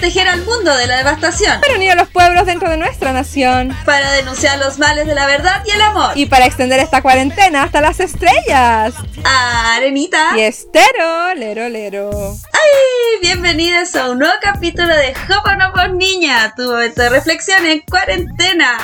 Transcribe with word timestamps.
proteger 0.00 0.28
al 0.28 0.42
mundo 0.46 0.74
de 0.74 0.86
la 0.86 0.96
devastación. 0.96 1.60
Para 1.60 1.74
unir 1.74 1.90
a 1.90 1.94
los 1.94 2.08
pueblos 2.08 2.46
dentro 2.46 2.70
de 2.70 2.78
nuestra 2.78 3.12
nación. 3.12 3.76
Para 3.84 4.10
denunciar 4.12 4.58
los 4.58 4.78
males 4.78 5.06
de 5.06 5.14
la 5.14 5.26
verdad 5.26 5.62
y 5.66 5.72
el 5.72 5.82
amor. 5.82 6.12
Y 6.14 6.24
para 6.24 6.46
extender 6.46 6.80
esta 6.80 7.02
cuarentena 7.02 7.64
hasta 7.64 7.82
las 7.82 8.00
estrellas. 8.00 8.94
Arenita. 9.24 10.30
Y 10.38 10.40
estero, 10.40 11.34
lero, 11.36 11.68
lero. 11.68 12.10
¡Ay! 12.50 13.20
Bienvenidos 13.20 13.94
a 13.94 14.10
un 14.10 14.20
nuevo 14.20 14.32
capítulo 14.40 14.88
de 14.88 15.14
por 15.74 15.90
Niña, 15.90 16.54
tu 16.56 16.62
momento 16.62 17.02
de 17.02 17.10
reflexión 17.10 17.66
en 17.66 17.80
cuarentena. 17.80 18.78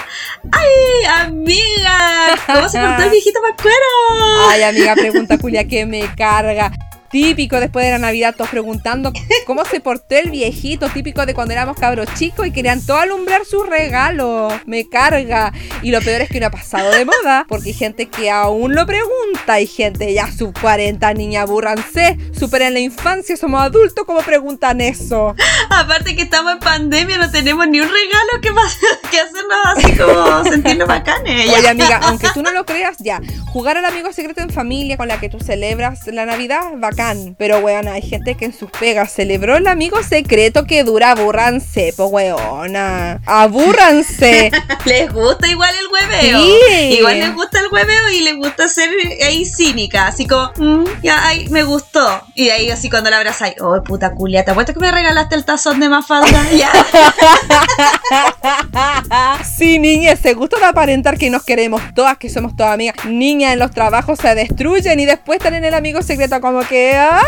¡Ay, 0.52 1.24
amiga! 1.24 2.36
¿Cómo 2.46 2.68
se 2.68 2.78
portó 2.78 3.04
el 3.04 3.10
viejito 3.12 3.40
Pascuero? 3.40 4.50
Ay, 4.50 4.62
amiga, 4.64 4.94
pregunta 4.94 5.38
Julia 5.40 5.66
que 5.66 5.86
me 5.86 6.14
carga. 6.14 6.72
Típico 7.16 7.58
después 7.60 7.86
de 7.86 7.92
la 7.92 7.98
Navidad, 7.98 8.34
todos 8.36 8.50
preguntando 8.50 9.10
cómo 9.46 9.64
se 9.64 9.80
portó 9.80 10.16
el 10.16 10.30
viejito, 10.30 10.90
típico 10.90 11.24
de 11.24 11.32
cuando 11.32 11.54
éramos 11.54 11.78
cabros 11.78 12.12
chicos 12.12 12.46
y 12.46 12.50
querían 12.50 12.84
todo 12.84 12.98
alumbrar 12.98 13.46
su 13.46 13.62
regalo. 13.62 14.48
Me 14.66 14.86
carga. 14.86 15.50
Y 15.80 15.92
lo 15.92 16.02
peor 16.02 16.20
es 16.20 16.28
que 16.28 16.40
no 16.40 16.48
ha 16.48 16.50
pasado 16.50 16.90
de 16.90 17.06
moda, 17.06 17.46
porque 17.48 17.70
hay 17.70 17.74
gente 17.74 18.04
que 18.10 18.30
aún 18.30 18.74
lo 18.74 18.84
pregunta. 18.84 19.54
Hay 19.54 19.66
gente 19.66 20.12
ya 20.12 20.30
sub 20.30 20.52
40, 20.60 21.14
niña, 21.14 21.40
aburranse, 21.40 22.18
superen 22.38 22.74
la 22.74 22.80
infancia, 22.80 23.34
somos 23.38 23.62
adultos, 23.62 24.04
¿cómo 24.04 24.20
preguntan 24.20 24.82
eso? 24.82 25.34
Aparte 25.70 26.16
que 26.16 26.22
estamos 26.24 26.52
en 26.52 26.58
pandemia, 26.58 27.16
no 27.16 27.30
tenemos 27.30 27.66
ni 27.66 27.80
un 27.80 27.88
regalo 27.88 28.42
que, 28.42 28.50
que 29.10 29.20
hacernos 29.20 29.58
así 29.64 29.96
como 29.96 30.44
sentirnos 30.44 30.86
bacanes. 30.86 31.48
Oye, 31.56 31.66
amiga, 31.66 31.98
aunque 32.02 32.28
tú 32.34 32.42
no 32.42 32.50
lo 32.50 32.66
creas, 32.66 32.98
ya, 32.98 33.22
jugar 33.46 33.78
al 33.78 33.86
amigo 33.86 34.12
secreto 34.12 34.42
en 34.42 34.50
familia 34.50 34.98
con 34.98 35.08
la 35.08 35.18
que 35.18 35.30
tú 35.30 35.40
celebras 35.40 36.06
la 36.08 36.26
Navidad, 36.26 36.60
bacán 36.76 37.05
pero, 37.38 37.58
weona, 37.58 37.92
hay 37.92 38.02
gente 38.02 38.36
que 38.36 38.46
en 38.46 38.52
sus 38.52 38.70
pegas 38.70 39.12
celebró 39.12 39.56
el 39.56 39.66
amigo 39.66 40.02
secreto 40.02 40.64
que 40.64 40.84
dura. 40.84 41.12
Abúrranse, 41.12 41.92
pues, 41.96 42.08
weona. 42.10 43.20
Abúrranse. 43.26 44.50
les 44.84 45.12
gusta 45.12 45.48
igual 45.48 45.70
el 45.80 45.86
hueveo. 45.92 46.40
Sí. 46.40 46.96
Igual 46.98 47.18
les 47.18 47.34
gusta 47.34 47.60
el 47.60 47.66
hueveo 47.70 48.10
y 48.10 48.20
les 48.20 48.36
gusta 48.36 48.68
ser 48.68 48.88
ahí 49.24 49.44
cínica. 49.44 50.06
Así 50.06 50.26
como, 50.26 50.50
mm, 50.56 50.84
ya, 51.02 51.26
ay, 51.26 51.48
me 51.50 51.62
gustó. 51.62 52.22
Y 52.34 52.50
ahí, 52.50 52.70
así 52.70 52.90
cuando 52.90 53.10
la 53.10 53.18
abrazas, 53.18 53.54
oh, 53.60 53.82
puta 53.82 54.14
culia, 54.14 54.44
¿te 54.44 54.50
apuesto 54.50 54.74
que 54.74 54.80
me 54.80 54.90
regalaste 54.90 55.34
el 55.34 55.44
tazón 55.44 55.80
de 55.80 55.88
más 55.88 56.06
falda? 56.06 56.44
ya. 56.56 56.70
sí, 59.56 59.78
niña, 59.78 60.16
se 60.16 60.34
gusta 60.34 60.58
de 60.58 60.66
aparentar 60.66 61.18
que 61.18 61.30
nos 61.30 61.44
queremos 61.44 61.82
todas, 61.94 62.18
que 62.18 62.30
somos 62.30 62.56
todas 62.56 62.74
amigas. 62.74 62.96
Niña, 63.06 63.52
en 63.52 63.58
los 63.58 63.70
trabajos 63.70 64.18
se 64.18 64.34
destruyen 64.34 65.00
y 65.00 65.06
después 65.06 65.38
están 65.38 65.54
en 65.54 65.64
el 65.64 65.74
amigo 65.74 66.02
secreto 66.02 66.40
como 66.40 66.60
que 66.60 66.85
¡ay! 66.94 67.26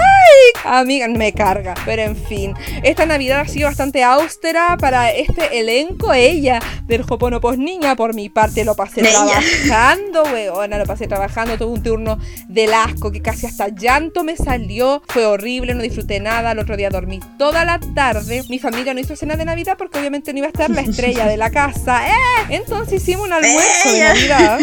Amiga, 0.64 1.08
me 1.08 1.32
carga. 1.32 1.74
Pero 1.84 2.02
en 2.02 2.16
fin, 2.16 2.54
esta 2.82 3.06
Navidad 3.06 3.40
ha 3.40 3.48
sido 3.48 3.68
bastante 3.68 4.02
austera 4.02 4.76
para 4.78 5.10
este 5.10 5.58
elenco. 5.58 6.12
Ella 6.12 6.60
del 6.86 7.04
Pos 7.04 7.58
Niña, 7.58 7.96
por 7.96 8.14
mi 8.14 8.28
parte, 8.28 8.64
lo 8.64 8.74
pasé 8.74 9.02
trabajando, 9.02 10.24
weona. 10.24 10.78
Lo 10.78 10.86
pasé 10.86 11.06
trabajando. 11.06 11.56
Tuve 11.58 11.72
un 11.72 11.82
turno 11.82 12.18
del 12.48 12.72
asco 12.74 13.10
que 13.12 13.22
casi 13.22 13.46
hasta 13.46 13.68
llanto 13.68 14.24
me 14.24 14.36
salió. 14.36 15.02
Fue 15.08 15.26
horrible, 15.26 15.74
no 15.74 15.82
disfruté 15.82 16.20
nada. 16.20 16.52
El 16.52 16.58
otro 16.58 16.76
día 16.76 16.90
dormí 16.90 17.20
toda 17.38 17.64
la 17.64 17.78
tarde. 17.94 18.42
Mi 18.48 18.58
familia 18.58 18.94
no 18.94 19.00
hizo 19.00 19.16
cena 19.16 19.36
de 19.36 19.44
Navidad 19.44 19.76
porque 19.78 19.98
obviamente 19.98 20.32
no 20.32 20.38
iba 20.38 20.46
a 20.46 20.50
estar 20.50 20.70
la 20.70 20.80
estrella 20.80 21.26
de 21.26 21.36
la 21.36 21.50
casa. 21.50 22.08
¡Eh! 22.08 22.46
Entonces 22.50 23.02
hicimos 23.02 23.26
un 23.26 23.32
almuerzo 23.32 23.92
de 23.92 24.00
Navidad. 24.00 24.58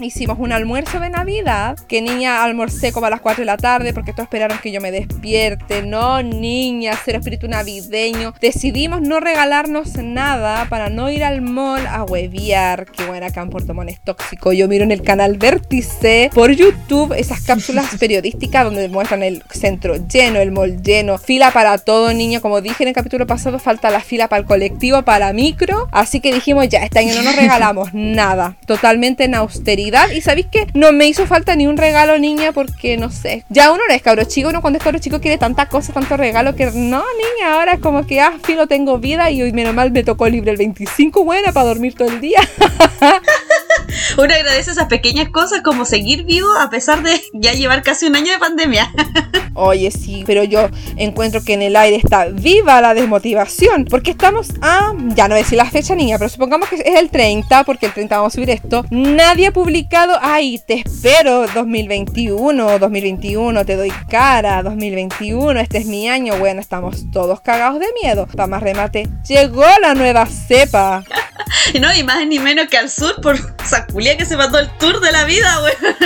Hicimos 0.00 0.38
un 0.38 0.52
almuerzo 0.52 1.00
de 1.00 1.10
Navidad. 1.10 1.76
Que 1.88 2.02
niña 2.02 2.42
almorcé 2.42 2.92
como 2.92 3.06
a 3.06 3.10
las 3.10 3.20
4 3.20 3.42
de 3.42 3.46
la 3.46 3.56
tarde 3.56 3.92
porque 3.92 4.12
todos 4.12 4.28
esperaron 4.34 4.58
que 4.58 4.72
yo 4.72 4.80
me 4.80 4.90
despierte. 4.90 5.82
No, 5.82 6.20
niña, 6.20 6.98
cero 7.04 7.18
espíritu 7.18 7.46
navideño. 7.46 8.34
Decidimos 8.40 9.00
no 9.00 9.20
regalarnos 9.20 9.94
nada 9.98 10.66
para 10.68 10.88
no 10.88 11.08
ir 11.08 11.22
al 11.22 11.40
mall 11.40 11.86
a 11.86 12.02
hueviar. 12.02 12.86
Que 12.86 13.04
bueno, 13.06 13.26
acá 13.26 13.42
en 13.42 13.50
Puerto 13.50 13.74
Montt 13.74 13.90
es 13.90 14.00
tóxico. 14.00 14.52
Yo 14.52 14.66
miro 14.66 14.82
en 14.82 14.90
el 14.90 15.02
canal 15.02 15.38
Vértice 15.38 16.30
por 16.34 16.50
YouTube 16.50 17.14
esas 17.16 17.42
cápsulas 17.42 17.96
periodísticas 18.00 18.64
donde 18.64 18.88
muestran 18.88 19.22
el 19.22 19.44
centro 19.50 19.94
lleno, 20.08 20.40
el 20.40 20.50
mall 20.50 20.82
lleno, 20.82 21.16
fila 21.16 21.52
para 21.52 21.78
todo, 21.78 22.12
niño. 22.12 22.40
Como 22.40 22.60
dije 22.60 22.82
en 22.82 22.88
el 22.88 22.94
capítulo 22.94 23.28
pasado, 23.28 23.60
falta 23.60 23.92
la 23.92 24.00
fila 24.00 24.26
para 24.26 24.40
el 24.40 24.46
colectivo, 24.46 25.02
para 25.02 25.32
micro. 25.32 25.88
Así 25.92 26.18
que 26.18 26.34
dijimos, 26.34 26.68
ya, 26.68 26.82
este 26.82 26.98
año 26.98 27.14
no 27.14 27.22
nos 27.22 27.36
regalamos 27.36 27.90
nada. 27.94 28.56
Totalmente 28.66 29.22
en 29.22 29.36
austeridad. 29.36 30.10
Y 30.10 30.22
sabéis 30.22 30.46
que 30.46 30.66
no 30.74 30.90
me 30.90 31.06
hizo 31.06 31.24
falta 31.28 31.54
ni 31.54 31.68
un 31.68 31.76
regalo, 31.76 32.18
niña, 32.18 32.50
porque 32.50 32.96
no 32.96 33.12
sé. 33.12 33.44
Ya 33.48 33.70
uno 33.70 33.84
no 33.88 33.94
es 33.94 34.02
cabro 34.24 34.34
chico, 34.34 34.48
uno 34.48 34.60
cuando 34.60 34.78
es 34.78 34.84
cabro 34.84 34.98
chico 34.98 35.20
quiere 35.20 35.38
tantas 35.38 35.68
cosas, 35.68 35.94
tanto 35.94 36.16
regalo 36.16 36.54
que 36.54 36.66
no, 36.66 37.02
niña, 37.02 37.54
ahora 37.54 37.74
es 37.74 37.80
como 37.80 38.06
que, 38.06 38.20
ah, 38.20 38.38
filo, 38.42 38.66
tengo 38.66 38.98
vida 38.98 39.30
y 39.30 39.42
hoy 39.42 39.52
menos 39.52 39.74
mal 39.74 39.92
me 39.92 40.02
tocó 40.02 40.28
libre 40.28 40.50
el 40.50 40.56
25, 40.56 41.24
buena, 41.24 41.52
para 41.52 41.66
dormir 41.66 41.94
todo 41.94 42.08
el 42.08 42.20
día. 42.20 42.40
uno 44.18 44.34
agradece 44.34 44.70
esas 44.70 44.86
pequeñas 44.86 45.28
cosas 45.28 45.62
como 45.62 45.84
seguir 45.84 46.24
vivo 46.24 46.48
a 46.58 46.70
pesar 46.70 47.02
de 47.02 47.20
ya 47.32 47.52
llevar 47.52 47.82
casi 47.82 48.06
un 48.06 48.16
año 48.16 48.32
de 48.32 48.38
pandemia. 48.38 48.90
Oye, 49.54 49.90
sí, 49.92 50.24
pero 50.26 50.42
yo 50.42 50.68
encuentro 50.96 51.42
que 51.44 51.54
en 51.54 51.62
el 51.62 51.76
aire 51.76 51.96
está 51.96 52.26
viva 52.26 52.80
la 52.80 52.92
desmotivación, 52.92 53.84
porque 53.84 54.10
estamos 54.10 54.48
a, 54.60 54.92
ya 55.14 55.28
no 55.28 55.36
decir 55.36 55.56
la 55.56 55.70
fecha, 55.70 55.94
niña, 55.94 56.18
pero 56.18 56.28
supongamos 56.28 56.68
que 56.68 56.76
es 56.76 57.00
el 57.00 57.08
30, 57.08 57.62
porque 57.62 57.86
el 57.86 57.92
30 57.92 58.16
vamos 58.16 58.32
a 58.32 58.34
subir 58.34 58.50
esto. 58.50 58.84
Nadie 58.90 59.48
ha 59.48 59.52
publicado, 59.52 60.18
ay, 60.20 60.60
te 60.66 60.82
espero 60.84 61.46
2021, 61.54 62.78
2021, 62.80 63.64
te 63.64 63.76
doy 63.76 63.92
cara, 64.14 64.62
2021, 64.62 65.58
este 65.58 65.78
es 65.78 65.86
mi 65.86 66.08
año, 66.08 66.36
bueno, 66.38 66.60
estamos 66.60 67.10
todos 67.10 67.40
cagados 67.40 67.80
de 67.80 67.86
miedo. 68.00 68.28
Para 68.28 68.46
más 68.46 68.62
remate, 68.62 69.08
llegó 69.26 69.64
la 69.82 69.94
nueva 69.94 70.24
cepa. 70.26 71.02
no, 71.80 71.92
y 71.92 72.04
más 72.04 72.24
ni 72.26 72.38
menos 72.38 72.68
que 72.68 72.76
al 72.76 72.90
sur 72.90 73.20
por 73.20 73.36
Saculia 73.64 74.16
que 74.16 74.24
se 74.24 74.36
mandó 74.36 74.58
el 74.60 74.68
tour 74.78 75.00
de 75.00 75.10
la 75.10 75.24
vida, 75.24 75.60
weón. 75.62 75.96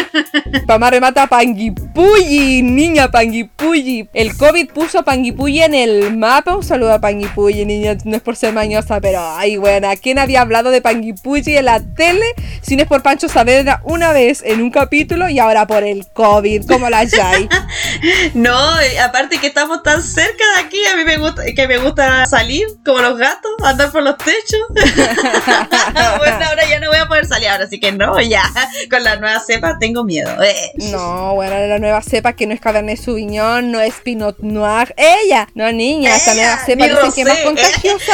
Para 0.66 0.78
más 0.78 0.90
remate 0.90 1.20
a 1.20 1.26
Panguipulli, 1.26 2.62
niña 2.62 3.10
Panguipulli. 3.10 4.08
El 4.14 4.36
COVID 4.36 4.70
puso 4.70 5.00
a 5.00 5.02
Panguipulli 5.02 5.62
en 5.62 5.74
el 5.74 6.16
mapa. 6.16 6.56
Un 6.56 6.64
saludo 6.64 6.92
a 6.92 7.00
Panguipulli, 7.00 7.64
niña, 7.64 7.96
no 8.04 8.16
es 8.16 8.22
por 8.22 8.36
ser 8.36 8.54
mañosa, 8.54 9.00
pero 9.00 9.20
ay, 9.20 9.56
buena. 9.56 9.96
¿Quién 9.96 10.18
había 10.18 10.40
hablado 10.40 10.70
de 10.70 10.80
Panguipulli 10.80 11.56
en 11.56 11.64
la 11.66 11.80
tele? 11.80 12.24
Si 12.62 12.76
no 12.76 12.82
es 12.82 12.88
por 12.88 13.02
Pancho 13.02 13.28
Saavedra 13.28 13.80
una 13.84 14.12
vez 14.12 14.42
en 14.44 14.62
un 14.62 14.70
capítulo 14.70 15.28
y 15.28 15.38
ahora 15.38 15.66
por 15.66 15.82
el 15.82 16.06
COVID, 16.06 16.66
como 16.66 16.88
la 16.88 17.06
Jai. 17.06 17.48
no, 18.34 18.56
aparte 19.02 19.38
que 19.38 19.48
estamos 19.48 19.82
tan 19.82 20.02
cerca 20.02 20.44
de 20.56 20.66
aquí, 20.66 20.84
a 20.86 20.96
mí 20.96 21.04
me 21.04 21.16
gusta, 21.16 21.42
que 21.54 21.68
me 21.68 21.78
gusta 21.78 22.26
salir 22.26 22.66
como 22.84 22.98
los 22.98 23.18
gatos, 23.18 23.50
andar 23.64 23.90
por 23.90 24.02
los 24.02 24.16
techos. 24.18 24.60
bueno, 26.18 26.38
ahora 26.48 26.68
ya 26.68 26.80
no 26.80 26.88
voy 26.88 26.98
a 26.98 27.06
poder 27.06 27.26
salir, 27.26 27.48
ahora 27.48 27.66
sí 27.66 27.80
que 27.80 27.92
no, 27.92 28.20
ya. 28.20 28.42
Con 28.90 29.02
la 29.04 29.16
nueva 29.16 29.40
cepa 29.40 29.78
tengo 29.78 30.04
miedo. 30.04 30.30
Eh. 30.42 30.72
No, 30.90 31.34
bueno, 31.34 31.66
la 31.66 31.78
nueva 31.78 32.02
cepa 32.02 32.32
que 32.34 32.46
no 32.46 32.54
es 32.54 32.60
Cabernet 32.60 32.98
Sauvignon, 32.98 33.70
no 33.70 33.80
es 33.80 33.94
Pinot 34.02 34.38
Noir. 34.40 34.94
Ella, 34.96 35.48
no 35.54 35.70
niña, 35.72 36.16
esta 36.16 36.34
nueva 36.34 36.58
cepa 36.58 36.86
dicen 36.86 37.12
que 37.12 37.20
es 37.22 37.26
más 37.26 37.38
contagiosa. 37.38 38.12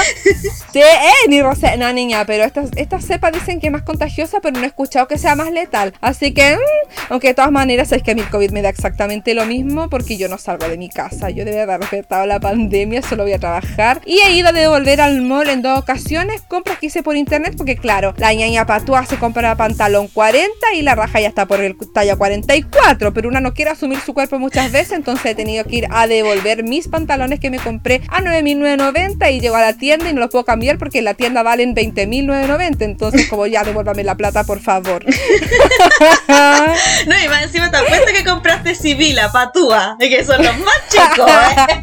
sí, 0.73 0.81
eh, 0.81 1.29
ni 1.29 1.43
rosé. 1.43 1.77
No, 1.77 1.93
niña, 1.93 2.25
pero 2.25 2.45
esta, 2.45 2.65
esta 2.77 3.01
cepa 3.01 3.31
dicen 3.31 3.61
que 3.61 3.67
es 3.67 3.73
más 3.73 3.83
contagiosa, 3.83 4.41
pero 4.41 4.59
no 4.59 4.65
he 4.65 4.69
escuchado 4.69 5.09
que 5.09 5.19
sea 5.19 5.35
más 5.35 5.51
letal. 5.51 5.95
Así 6.01 6.33
que, 6.33 6.57
mm, 6.57 7.11
aunque 7.11 7.29
de 7.29 7.35
todas 7.35 7.51
maneras 7.51 7.93
es 7.93 8.03
que 8.03 8.13
a 8.13 8.15
mí 8.15 8.23
el 8.23 8.31
COVID 8.31 8.51
me 8.51 8.63
da 8.63 8.69
exactamente 8.69 9.35
lo 9.35 9.45
mismo 9.47 9.74
porque 9.91 10.17
yo 10.17 10.29
no 10.29 10.39
salgo 10.39 10.69
de 10.69 10.79
mi 10.79 10.89
casa. 10.89 11.31
Yo 11.31 11.45
de 11.45 11.61
haber 11.61 11.81
respetado 11.81 12.27
la 12.27 12.41
pandemia, 12.41 13.03
solo 13.03 13.25
voy 13.25 13.33
a 13.33 13.39
trabajar. 13.39 14.01
Y 14.07 14.19
he 14.21 14.33
ido 14.33 14.49
a 14.49 14.53
devolver 14.53 15.01
al 15.01 15.21
mall 15.23 15.49
en 15.49 15.63
dos 15.63 15.79
ocasiones 15.79 16.43
compras 16.43 16.79
que 16.79 16.87
hice 16.87 17.03
por 17.03 17.17
internet 17.17 17.55
porque 17.57 17.77
claro, 17.77 18.15
la 18.17 18.33
ñaña 18.33 18.67
patúa 18.67 19.05
se 19.07 19.17
compra 19.17 19.57
pantalón 19.57 20.09
40 20.09 20.75
y 20.75 20.83
la 20.83 20.95
raja 20.95 21.21
ya 21.21 21.29
está 21.29 21.47
por 21.47 21.61
el 21.61 21.77
talla 21.93 22.17
44, 22.17 23.13
pero 23.13 23.29
una 23.29 23.41
no 23.41 23.55
quiere 23.55 23.71
asumir 23.73 24.01
su 24.01 24.15
cuerpo 24.15 24.39
muchas 24.39 24.73
veces, 24.73 24.93
entonces 24.93 25.27
he 25.27 25.35
tenido 25.35 25.65
que 25.65 25.77
ir 25.77 25.87
a 25.91 26.07
devolver 26.07 26.63
mis 26.63 26.89
pantalones 26.89 27.41
que 27.41 27.51
me 27.51 27.59
compré 27.59 28.03
a 28.09 28.21
9.990 28.21 29.33
y 29.33 29.41
llego 29.41 29.57
a 29.57 29.61
la 29.61 29.73
tienda 29.75 30.09
y 30.09 30.13
no 30.15 30.21
los 30.21 30.31
puedo 30.31 30.45
cambiar 30.45 30.79
porque 30.79 30.99
en 30.99 31.05
la 31.05 31.15
tienda 31.15 31.43
valen 31.43 31.75
20.990, 31.75 32.83
entonces 32.83 33.29
como 33.29 33.47
ya 33.47 33.65
devuélvame 33.65 34.05
la 34.05 34.17
plata 34.17 34.45
por 34.45 34.61
favor. 34.61 35.05
no, 36.29 37.25
y 37.25 37.29
más 37.29 37.43
encima 37.45 37.71
te 37.71 37.77
apuesto 37.77 38.13
que 38.17 38.25
compraste 38.25 38.75
Sibila, 38.75 39.31
que 39.99 40.25
son 40.25 40.43
los 40.43 40.59
más 40.59 40.89
chicos. 40.89 41.31
¿eh? 41.31 41.81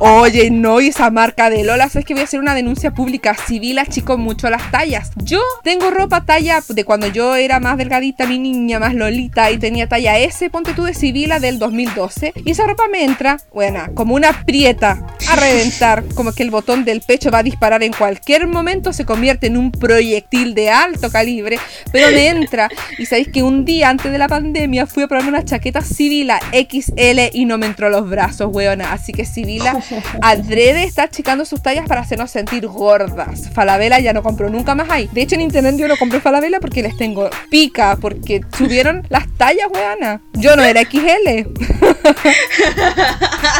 Oye, 0.00 0.50
no, 0.50 0.80
y 0.80 0.88
esa 0.88 1.10
marca 1.10 1.50
de 1.50 1.64
Lola, 1.64 1.88
sabes 1.88 2.04
que 2.04 2.14
voy 2.14 2.22
a 2.22 2.24
hacer 2.24 2.40
una 2.40 2.54
denuncia 2.54 2.92
pública. 2.92 3.34
Sibila, 3.46 3.86
chicos, 3.86 4.18
mucho 4.18 4.50
las 4.50 4.70
tallas. 4.70 5.10
Yo 5.16 5.40
tengo 5.62 5.90
ropa 5.90 6.24
talla 6.24 6.62
de 6.68 6.84
cuando 6.84 7.06
yo 7.08 7.34
era 7.34 7.60
más 7.60 7.78
delgadita, 7.78 8.26
mi 8.26 8.38
niña, 8.38 8.78
más 8.78 8.94
lolita, 8.94 9.50
y 9.50 9.58
tenía 9.58 9.88
talla 9.88 10.18
S, 10.18 10.48
ponte 10.50 10.74
tú 10.74 10.84
de 10.84 10.94
Sibila 10.94 11.40
del 11.40 11.58
2012. 11.58 12.32
Y 12.44 12.50
esa 12.50 12.66
ropa 12.66 12.84
me 12.90 13.04
entra, 13.04 13.38
bueno, 13.52 13.80
como 13.94 14.14
una 14.14 14.44
prieta 14.44 15.04
a 15.28 15.36
reventar, 15.36 16.04
como 16.14 16.32
que 16.32 16.42
el 16.42 16.50
botón 16.50 16.84
del 16.84 17.00
pecho 17.00 17.30
va 17.30 17.38
a 17.38 17.42
disparar 17.42 17.82
en 17.82 17.92
cualquier 17.92 18.46
momento, 18.46 18.92
se 18.92 19.04
convierte 19.04 19.46
en 19.46 19.56
un 19.56 19.72
proyectil 19.72 20.54
de 20.54 20.70
alto 20.70 21.10
calibre, 21.10 21.58
pero 21.92 22.10
me 22.10 22.28
entra. 22.28 22.68
Y 22.98 23.06
sabéis 23.06 23.28
que 23.28 23.42
un 23.42 23.64
día 23.64 23.88
antes 23.88 24.12
de 24.12 24.18
la 24.18 24.28
pandemia 24.28 24.86
fui 24.86 25.02
a 25.02 25.08
probar 25.08 25.28
una 25.28 25.44
chaqueta 25.44 25.80
Sibila 25.82 26.38
XL 26.52 27.15
y 27.32 27.44
no 27.44 27.58
me 27.58 27.66
entró 27.66 27.90
los 27.90 28.08
brazos, 28.08 28.48
weona. 28.52 28.92
Así 28.92 29.12
que 29.12 29.24
Sibila 29.24 29.78
adrede 30.22 30.84
está 30.84 31.04
achicando 31.04 31.44
sus 31.44 31.62
tallas 31.62 31.86
para 31.88 32.00
hacernos 32.00 32.30
sentir 32.30 32.66
gordas. 32.66 33.50
Falabella 33.52 33.98
ya 34.00 34.12
no 34.12 34.22
compró 34.22 34.50
nunca 34.50 34.74
más 34.74 34.90
ahí. 34.90 35.08
De 35.12 35.22
hecho, 35.22 35.34
en 35.34 35.42
internet 35.42 35.76
yo 35.76 35.88
no 35.88 35.96
compré 35.96 36.20
Falabella 36.20 36.60
porque 36.60 36.82
les 36.82 36.96
tengo 36.96 37.30
pica, 37.50 37.96
porque 38.00 38.42
subieron 38.56 39.06
las 39.10 39.26
tallas, 39.36 39.68
weona. 39.72 40.20
Yo 40.34 40.56
no 40.56 40.62
era 40.62 40.82
XL. 40.82 41.48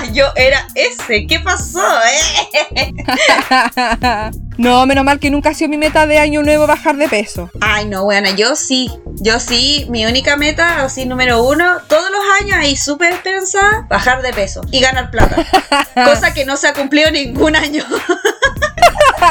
Yo 0.12 0.26
era 0.36 0.66
ese. 0.74 1.26
¿Qué 1.26 1.40
pasó, 1.40 1.82
eh? 2.74 2.92
No, 4.56 4.86
menos 4.86 5.04
mal 5.04 5.18
que 5.18 5.30
nunca 5.30 5.50
ha 5.50 5.54
sido 5.54 5.68
mi 5.68 5.76
meta 5.76 6.06
de 6.06 6.18
año 6.18 6.42
nuevo 6.42 6.66
bajar 6.66 6.96
de 6.96 7.08
peso. 7.08 7.50
Ay, 7.60 7.86
no, 7.86 8.04
bueno, 8.04 8.28
yo 8.36 8.56
sí. 8.56 8.90
Yo 9.18 9.40
sí, 9.40 9.86
mi 9.88 10.04
única 10.06 10.36
meta, 10.36 10.82
así 10.82 11.06
número 11.06 11.42
uno, 11.42 11.78
todos 11.88 12.10
los 12.10 12.20
años 12.40 12.56
ahí 12.58 12.76
súper 12.76 13.12
esperanzada, 13.12 13.86
bajar 13.88 14.22
de 14.22 14.32
peso 14.32 14.60
y 14.70 14.80
ganar 14.80 15.10
plata. 15.10 15.44
Cosa 15.94 16.34
que 16.34 16.44
no 16.44 16.56
se 16.56 16.68
ha 16.68 16.74
cumplido 16.74 17.10
ningún 17.10 17.56
año. 17.56 17.84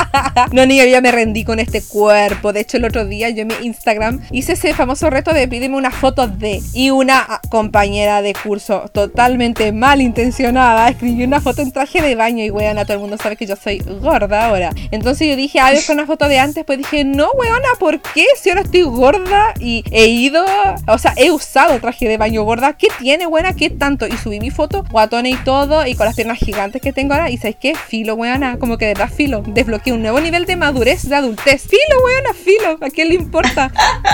no, 0.52 0.66
niña, 0.66 0.86
yo 0.86 0.92
ya 0.92 1.02
me 1.02 1.12
rendí 1.12 1.44
con 1.44 1.60
este 1.60 1.82
cuerpo. 1.82 2.54
De 2.54 2.62
hecho, 2.62 2.78
el 2.78 2.86
otro 2.86 3.06
día 3.06 3.30
yo 3.30 3.42
en 3.42 3.48
mi 3.48 3.56
Instagram 3.64 4.22
hice 4.32 4.54
ese 4.54 4.74
famoso 4.74 5.10
reto 5.10 5.34
de 5.34 5.48
pídeme 5.48 5.76
una 5.76 5.92
foto 5.92 6.28
de. 6.28 6.62
Y 6.74 6.90
una 6.90 7.42
compañera 7.50 8.22
de 8.22 8.34
curso 8.34 8.90
totalmente 8.92 9.72
malintencionada 9.72 10.90
escribió 10.90 11.26
una 11.26 11.42
foto 11.42 11.62
en 11.62 11.72
traje 11.72 12.02
de 12.02 12.16
baño. 12.16 12.44
Y 12.44 12.50
weona, 12.50 12.86
todo 12.86 12.94
el 12.94 13.00
mundo 13.00 13.18
sabe 13.18 13.36
que 13.36 13.46
yo 13.46 13.56
soy 13.56 13.80
gorda 13.80 14.48
ahora. 14.48 14.72
Entonces 14.92 15.28
yo 15.28 15.36
dije, 15.36 15.60
ah, 15.60 15.72
con 15.86 15.98
una 15.98 16.08
foto 16.08 16.28
de 16.28 16.40
antes. 16.40 16.64
Pues 16.66 16.78
dije, 16.78 17.04
no, 17.04 17.30
weona, 17.32 17.70
¿por 17.80 18.00
qué? 18.02 18.26
Si 18.42 18.50
ahora 18.50 18.62
estoy 18.62 18.84
gorda 18.84 19.54
y 19.60 19.84
he 19.92 20.08
ido, 20.08 20.46
o 20.88 20.98
sea, 20.98 21.14
he 21.18 21.32
usado 21.32 21.80
traje 21.80 22.08
de 22.08 22.18
baño 22.18 22.44
gorda. 22.44 22.74
¿Qué 22.74 22.88
tiene, 23.00 23.28
weona? 23.28 23.54
¿Qué 23.54 23.70
tanto? 23.70 24.08
Y 24.08 24.18
subí 24.18 24.40
mi 24.40 24.52
foto, 24.52 24.84
guatona 24.90 25.30
y 25.30 25.36
todo, 25.36 25.86
y 25.86 25.96
con 25.96 26.06
las 26.06 26.16
piernas 26.16 26.40
gigantes 26.40 26.82
que 26.82 26.94
tengo 26.94 27.14
ahora. 27.14 27.30
Y 27.30 27.38
¿sabes 27.38 27.58
qué? 27.60 27.76
Filo, 27.76 28.16
weona, 28.16 28.58
como 28.58 28.78
que 28.78 28.86
de 28.86 28.94
verdad 28.94 29.10
filo. 29.14 29.44
Desbloqueé 29.46 29.85
un 29.92 30.02
nuevo 30.02 30.20
nivel 30.20 30.46
de 30.46 30.56
madurez, 30.56 31.08
de 31.08 31.16
adultez. 31.16 31.64
Filo, 31.64 32.04
weona, 32.04 32.34
filo. 32.34 32.78
¿A 32.82 32.90
quién 32.90 33.10
le 33.10 33.16
importa 33.16 33.72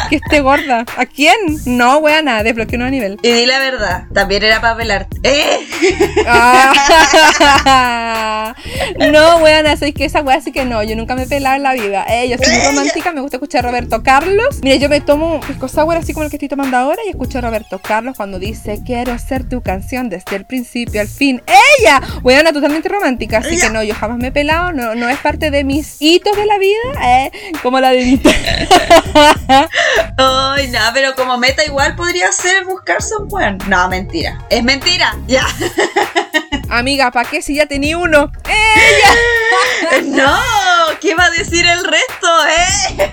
que 0.10 0.18
esté 0.18 0.42
gorda? 0.42 0.86
¿A 0.98 1.06
quién? 1.06 1.36
No, 1.66 1.98
weona, 1.98 2.44
desbloqueé 2.44 2.76
un 2.76 2.80
nuevo 2.80 2.92
nivel. 2.92 3.20
Y 3.22 3.32
di 3.32 3.46
la 3.46 3.60
verdad, 3.60 4.06
también 4.14 4.44
era 4.44 4.62
para 4.62 4.78
pelarte. 4.78 5.18
¡Eh! 5.24 5.68
Ah. 6.28 8.54
no, 9.12 9.38
weona, 9.38 9.76
¿sabes 9.78 9.94
que 9.94 10.06
esa 10.06 10.22
wea 10.22 10.38
así 10.38 10.52
que 10.52 10.66
no. 10.66 10.84
Yo 10.84 10.96
nunca 10.96 11.16
me 11.16 11.24
he 11.24 11.28
pelado 11.28 11.56
en 11.56 11.64
la 11.64 11.74
vida. 11.74 12.06
Eh, 12.10 12.30
yo 12.30 12.38
soy 12.38 12.56
muy 12.56 12.68
romántica, 12.68 13.12
me 13.12 13.22
gusta 13.22 13.38
escuchar 13.38 13.66
a 13.66 13.70
Roberto 13.70 14.04
Carlos. 14.04 14.60
Mira, 14.64 14.76
yo 14.76 14.90
me 14.90 15.02
tomo 15.02 15.36
un 15.36 15.42
pisco 15.42 15.68
sour 15.68 15.98
así 15.98 16.14
como 16.14 16.24
el 16.24 16.30
que 16.30 16.38
estoy 16.38 16.50
tomando 16.50 16.78
ahora 16.78 17.02
y 17.06 17.10
escucho 17.10 17.38
a 17.38 17.42
Roberto 17.42 17.80
Carlos 17.80 18.18
cuando 18.18 18.40
dice 18.40 18.82
quiero 18.86 19.18
ser 19.20 19.48
tu 19.48 19.62
canción 19.62 20.10
desde 20.10 20.36
el 20.36 20.46
principio 20.46 21.02
al 21.02 21.08
fin. 21.08 21.42
¡Ella! 21.80 22.02
Weona, 22.24 22.54
totalmente 22.54 22.90
romántica, 22.90 23.40
así 23.40 23.60
que 23.60 23.70
no, 23.70 23.84
yo 23.84 23.94
jamás 23.94 24.18
me 24.18 24.28
he 24.28 24.32
pelado, 24.32 24.72
no, 24.72 24.96
no 24.96 25.10
es 25.10 25.18
parte 25.20 25.51
de 25.52 25.64
mis 25.64 25.98
hitos 26.00 26.36
de 26.36 26.46
la 26.46 26.58
vida, 26.58 26.80
eh, 27.04 27.32
como 27.62 27.80
la 27.80 27.92
de. 27.92 28.20
Ay, 30.18 30.68
no, 30.70 30.80
pero 30.94 31.14
como 31.16 31.38
meta 31.38 31.64
igual 31.66 31.96
podría 31.96 32.32
ser 32.32 32.66
buscarse 32.66 33.16
un 33.18 33.28
buen. 33.28 33.58
No, 33.68 33.88
mentira. 33.90 34.40
Es 34.50 34.64
mentira, 34.64 35.16
ya. 35.28 35.46
Amiga, 36.70 37.12
¿para 37.12 37.30
qué 37.30 37.42
si 37.42 37.56
ya 37.56 37.66
tenía 37.66 37.98
uno? 37.98 38.32
¡Ella! 38.46 40.02
no, 40.06 40.40
¿qué 41.02 41.16
va 41.16 41.26
a 41.26 41.32
decir 41.32 41.66
el 41.68 41.84
resto, 41.84 42.28
eh? 42.48 43.10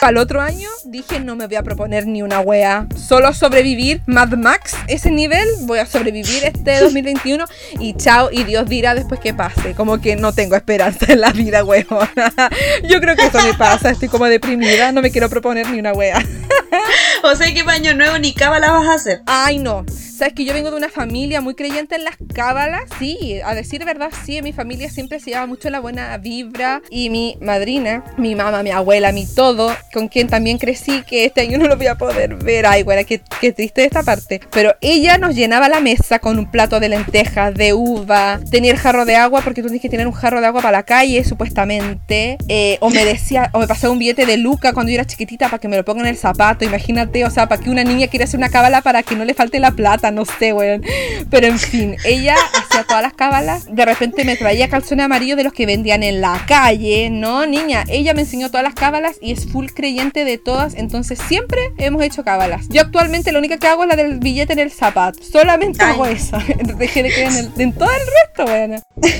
Para 0.00 0.12
el 0.12 0.18
otro 0.18 0.40
año 0.40 0.68
dije 0.84 1.18
no 1.18 1.34
me 1.34 1.46
voy 1.46 1.56
a 1.56 1.62
proponer 1.62 2.06
ni 2.06 2.22
una 2.22 2.40
wea. 2.40 2.86
Solo 2.96 3.32
sobrevivir 3.34 4.00
Mad 4.06 4.28
Max, 4.30 4.76
ese 4.86 5.10
nivel, 5.10 5.48
voy 5.62 5.80
a 5.80 5.86
sobrevivir 5.86 6.44
este 6.44 6.78
2021 6.80 7.44
y 7.80 7.94
chao 7.94 8.28
y 8.30 8.44
Dios 8.44 8.68
dirá 8.68 8.94
después 8.94 9.20
que 9.20 9.34
pase. 9.34 9.74
Como 9.74 10.00
que 10.00 10.16
no 10.16 10.32
tengo 10.32 10.54
esperanza 10.56 11.12
en 11.12 11.20
la 11.20 11.32
vida, 11.32 11.64
weón. 11.64 11.86
Yo 12.88 13.00
creo 13.00 13.16
que 13.16 13.26
eso 13.26 13.42
me 13.42 13.54
pasa, 13.54 13.90
estoy 13.90 14.08
como 14.08 14.26
deprimida, 14.26 14.92
no 14.92 15.02
me 15.02 15.10
quiero 15.10 15.28
proponer 15.28 15.68
ni 15.70 15.80
una 15.80 15.92
wea. 15.92 16.24
o 17.22 17.34
sea 17.36 17.52
que 17.52 17.64
para 17.64 17.76
año 17.76 17.94
nuevo 17.94 18.18
ni 18.18 18.32
cábala 18.32 18.72
vas 18.72 18.88
a 18.88 18.94
hacer. 18.94 19.22
Ay, 19.26 19.58
no. 19.58 19.84
Sabes 20.18 20.34
que 20.34 20.44
yo 20.44 20.52
vengo 20.52 20.72
de 20.72 20.76
una 20.76 20.88
familia 20.88 21.40
muy 21.40 21.54
creyente 21.54 21.94
en 21.94 22.02
las 22.02 22.16
cábalas. 22.34 22.82
Sí, 22.98 23.38
a 23.44 23.54
decir 23.54 23.84
verdad, 23.84 24.10
sí, 24.24 24.38
en 24.38 24.42
mi 24.42 24.52
familia 24.52 24.90
siempre 24.90 25.20
se 25.20 25.30
lleva 25.30 25.46
mucho 25.46 25.70
la 25.70 25.78
buena 25.78 26.18
vibra. 26.18 26.82
Y 26.90 27.08
mi 27.08 27.38
madrina, 27.40 28.02
mi 28.16 28.34
mamá, 28.34 28.64
mi 28.64 28.72
abuela, 28.72 29.12
mi 29.12 29.26
todo, 29.32 29.72
con 29.92 30.08
quien 30.08 30.26
también 30.26 30.58
crecí, 30.58 31.02
que 31.02 31.24
este 31.24 31.42
año 31.42 31.58
no 31.58 31.68
lo 31.68 31.76
voy 31.76 31.86
a 31.86 31.94
poder 31.94 32.34
ver. 32.34 32.66
Ay, 32.66 32.82
güey, 32.82 33.04
qué, 33.04 33.20
qué 33.40 33.52
triste 33.52 33.84
esta 33.84 34.02
parte. 34.02 34.40
Pero 34.50 34.74
ella 34.80 35.18
nos 35.18 35.36
llenaba 35.36 35.68
la 35.68 35.78
mesa 35.78 36.18
con 36.18 36.36
un 36.36 36.50
plato 36.50 36.80
de 36.80 36.88
lentejas, 36.88 37.54
de 37.54 37.72
uva. 37.72 38.40
Tenía 38.50 38.72
el 38.72 38.78
jarro 38.78 39.04
de 39.04 39.14
agua, 39.14 39.42
porque 39.42 39.62
tú 39.62 39.68
tienes 39.68 39.82
que 39.82 39.88
tener 39.88 40.08
un 40.08 40.14
jarro 40.14 40.40
de 40.40 40.48
agua 40.48 40.62
para 40.62 40.78
la 40.78 40.82
calle, 40.82 41.22
supuestamente. 41.22 42.38
Eh, 42.48 42.76
o 42.80 42.90
me 42.90 43.04
decía, 43.04 43.50
o 43.52 43.60
me 43.60 43.68
pasaba 43.68 43.92
un 43.92 44.00
billete 44.00 44.26
de 44.26 44.36
Luca 44.36 44.72
cuando 44.72 44.90
yo 44.90 44.96
era 44.96 45.04
chiquitita 45.04 45.46
para 45.48 45.60
que 45.60 45.68
me 45.68 45.76
lo 45.76 45.84
pongan 45.84 46.06
en 46.06 46.10
el 46.10 46.18
zapato. 46.18 46.64
Imagínate, 46.64 47.07
o 47.26 47.30
sea, 47.30 47.48
para 47.48 47.62
que 47.62 47.70
una 47.70 47.84
niña 47.84 48.08
quiera 48.08 48.24
hacer 48.24 48.38
una 48.38 48.48
cábala 48.48 48.82
para 48.82 49.02
que 49.02 49.16
no 49.16 49.24
le 49.24 49.34
falte 49.34 49.58
la 49.58 49.72
plata 49.72 50.08
no 50.10 50.24
sé, 50.24 50.52
weón. 50.52 50.82
Pero 51.30 51.46
en 51.46 51.58
fin, 51.58 51.96
ella 52.04 52.34
hacía 52.54 52.84
todas 52.84 53.02
las 53.02 53.14
cábalas. 53.14 53.66
De 53.70 53.84
repente 53.84 54.24
me 54.24 54.36
traía 54.36 54.68
calzones 54.68 55.04
amarillos 55.04 55.36
de 55.36 55.44
los 55.44 55.52
que 55.52 55.66
vendían 55.66 56.02
en 56.02 56.20
la 56.20 56.44
calle. 56.46 57.10
No, 57.10 57.46
niña, 57.46 57.84
ella 57.88 58.14
me 58.14 58.22
enseñó 58.22 58.48
todas 58.48 58.64
las 58.64 58.74
cábalas 58.74 59.16
y 59.20 59.32
es 59.32 59.46
full 59.50 59.66
creyente 59.74 60.24
de 60.24 60.38
todas. 60.38 60.74
Entonces 60.74 61.18
siempre 61.26 61.72
hemos 61.78 62.02
hecho 62.02 62.24
cábalas. 62.24 62.66
Yo 62.68 62.82
actualmente 62.82 63.32
lo 63.32 63.38
único 63.38 63.58
que 63.58 63.66
hago 63.66 63.84
es 63.84 63.88
la 63.88 63.96
del 63.96 64.18
billete 64.18 64.52
en 64.52 64.58
el 64.60 64.70
zapato. 64.70 65.18
Solamente 65.22 65.82
hago 65.82 66.06
eso. 66.06 66.38
Dejé 66.78 67.02
de 67.02 67.12
creer 67.12 67.28
en, 67.28 67.36
el, 67.36 67.52
en, 67.58 67.72
todo 67.72 67.90
el 67.90 68.00
resto, 68.00 68.44
weón. 68.44 68.82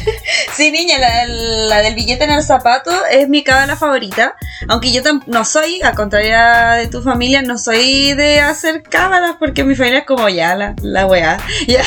sí, 0.56 0.70
niña, 0.70 0.99
la, 0.99 1.82
del 1.82 1.94
billete 1.94 2.25
en 2.25 2.31
el 2.31 2.43
zapato 2.43 2.90
es 3.11 3.29
mi 3.29 3.43
cábala 3.43 3.76
favorita. 3.76 4.35
Aunque 4.69 4.93
yo 4.93 5.02
no 5.26 5.44
soy, 5.44 5.81
a 5.82 5.93
contraria 5.93 6.73
de 6.73 6.88
tu 6.88 7.02
familia, 7.02 7.43
no 7.43 7.58
soy 7.58 7.78
de 7.79 8.41
hacer 8.41 8.83
cábalas 8.83 9.37
porque 9.39 9.63
mi 9.63 9.77
familia 9.77 10.01
es 10.01 10.05
como 10.05 10.29
ya 10.29 10.57
la, 10.57 10.75
la 10.83 11.07
weá. 11.07 11.39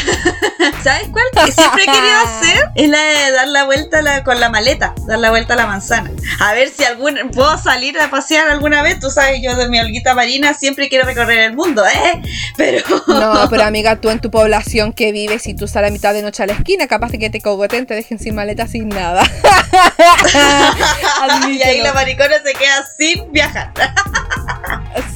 ¿Sabes 0.84 1.10
cuál? 1.12 1.26
Que 1.46 1.52
siempre 1.52 1.84
he 1.84 1.86
querido 1.86 2.20
hacer 2.24 2.70
es 2.76 2.90
la 2.90 2.98
de 2.98 3.32
dar 3.32 3.48
la 3.50 3.66
vuelta 3.66 4.24
con 4.24 4.40
la 4.40 4.50
maleta, 4.50 4.96
dar 5.06 5.20
la 5.20 5.32
vuelta 5.32 5.56
a 5.56 5.58
la 5.58 5.68
manzana. 5.68 6.10
A 6.40 6.54
ver 6.54 6.70
si 6.70 6.86
algún, 6.86 7.18
puedo 7.34 7.58
salir 7.58 8.00
a 8.00 8.10
pasear 8.10 8.50
alguna 8.50 8.82
vez. 8.84 9.00
Tú 9.00 9.10
sabes, 9.10 9.42
yo 9.42 9.56
de 9.56 9.68
mi 9.68 9.80
holguita 9.80 10.16
marina 10.16 10.54
siempre 10.54 10.88
quiero 10.88 11.06
recorrer 11.06 11.40
el 11.40 11.56
mundo, 11.56 11.84
¿eh? 11.86 12.22
Pero. 12.58 12.80
No, 13.08 13.50
pero 13.50 13.64
amiga, 13.64 14.00
tú 14.00 14.10
en 14.10 14.20
tu 14.20 14.32
población 14.32 14.94
que 14.94 15.12
vives 15.12 15.48
y 15.48 15.56
tú 15.56 15.68
sales 15.68 15.90
a 15.90 15.94
mitad 15.94 16.14
de 16.14 16.22
noche 16.22 16.44
a 16.44 16.46
la 16.46 16.54
esquina, 16.54 16.88
capaz 16.88 17.12
de 17.12 17.20
que 17.20 17.30
te 17.30 17.42
cogoten, 17.42 17.86
te 17.86 17.96
dejen 17.96 18.20
sin 18.20 18.36
maleta, 18.36 18.68
sin 18.68 18.88
nada. 18.90 19.24
y 21.50 21.64
ahí 21.64 21.82
la 21.82 21.94
maricona 21.94 22.36
se 22.44 22.54
queda 22.54 22.86
sin 22.98 23.32
viajar. 23.32 23.72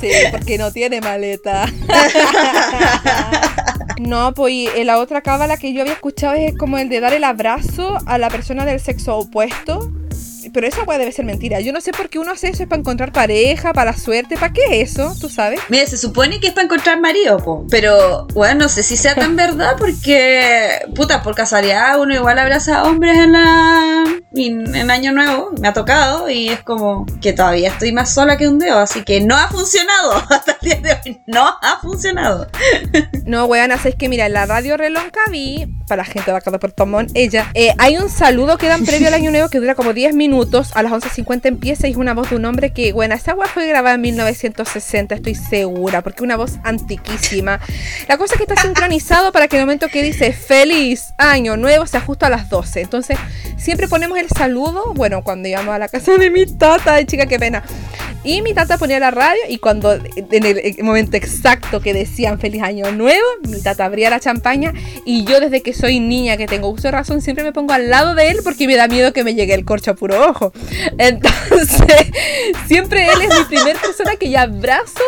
Sí, 0.09 0.27
porque 0.31 0.57
no 0.57 0.71
tiene 0.71 1.01
maleta. 1.01 1.65
No, 3.99 4.33
pues 4.33 4.67
la 4.83 4.99
otra 4.99 5.21
cábala 5.21 5.55
que 5.55 5.71
yo 5.71 5.81
había 5.81 5.93
escuchado 5.93 6.33
es 6.33 6.57
como 6.57 6.77
el 6.77 6.89
de 6.89 6.99
dar 6.99 7.13
el 7.13 7.23
abrazo 7.23 7.97
a 8.05 8.17
la 8.17 8.29
persona 8.29 8.65
del 8.65 8.81
sexo 8.81 9.17
opuesto 9.17 9.89
pero 10.55 10.67
esa 10.67 10.83
weá 10.83 10.97
debe 10.97 11.11
ser 11.11 11.25
mentira. 11.25 11.59
Yo 11.59 11.73
no 11.73 11.81
sé 11.81 11.91
por 11.91 12.07
qué 12.07 12.17
uno 12.17 12.31
hace 12.31 12.47
eso, 12.47 12.63
es 12.63 12.69
para 12.69 12.79
encontrar 12.79 13.11
pareja, 13.11 13.73
para 13.73 13.91
la 13.91 13.97
suerte, 13.97 14.35
¿para 14.35 14.53
qué 14.53 14.79
eso? 14.79 15.13
¿Tú 15.19 15.27
sabes? 15.27 15.59
Mira, 15.67 15.85
se 15.85 15.97
supone 15.97 16.39
que 16.39 16.47
es 16.47 16.53
para 16.53 16.63
encontrar 16.63 17.01
marido, 17.01 17.39
po. 17.39 17.65
Pero, 17.69 18.25
bueno, 18.33 18.61
no 18.61 18.69
sé 18.69 18.81
si 18.81 18.95
sea 18.95 19.15
tan 19.15 19.35
verdad 19.35 19.75
porque, 19.77 20.79
puta, 20.95 21.21
por 21.23 21.35
casualidad 21.35 21.99
uno 21.99 22.15
igual 22.15 22.39
abraza 22.39 22.79
a 22.79 22.83
hombres 22.83 23.17
en 23.17 23.33
la... 23.33 24.03
En, 24.33 24.89
Año 24.89 25.11
Nuevo, 25.11 25.51
me 25.59 25.67
ha 25.67 25.73
tocado 25.73 26.29
y 26.29 26.47
es 26.49 26.61
como 26.61 27.05
que 27.21 27.33
todavía 27.33 27.69
estoy 27.69 27.91
más 27.91 28.13
sola 28.13 28.37
que 28.37 28.47
un 28.47 28.59
dedo, 28.59 28.79
así 28.79 29.03
que 29.03 29.19
no 29.19 29.35
ha 29.35 29.49
funcionado 29.49 30.13
hasta 30.29 30.57
el 30.61 30.69
día 30.69 30.75
de 30.75 31.09
hoy, 31.09 31.21
no 31.27 31.45
ha 31.45 31.79
funcionado. 31.81 32.47
no, 33.25 33.45
weón, 33.45 33.71
es 33.71 33.95
que 33.95 34.07
mira, 34.07 34.27
en 34.27 34.33
la 34.33 34.45
radio 34.45 34.77
Relonca 34.77 35.19
vi, 35.29 35.67
para 35.87 36.03
la 36.03 36.05
gente 36.05 36.31
de 36.31 36.37
acá 36.37 36.51
de 36.51 36.59
Puerto 36.59 36.85
Montt, 36.85 37.11
ella, 37.13 37.51
eh, 37.55 37.73
hay 37.77 37.97
un 37.97 38.09
saludo 38.09 38.57
que 38.57 38.67
dan 38.67 38.85
previo 38.85 39.07
al 39.07 39.15
Año 39.15 39.31
Nuevo 39.31 39.49
que 39.49 39.59
dura 39.59 39.75
como 39.75 39.91
10 39.91 40.13
minutos 40.13 40.44
a 40.73 40.83
las 40.83 40.91
11.50 40.91 41.45
empieza 41.45 41.87
y 41.87 41.91
es 41.91 41.97
una 41.97 42.13
voz 42.13 42.29
de 42.29 42.35
un 42.35 42.45
hombre 42.45 42.71
que, 42.71 42.93
bueno, 42.93 43.15
esa 43.15 43.33
voz 43.33 43.49
fue 43.49 43.67
grabada 43.67 43.95
en 43.95 44.01
1960, 44.01 45.15
estoy 45.15 45.35
segura, 45.35 46.01
porque 46.01 46.23
una 46.23 46.37
voz 46.37 46.59
antiquísima. 46.63 47.59
La 48.07 48.17
cosa 48.17 48.35
es 48.35 48.37
que 48.37 48.43
está 48.51 48.61
sincronizado 48.61 49.31
para 49.31 49.47
que 49.47 49.57
el 49.57 49.63
momento 49.63 49.87
que 49.89 50.03
dice 50.03 50.31
feliz 50.33 51.13
año 51.17 51.57
nuevo 51.57 51.85
se 51.87 51.97
ajusta 51.97 52.27
a 52.27 52.29
las 52.29 52.49
12. 52.49 52.81
Entonces, 52.81 53.17
siempre 53.57 53.87
ponemos 53.87 54.17
el 54.17 54.29
saludo, 54.29 54.93
bueno, 54.93 55.23
cuando 55.23 55.49
íbamos 55.49 55.73
a 55.73 55.79
la 55.79 55.87
casa 55.87 56.17
de 56.17 56.29
mi 56.29 56.45
tata, 56.45 56.93
ay 56.93 57.05
chica, 57.05 57.25
qué 57.25 57.39
pena. 57.39 57.63
Y 58.25 58.41
mi 58.41 58.55
tata 58.55 58.79
ponía 58.79 58.99
la 58.99 59.11
radio 59.11 59.39
y 59.49 59.59
cuando 59.59 59.93
en 59.93 60.45
el 60.45 60.83
momento 60.83 61.15
exacto 61.15 61.79
que 61.79 61.93
decían 61.93 62.39
feliz 62.39 62.63
año 62.63 62.91
nuevo, 62.91 63.23
mi 63.47 63.61
tata 63.61 63.85
abría 63.85 64.09
la 64.09 64.19
champaña 64.19 64.73
y 65.05 65.25
yo 65.25 65.39
desde 65.39 65.61
que 65.61 65.73
soy 65.73 65.99
niña, 65.99 66.35
que 66.35 66.47
tengo 66.47 66.69
uso 66.69 66.87
de 66.87 66.91
razón, 66.91 67.21
siempre 67.21 67.43
me 67.43 67.53
pongo 67.53 67.73
al 67.73 67.91
lado 67.91 68.15
de 68.15 68.29
él 68.29 68.39
porque 68.43 68.65
me 68.65 68.77
da 68.77 68.87
miedo 68.87 69.13
que 69.13 69.23
me 69.23 69.35
llegue 69.35 69.53
el 69.53 69.63
corcho 69.63 69.91
a 69.91 69.93
puro 69.93 70.27
ojo. 70.27 70.34
Entonces, 70.97 72.11
siempre 72.67 73.07
él 73.07 73.21
es 73.21 73.39
mi 73.39 73.45
primer 73.45 73.77
persona 73.77 74.15
que 74.15 74.29
ya 74.29 74.43
abrazo 74.43 75.01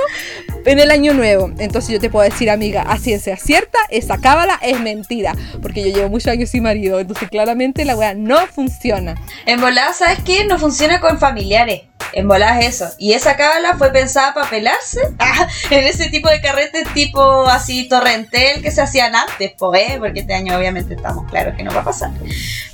en 0.65 0.79
el 0.79 0.91
año 0.91 1.13
nuevo. 1.13 1.51
Entonces 1.59 1.91
yo 1.91 1.99
te 1.99 2.09
puedo 2.09 2.29
decir, 2.29 2.49
amiga, 2.49 2.81
a 2.81 2.97
ciencia 2.97 3.37
cierta, 3.37 3.79
esa 3.89 4.17
cábala 4.17 4.59
es 4.61 4.79
mentira. 4.79 5.33
Porque 5.61 5.81
yo 5.81 5.95
llevo 5.95 6.09
muchos 6.09 6.27
años 6.27 6.49
sin 6.49 6.63
marido. 6.63 6.99
Entonces 6.99 7.29
claramente 7.29 7.85
la 7.85 7.95
weá 7.95 8.13
no 8.13 8.45
funciona. 8.47 9.15
En 9.45 9.61
volada, 9.61 9.93
¿sabes 9.93 10.19
qué? 10.23 10.45
No 10.45 10.59
funciona 10.59 10.99
con 10.99 11.19
familiares. 11.19 11.86
En 12.13 12.31
eso. 12.61 12.89
Y 12.97 13.13
esa 13.13 13.35
cábala 13.35 13.75
fue 13.77 13.91
pensada 13.91 14.33
para 14.33 14.49
pelarse 14.49 14.99
ah, 15.19 15.47
en 15.69 15.83
ese 15.83 16.09
tipo 16.09 16.29
de 16.29 16.41
carretes 16.41 16.87
tipo 16.93 17.45
así 17.47 17.87
torrentel 17.87 18.61
que 18.61 18.71
se 18.71 18.81
hacían 18.81 19.15
antes, 19.15 19.53
pues, 19.57 19.97
porque 19.99 20.21
este 20.21 20.33
año 20.33 20.57
obviamente 20.57 20.95
estamos 20.95 21.29
claros 21.29 21.55
que 21.55 21.63
no 21.63 21.73
va 21.73 21.81
a 21.81 21.83
pasar. 21.83 22.11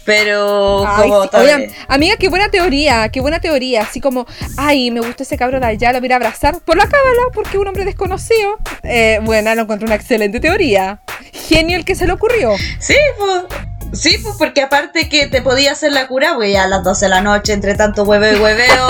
Pero 0.05 0.85
como 0.97 1.29
amiga, 1.87 2.17
qué 2.17 2.27
buena 2.27 2.49
teoría, 2.49 3.09
qué 3.09 3.21
buena 3.21 3.39
teoría. 3.39 3.83
Así 3.83 4.01
como, 4.01 4.25
ay, 4.57 4.91
me 4.91 4.99
gusta 4.99 5.23
ese 5.23 5.37
cabrón 5.37 5.63
allá, 5.63 5.93
lo 5.93 5.99
voy 5.99 6.11
a 6.11 6.17
abrazar 6.17 6.59
por 6.59 6.75
la 6.75 6.83
cábala, 6.83 7.21
porque 7.33 7.57
un 7.57 7.67
hombre 7.67 7.85
desconocido. 7.85 8.57
Eh, 8.83 9.19
bueno, 9.23 9.53
lo 9.55 9.61
encontré 9.61 9.85
una 9.85 9.95
excelente 9.95 10.39
teoría. 10.39 11.01
Genio 11.31 11.77
el 11.77 11.85
que 11.85 11.95
se 11.95 12.05
le 12.05 12.13
ocurrió. 12.13 12.51
Sí, 12.79 12.97
pues. 13.17 13.43
Sí, 13.93 14.17
pues 14.23 14.35
porque 14.37 14.61
aparte 14.61 15.07
que 15.07 15.27
te 15.27 15.41
podía 15.41 15.71
hacer 15.71 15.91
la 15.91 16.07
cura, 16.07 16.33
güey, 16.33 16.55
a 16.55 16.67
las 16.67 16.83
12 16.83 17.05
de 17.05 17.09
la 17.09 17.21
noche, 17.21 17.53
entre 17.53 17.75
tanto 17.75 18.03
hueveo 18.03 18.37
y 18.37 18.41
hueveo, 18.41 18.87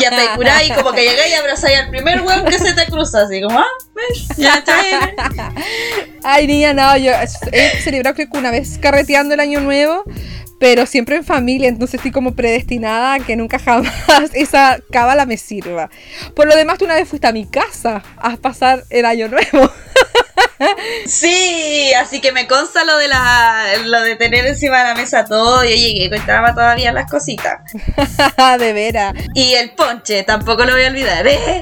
ya 0.00 0.10
te 0.10 0.36
curás 0.36 0.64
y 0.66 0.70
como 0.72 0.92
que 0.92 1.02
llegáis 1.02 1.32
y 1.32 1.34
abrazáis 1.34 1.78
al 1.78 1.90
primer 1.90 2.20
huevo 2.20 2.44
que 2.44 2.58
se 2.58 2.72
te 2.72 2.86
cruza, 2.86 3.22
así 3.22 3.42
como, 3.42 3.58
ah, 3.58 3.66
ya 4.36 4.54
está. 4.54 5.52
Ay, 6.22 6.46
niña, 6.46 6.72
no, 6.72 6.96
yo 6.96 7.12
he 7.52 7.80
celebrado 7.82 8.14
creo 8.14 8.28
que 8.30 8.38
una 8.38 8.50
vez 8.50 8.78
carreteando 8.78 9.34
el 9.34 9.40
año 9.40 9.60
nuevo, 9.60 10.04
pero 10.62 10.86
siempre 10.86 11.16
en 11.16 11.24
familia, 11.24 11.68
entonces 11.68 11.94
estoy 11.94 12.12
como 12.12 12.36
predestinada 12.36 13.14
a 13.14 13.18
que 13.18 13.34
nunca 13.34 13.58
jamás 13.58 13.92
esa 14.34 14.78
cábala 14.92 15.26
me 15.26 15.36
sirva. 15.36 15.90
Por 16.36 16.46
lo 16.46 16.54
demás, 16.54 16.78
tú 16.78 16.84
una 16.84 16.94
vez 16.94 17.08
fuiste 17.08 17.26
a 17.26 17.32
mi 17.32 17.46
casa 17.46 18.04
a 18.16 18.36
pasar 18.36 18.84
el 18.88 19.04
año 19.04 19.26
nuevo. 19.26 19.68
Sí, 21.06 21.92
así 21.94 22.20
que 22.20 22.32
me 22.32 22.46
consta 22.46 22.84
lo 22.84 22.96
de 22.96 23.08
la 23.08 23.64
lo 23.84 24.02
de 24.02 24.16
tener 24.16 24.46
encima 24.46 24.78
de 24.78 24.84
la 24.84 24.94
mesa 24.94 25.24
todo. 25.24 25.64
Yo 25.64 25.70
llegué, 25.70 26.10
contaba 26.10 26.54
todavía 26.54 26.92
las 26.92 27.10
cositas. 27.10 27.60
de 28.58 28.72
veras. 28.72 29.14
Y 29.34 29.54
el 29.54 29.70
ponche, 29.70 30.22
tampoco 30.22 30.64
lo 30.64 30.72
voy 30.72 30.84
a 30.84 30.88
olvidar, 30.88 31.26
¿eh? 31.26 31.60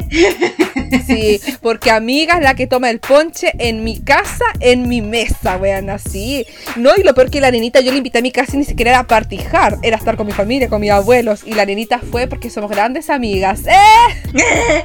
Sí, 1.06 1.40
porque 1.60 1.90
amiga 1.90 2.34
es 2.34 2.42
la 2.42 2.54
que 2.54 2.66
toma 2.66 2.90
el 2.90 3.00
ponche 3.00 3.52
en 3.58 3.84
mi 3.84 4.02
casa, 4.02 4.44
en 4.60 4.88
mi 4.88 5.02
mesa, 5.02 5.56
weón, 5.56 5.90
así. 5.90 6.46
No, 6.76 6.90
y 6.96 7.02
lo 7.02 7.14
peor 7.14 7.30
que 7.30 7.40
la 7.40 7.50
nenita, 7.50 7.80
yo 7.80 7.92
le 7.92 7.98
invité 7.98 8.18
a 8.18 8.22
mi 8.22 8.32
casa 8.32 8.52
y 8.54 8.58
ni 8.58 8.64
siquiera 8.64 8.90
era 8.90 9.06
partijar, 9.06 9.78
era 9.82 9.96
estar 9.96 10.16
con 10.16 10.26
mi 10.26 10.32
familia, 10.32 10.68
con 10.68 10.80
mis 10.80 10.90
abuelos. 10.90 11.42
Y 11.44 11.54
la 11.54 11.64
nenita 11.64 11.98
fue 11.98 12.26
porque 12.26 12.50
somos 12.50 12.70
grandes 12.70 13.10
amigas. 13.10 13.60
¡Eh! 13.66 14.84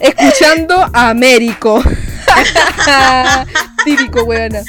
Escuchando 0.00 0.88
a 0.92 1.10
Américo. 1.10 1.82
Típico, 3.84 4.24
weona. 4.24 4.62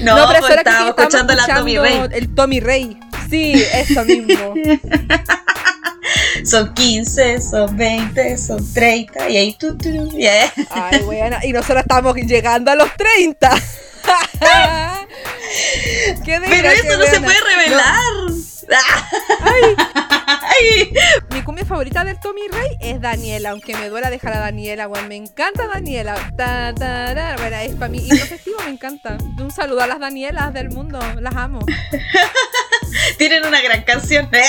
No, 0.00 0.16
no 0.16 0.28
pero 0.28 0.40
pues 0.40 0.56
estábamos 0.56 0.94
escuchando, 0.96 1.34
la 1.34 1.46
Tommy 1.46 1.78
Rey. 1.78 2.00
El 2.12 2.34
Tommy 2.34 2.60
Rey. 2.60 2.98
Sí, 3.28 3.62
eso 3.72 4.04
mismo. 4.04 4.54
son 6.44 6.72
15, 6.74 7.40
son 7.40 7.76
20, 7.76 8.38
son 8.38 8.72
30 8.72 9.28
y 9.28 9.36
ahí 9.36 9.56
tú, 9.58 9.76
tú 9.76 10.10
yeah. 10.12 10.52
Ay, 10.70 11.02
weona. 11.02 11.44
Y 11.44 11.52
nosotros 11.52 11.82
estamos 11.82 12.16
llegando 12.16 12.70
a 12.70 12.74
los 12.74 12.88
30. 12.96 13.50
¿Qué 16.24 16.40
pero 16.48 16.70
eso 16.70 16.96
no 16.96 17.04
se 17.04 17.20
puede 17.20 17.40
revelar. 17.40 17.94
Mi 21.30 21.42
cumbia 21.42 21.64
favorita 21.64 22.04
del 22.04 22.20
Tommy 22.20 22.42
Rey 22.50 22.76
es 22.80 23.00
Daniela, 23.00 23.50
aunque 23.50 23.76
me 23.76 23.88
duela 23.88 24.10
dejar 24.10 24.34
a 24.34 24.40
Daniela, 24.40 24.86
bueno, 24.86 25.08
me 25.08 25.16
encanta 25.16 25.66
Daniela. 25.66 26.14
bueno, 26.36 27.56
es 27.56 27.74
para 27.76 27.88
mí, 27.88 28.06
festivo 28.08 28.58
me 28.64 28.70
encanta. 28.70 29.16
Un 29.38 29.50
saludo 29.50 29.82
a 29.82 29.86
las 29.86 30.00
Danielas 30.00 30.52
del 30.52 30.70
mundo, 30.70 31.00
las 31.20 31.36
amo. 31.36 31.60
Tienen 33.18 33.46
una 33.46 33.60
gran 33.60 33.82
canción, 33.82 34.28
¿eh? 34.32 34.44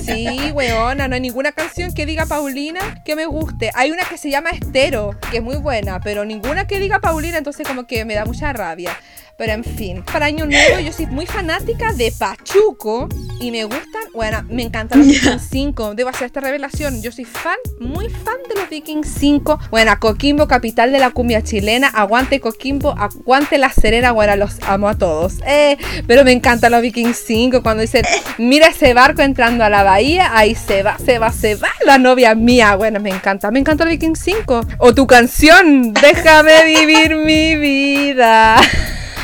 Sí, 0.04 0.52
weona, 0.52 1.08
no 1.08 1.14
hay 1.14 1.20
ninguna 1.20 1.52
canción 1.52 1.92
que 1.92 2.06
diga 2.06 2.26
Paulina 2.26 3.02
que 3.04 3.16
me 3.16 3.26
guste. 3.26 3.70
Hay 3.74 3.90
una 3.90 4.04
que 4.04 4.18
se 4.18 4.30
llama 4.30 4.50
Estero, 4.50 5.18
que 5.30 5.38
es 5.38 5.42
muy 5.42 5.56
buena, 5.56 6.00
pero 6.00 6.24
ninguna 6.24 6.66
que 6.66 6.78
diga 6.78 7.00
Paulina, 7.00 7.38
entonces 7.38 7.66
como 7.66 7.86
que 7.86 8.04
me 8.04 8.14
da 8.14 8.24
mucha 8.24 8.52
rabia. 8.52 8.96
Pero 9.40 9.54
en 9.54 9.64
fin, 9.64 10.04
para 10.04 10.26
Año 10.26 10.44
Nuevo 10.44 10.80
yo 10.80 10.92
soy 10.92 11.06
muy 11.06 11.24
fanática 11.24 11.94
de 11.94 12.12
Pachuco 12.12 13.08
y 13.40 13.50
me 13.50 13.64
gustan, 13.64 14.02
bueno, 14.12 14.44
me 14.50 14.64
encantan 14.64 14.98
los 14.98 15.08
Vikings 15.08 15.48
5. 15.50 15.94
Debo 15.94 16.10
hacer 16.10 16.26
esta 16.26 16.40
revelación. 16.40 17.00
Yo 17.00 17.10
soy 17.10 17.24
fan, 17.24 17.56
muy 17.80 18.10
fan 18.10 18.36
de 18.50 18.60
los 18.60 18.68
Vikings 18.68 19.08
5. 19.18 19.58
Bueno, 19.70 19.94
Coquimbo, 19.98 20.46
capital 20.46 20.92
de 20.92 20.98
la 20.98 21.12
cumbia 21.12 21.42
chilena. 21.42 21.88
Aguante 21.88 22.38
Coquimbo, 22.38 22.90
aguante 22.90 23.56
la 23.56 23.70
Serena. 23.70 24.12
Bueno, 24.12 24.36
los 24.36 24.58
amo 24.66 24.90
a 24.90 24.98
todos. 24.98 25.36
Eh, 25.46 25.78
pero 26.06 26.22
me 26.22 26.32
encantan 26.32 26.72
los 26.72 26.82
Vikings 26.82 27.16
5 27.16 27.62
cuando 27.62 27.80
dicen, 27.80 28.04
mira 28.36 28.66
ese 28.66 28.92
barco 28.92 29.22
entrando 29.22 29.64
a 29.64 29.70
la 29.70 29.82
bahía. 29.82 30.36
Ahí 30.36 30.54
se 30.54 30.82
va, 30.82 30.98
se 30.98 31.18
va, 31.18 31.32
se 31.32 31.54
va 31.54 31.70
la 31.86 31.96
novia 31.96 32.34
mía. 32.34 32.76
Bueno, 32.76 33.00
me 33.00 33.08
encanta, 33.08 33.50
me 33.50 33.60
encanta 33.60 33.86
los 33.86 33.92
Vikings 33.92 34.20
5. 34.20 34.66
O 34.76 34.94
tu 34.94 35.06
canción, 35.06 35.94
déjame 35.94 36.66
vivir 36.66 37.16
mi 37.16 37.56
vida. 37.56 38.60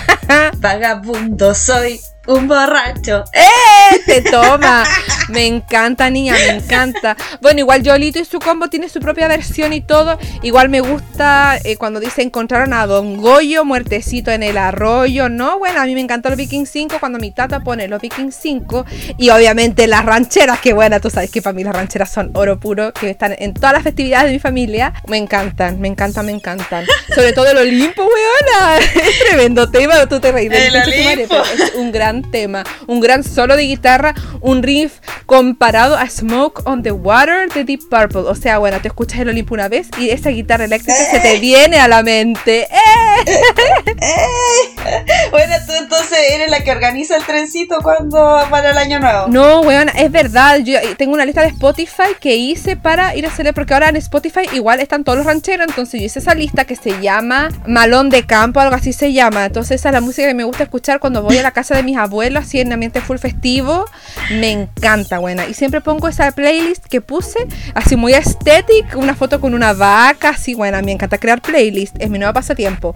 Vagabundo 0.59 1.55
soy 1.55 2.01
un 2.27 2.49
borracho. 2.49 3.25
¡Eh! 3.33 4.01
Te 4.05 4.23
toma. 4.23 4.85
Me 5.29 5.47
encanta, 5.47 6.09
niña, 6.11 6.35
me 6.35 6.57
encanta. 6.57 7.17
Bueno, 7.41 7.61
igual 7.61 7.83
Yolito 7.83 8.21
y 8.21 8.25
su 8.25 8.39
combo 8.39 8.69
tiene 8.69 8.89
su 8.89 9.01
propia 9.01 9.27
versión 9.29 9.73
y 9.73 9.81
todo. 9.81 10.19
Igual 10.43 10.69
me 10.69 10.81
gusta 10.81 11.59
eh, 11.65 11.77
cuando 11.77 11.99
dice 11.99 12.23
encontraron 12.23 12.73
a 12.73 12.87
Don 12.87 13.17
Goyo 13.17 13.65
muertecito 13.65 14.31
en 14.31 14.43
el 14.43 14.57
arroyo. 14.57 15.29
No, 15.29 15.59
bueno, 15.59 15.81
a 15.81 15.87
mí 15.87 15.95
me 15.95 16.01
encantó 16.01 16.29
los 16.29 16.39
Vikings 16.39 16.71
5 16.71 16.97
cuando 17.01 17.19
mi 17.19 17.33
tata 17.33 17.61
pone 17.61 17.89
los 17.89 18.01
Vikings 18.01 18.37
5. 18.41 18.87
Y 19.19 19.31
obviamente 19.31 19.87
las 19.87 20.05
rancheras, 20.05 20.61
que 20.61 20.73
buena, 20.73 21.01
tú 21.01 21.11
sabes 21.11 21.31
que 21.31 21.43
para 21.43 21.55
mí 21.55 21.65
las 21.65 21.75
rancheras 21.75 22.11
son 22.11 22.31
oro 22.35 22.59
puro, 22.61 22.93
que 22.93 23.11
están 23.11 23.35
en 23.39 23.55
todas 23.55 23.73
las 23.73 23.83
festividades 23.83 24.27
de 24.27 24.33
mi 24.33 24.39
familia. 24.39 24.93
Me 25.09 25.17
encantan, 25.17 25.81
me 25.81 25.89
encantan, 25.89 26.27
me 26.27 26.33
encantan. 26.33 26.87
Sobre 27.15 27.33
todo 27.33 27.51
el 27.51 27.59
Olimpo, 27.59 28.03
weona. 28.03 28.79
Es 29.07 29.19
tremendo 29.29 29.71
tema, 29.71 30.07
tú 30.07 30.21
te 30.21 30.33
reís. 30.33 30.51
El 30.53 30.77
Olimpo. 30.77 31.37
Es 31.37 31.75
un 31.75 31.93
gran 31.93 32.16
tema, 32.23 32.65
un 32.87 33.01
gran 33.01 33.23
solo 33.23 33.57
de 33.57 33.65
guitarra, 33.65 34.15
un 34.41 34.63
riff 34.63 35.01
comparado 35.27 35.97
a 35.97 36.09
Smoke 36.09 36.63
on 36.65 36.83
the 36.83 36.93
Water 36.93 37.53
de 37.53 37.65
Deep 37.65 37.89
Purple. 37.91 38.23
O 38.23 38.35
sea, 38.35 38.59
bueno, 38.59 38.81
te 38.81 38.89
escuchas 38.89 39.21
el 39.21 39.29
Olimpo 39.29 39.55
una 39.55 39.69
vez 39.69 39.89
y 39.99 40.11
esa 40.11 40.31
guitarra 40.31 40.65
eléctrica 40.65 40.99
se 41.11 41.21
te 41.21 41.39
viene 41.39 41.79
a 41.79 41.89
la 41.89 42.03
mente. 42.03 42.63
¡Eh! 42.63 43.17
bueno, 45.31 45.55
tú 45.67 45.73
entonces 45.79 46.19
eres 46.31 46.51
la 46.51 46.63
que 46.63 46.71
organiza 46.71 47.17
el 47.17 47.25
trencito 47.25 47.79
cuando 47.83 48.19
para 48.51 48.71
el 48.71 48.79
año 48.79 49.01
nuevo. 49.01 49.27
No, 49.29 49.61
weón, 49.61 49.91
es 49.97 50.11
verdad. 50.11 50.59
Yo 50.59 50.79
tengo 50.97 51.15
una 51.15 51.25
lista 51.25 51.43
de 51.43 51.49
Spotify 51.49 52.15
que 52.21 52.37
hice 52.37 52.77
para 52.77 53.17
ir 53.17 53.27
a 53.27 53.29
hacer, 53.29 53.53
porque 53.55 53.75
ahora 53.75 53.89
en 53.89 53.97
Spotify 53.97 54.43
igual 54.53 54.81
están 54.81 55.05
todos 55.05 55.19
los 55.19 55.27
rancheros. 55.27 55.67
Entonces 55.69 56.01
yo 56.01 56.07
hice 56.07 56.21
esa 56.21 56.35
lista 56.35 56.65
que 56.65 56.77
se 56.77 57.01
llama 57.01 57.49
Malón 57.67 58.11
de 58.11 58.25
Campo, 58.25 58.61
algo 58.61 58.77
así 58.77 58.93
se 58.93 59.13
llama. 59.13 59.47
Entonces 59.47 59.81
esa 59.81 59.89
es 59.89 59.93
la 59.93 60.01
música 60.01 60.29
que 60.29 60.35
me 60.35 60.45
gusta 60.45 60.65
escuchar 60.65 61.01
cuando 61.01 61.23
voy 61.23 61.39
a 61.39 61.43
la 61.43 61.51
casa 61.51 61.75
de 61.75 61.83
mis 61.83 61.97
abuelos, 61.97 62.06
así 62.37 62.61
en 62.61 62.73
ambiente 62.73 63.01
full 63.01 63.19
festivo. 63.19 63.85
Me 64.31 64.51
encanta, 64.51 65.19
buena. 65.19 65.47
Y 65.47 65.55
siempre 65.55 65.81
pongo 65.81 66.09
esa 66.09 66.31
playlist 66.33 66.85
que 66.87 67.01
puse, 67.01 67.39
así 67.75 67.97
muy 67.97 68.15
estética, 68.15 68.97
una 68.97 69.15
foto 69.15 69.41
con 69.41 69.55
una 69.55 69.73
vaca, 69.73 70.31
así, 70.31 70.55
buena. 70.55 70.83
Me 70.83 70.93
encanta 70.93 71.19
crear 71.19 71.41
playlist, 71.41 71.97
es 71.99 72.11
mi 72.11 72.19
nuevo 72.19 72.33
pasatiempo. 72.33 72.95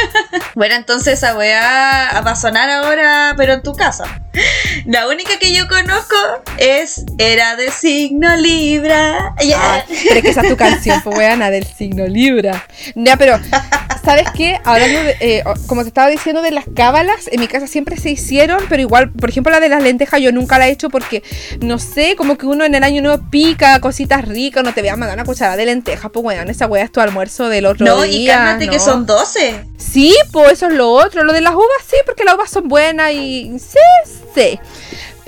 bueno, 0.54 0.74
entonces 0.74 1.14
esa 1.14 1.36
weá 1.36 2.20
va 2.24 2.30
a 2.30 2.36
sonar 2.36 2.70
ahora, 2.70 3.34
pero 3.36 3.54
en 3.54 3.62
tu 3.62 3.72
casa. 3.72 4.04
La 4.86 5.08
única 5.08 5.38
que 5.38 5.54
yo 5.54 5.66
conozco 5.66 6.14
es 6.58 7.04
Era 7.18 7.56
de 7.56 7.70
signo 7.70 8.36
Libra. 8.36 9.34
Ah, 9.56 9.82
pero 10.08 10.22
que 10.22 10.30
esa 10.30 10.42
es 10.42 10.48
tu 10.48 10.56
canción, 10.58 11.00
pues 11.02 11.18
weana, 11.18 11.50
del 11.50 11.66
signo 11.66 12.06
Libra. 12.06 12.64
Ya, 12.94 13.16
pero, 13.16 13.38
¿sabes 14.04 14.28
qué? 14.34 14.60
Hablando 14.64 15.02
de, 15.02 15.16
eh, 15.20 15.44
como 15.66 15.82
te 15.82 15.88
estaba 15.88 16.08
diciendo 16.08 16.42
de 16.42 16.50
las 16.50 16.64
cábalas, 16.74 17.28
en 17.30 17.40
mi 17.40 17.48
casa 17.48 17.66
siempre 17.66 17.96
se 17.96 18.10
hicieron, 18.10 18.64
pero 18.68 18.82
igual, 18.82 19.10
por 19.12 19.30
ejemplo, 19.30 19.52
la 19.52 19.60
de 19.60 19.68
las 19.68 19.82
lentejas 19.82 20.20
yo 20.20 20.32
nunca 20.32 20.58
la 20.58 20.68
he 20.68 20.72
hecho 20.72 20.90
porque, 20.90 21.22
no 21.60 21.78
sé, 21.78 22.16
como 22.16 22.36
que 22.36 22.46
uno 22.46 22.64
en 22.64 22.74
el 22.74 22.82
año 22.82 23.02
nuevo 23.02 23.22
pica 23.30 23.80
cositas 23.80 24.26
ricas, 24.26 24.64
no 24.64 24.74
te 24.74 24.80
voy 24.80 24.90
a 24.90 24.96
mandar 24.96 25.16
una 25.16 25.24
cucharada 25.24 25.56
de 25.56 25.66
lentejas, 25.66 26.10
pues 26.10 26.24
weón, 26.24 26.48
esa 26.48 26.66
weá 26.66 26.84
es 26.84 26.92
tu 26.92 27.00
almuerzo 27.00 27.48
del 27.48 27.66
otro 27.66 27.86
no, 27.86 28.02
día. 28.02 28.20
Y 28.20 28.26
cálmate 28.26 28.68
que 28.68 28.78
son 28.78 29.06
12. 29.06 29.64
Sí, 29.76 30.14
pues 30.32 30.52
eso 30.52 30.66
es 30.68 30.74
lo 30.74 30.90
otro. 30.90 31.24
Lo 31.24 31.32
de 31.32 31.40
las 31.40 31.54
uvas 31.54 31.66
sí, 31.88 31.96
porque 32.06 32.24
las 32.24 32.34
uvas 32.34 32.50
son 32.50 32.68
buenas 32.68 33.12
y 33.12 33.58
sí, 33.58 33.78
sí. 34.34 34.58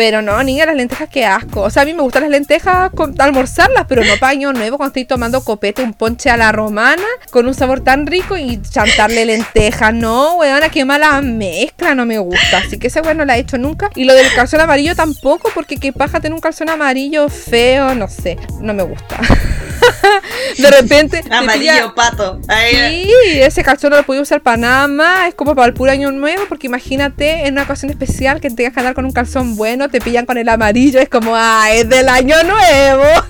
Pero 0.05 0.21
no, 0.21 0.43
niña, 0.43 0.67
las 0.67 0.75
lentejas, 0.75 1.09
qué 1.09 1.25
asco. 1.25 1.61
O 1.61 1.71
sea, 1.71 1.83
a 1.83 1.85
mí 1.85 1.95
me 1.95 2.03
gustan 2.03 2.23
las 2.23 2.33
lentejas 2.33 2.91
con, 2.91 3.15
almorzarlas, 3.21 3.85
pero 3.89 4.03
no 4.03 4.17
paño 4.19 4.53
nuevo 4.53 4.77
cuando 4.77 4.89
estoy 4.89 5.05
tomando 5.05 5.45
copete, 5.45 5.81
un 5.81 5.95
ponche 5.95 6.29
a 6.29 6.37
la 6.37 6.51
romana 6.51 7.05
con 7.31 7.47
un 7.47 7.55
sabor 7.55 7.83
tan 7.83 8.09
rico 8.09 8.37
y 8.37 8.61
chantarle 8.61 9.25
lentejas. 9.25 9.95
No, 9.95 10.39
weona, 10.39 10.71
qué 10.71 10.85
mala 10.85 11.23
mezcla, 11.23 11.95
no 11.95 12.05
me 12.05 12.19
gusta. 12.19 12.59
Así 12.67 12.81
que 12.81 12.89
ese 12.89 13.01
weón 13.01 13.19
no 13.19 13.25
la 13.25 13.37
he 13.37 13.43
hecho 13.43 13.59
nunca. 13.59 13.91
Y 13.95 14.03
lo 14.03 14.13
del 14.15 14.27
calzón 14.35 14.61
amarillo 14.61 14.97
tampoco, 14.97 15.53
porque 15.55 15.77
qué 15.77 15.93
paja 15.93 16.19
tener 16.19 16.35
un 16.35 16.41
calzón 16.41 16.69
amarillo 16.69 17.29
feo, 17.29 17.95
no 17.95 18.09
sé, 18.09 18.39
no 18.61 18.75
me 18.75 18.83
gusta. 18.83 19.21
de 20.59 20.71
repente. 20.71 21.23
Amarillo 21.31 21.95
pato. 21.95 22.41
sí, 22.43 23.41
ese 23.41 23.63
calzón 23.63 23.91
no 23.91 23.97
lo 23.97 24.03
podía 24.03 24.23
usar 24.23 24.41
para 24.41 24.57
nada 24.57 24.89
más. 24.89 25.29
Es 25.29 25.35
como 25.35 25.55
para 25.55 25.67
el 25.67 25.75
puro 25.75 25.91
año 25.91 26.11
nuevo, 26.11 26.45
porque 26.49 26.67
imagínate 26.67 27.47
en 27.47 27.55
una 27.55 27.63
ocasión 27.63 27.91
especial 27.91 28.41
que 28.41 28.51
tengas 28.51 28.73
que 28.73 28.81
andar 28.81 28.95
con 28.95 29.05
un 29.05 29.13
calzón 29.13 29.57
bueno, 29.57 29.89
te 29.93 30.01
pillan 30.01 30.27
con 30.27 30.39
el 30.39 30.49
amarillo, 30.49 30.99
es 30.99 31.09
como, 31.09 31.37
ah, 31.37 31.71
es 31.71 31.89
del 31.89 32.09
año 32.09 32.43
nuevo. 32.43 33.05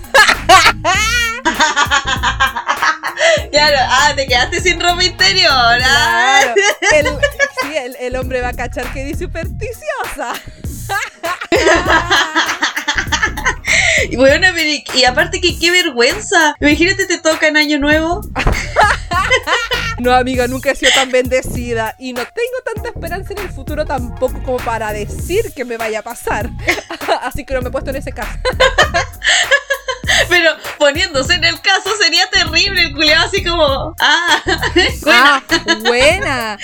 Claro, 3.50 3.76
ah, 3.81 4.12
te 4.16 4.26
quedaste 4.26 4.61
sin 4.61 4.81
ropa 4.81 5.04
interior. 5.04 5.78
Ah. 5.85 6.54
El, 6.92 7.07
sí, 7.07 7.76
el, 7.76 7.97
el, 8.00 8.16
hombre 8.16 8.40
va 8.40 8.49
a 8.49 8.52
cachar 8.52 8.92
que 8.92 9.04
di 9.04 9.14
supersticiosa. 9.14 10.33
y 14.11 14.16
bueno, 14.16 14.49
y 14.95 15.04
aparte 15.04 15.40
que 15.40 15.59
qué 15.59 15.71
vergüenza. 15.71 16.57
Imagínate 16.61 17.07
te 17.07 17.19
toca 17.19 17.47
en 17.47 17.57
Año 17.57 17.78
Nuevo. 17.78 18.23
No, 20.03 20.13
amiga, 20.13 20.49
nunca 20.49 20.73
he 20.73 20.75
sido 20.75 20.91
tan 20.93 21.13
bendecida 21.13 21.95
y 21.97 22.13
no 22.13 22.23
tengo 22.25 22.59
tanta 22.65 22.89
esperanza 22.89 23.35
en 23.35 23.39
el 23.39 23.51
futuro 23.51 23.85
tampoco 23.85 24.43
como 24.43 24.57
para 24.57 24.93
decir 24.93 25.53
que 25.55 25.65
me 25.65 25.77
vaya 25.77 26.01
a 26.01 26.03
pasar. 26.03 26.51
Así 27.23 27.45
que 27.45 27.55
no 27.55 27.63
me 27.63 27.69
he 27.69 27.71
puesto 27.71 27.91
en 27.91 27.97
ese 27.97 28.11
caso. 28.11 28.37
Pero 30.33 30.51
poniéndose 30.79 31.35
en 31.35 31.45
el 31.45 31.61
caso 31.61 31.91
sería 32.01 32.27
terrible 32.31 32.81
el 32.81 32.95
culiado 32.95 33.27
así 33.27 33.45
como, 33.45 33.95
ah, 34.01 34.43
buena. 35.03 35.07
Ah, 35.07 35.43
buena. 35.85 36.59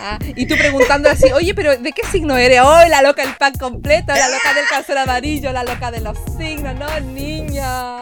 Ah, 0.00 0.18
y 0.34 0.46
tú 0.46 0.56
preguntando 0.56 1.08
así, 1.08 1.30
oye, 1.30 1.54
pero 1.54 1.76
¿de 1.76 1.92
qué 1.92 2.02
signo 2.10 2.36
eres? 2.36 2.62
Oh, 2.64 2.80
la 2.88 3.00
loca 3.00 3.24
del 3.24 3.36
pan 3.36 3.52
completo, 3.52 4.12
la 4.12 4.28
loca 4.28 4.54
del 4.54 4.66
calzón 4.68 4.98
amarillo, 4.98 5.52
la 5.52 5.62
loca 5.62 5.92
de 5.92 6.00
los 6.00 6.18
signos, 6.36 6.74
no, 6.74 7.00
niña. 7.12 7.98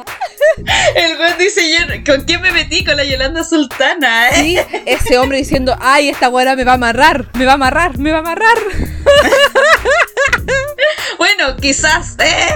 El 0.94 1.18
güey 1.18 1.34
dice, 1.38 2.02
¿con 2.06 2.24
quién 2.24 2.40
me 2.40 2.50
metí? 2.50 2.82
Con 2.82 2.96
la 2.96 3.04
Yolanda 3.04 3.44
Sultana, 3.44 4.30
¿eh? 4.30 4.40
Sí, 4.40 4.58
ese 4.86 5.18
hombre 5.18 5.36
diciendo, 5.36 5.76
ay, 5.80 6.08
esta 6.08 6.28
güera 6.28 6.56
me 6.56 6.64
va 6.64 6.72
a 6.72 6.76
amarrar, 6.76 7.26
me 7.34 7.44
va 7.44 7.52
a 7.52 7.56
amarrar, 7.56 7.98
me 7.98 8.10
va 8.10 8.16
a 8.16 8.20
amarrar. 8.20 8.56
bueno, 11.18 11.58
quizás, 11.58 12.16
¿eh? 12.20 12.48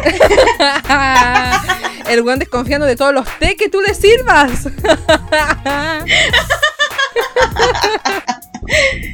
El 2.09 2.23
weón 2.23 2.39
desconfiando 2.55 2.87
de 2.87 2.95
todos 2.95 3.13
los 3.13 3.27
té 3.41 3.57
que 3.57 3.69
tú 3.69 3.81
le 3.81 3.93
sirvas. 3.95 4.69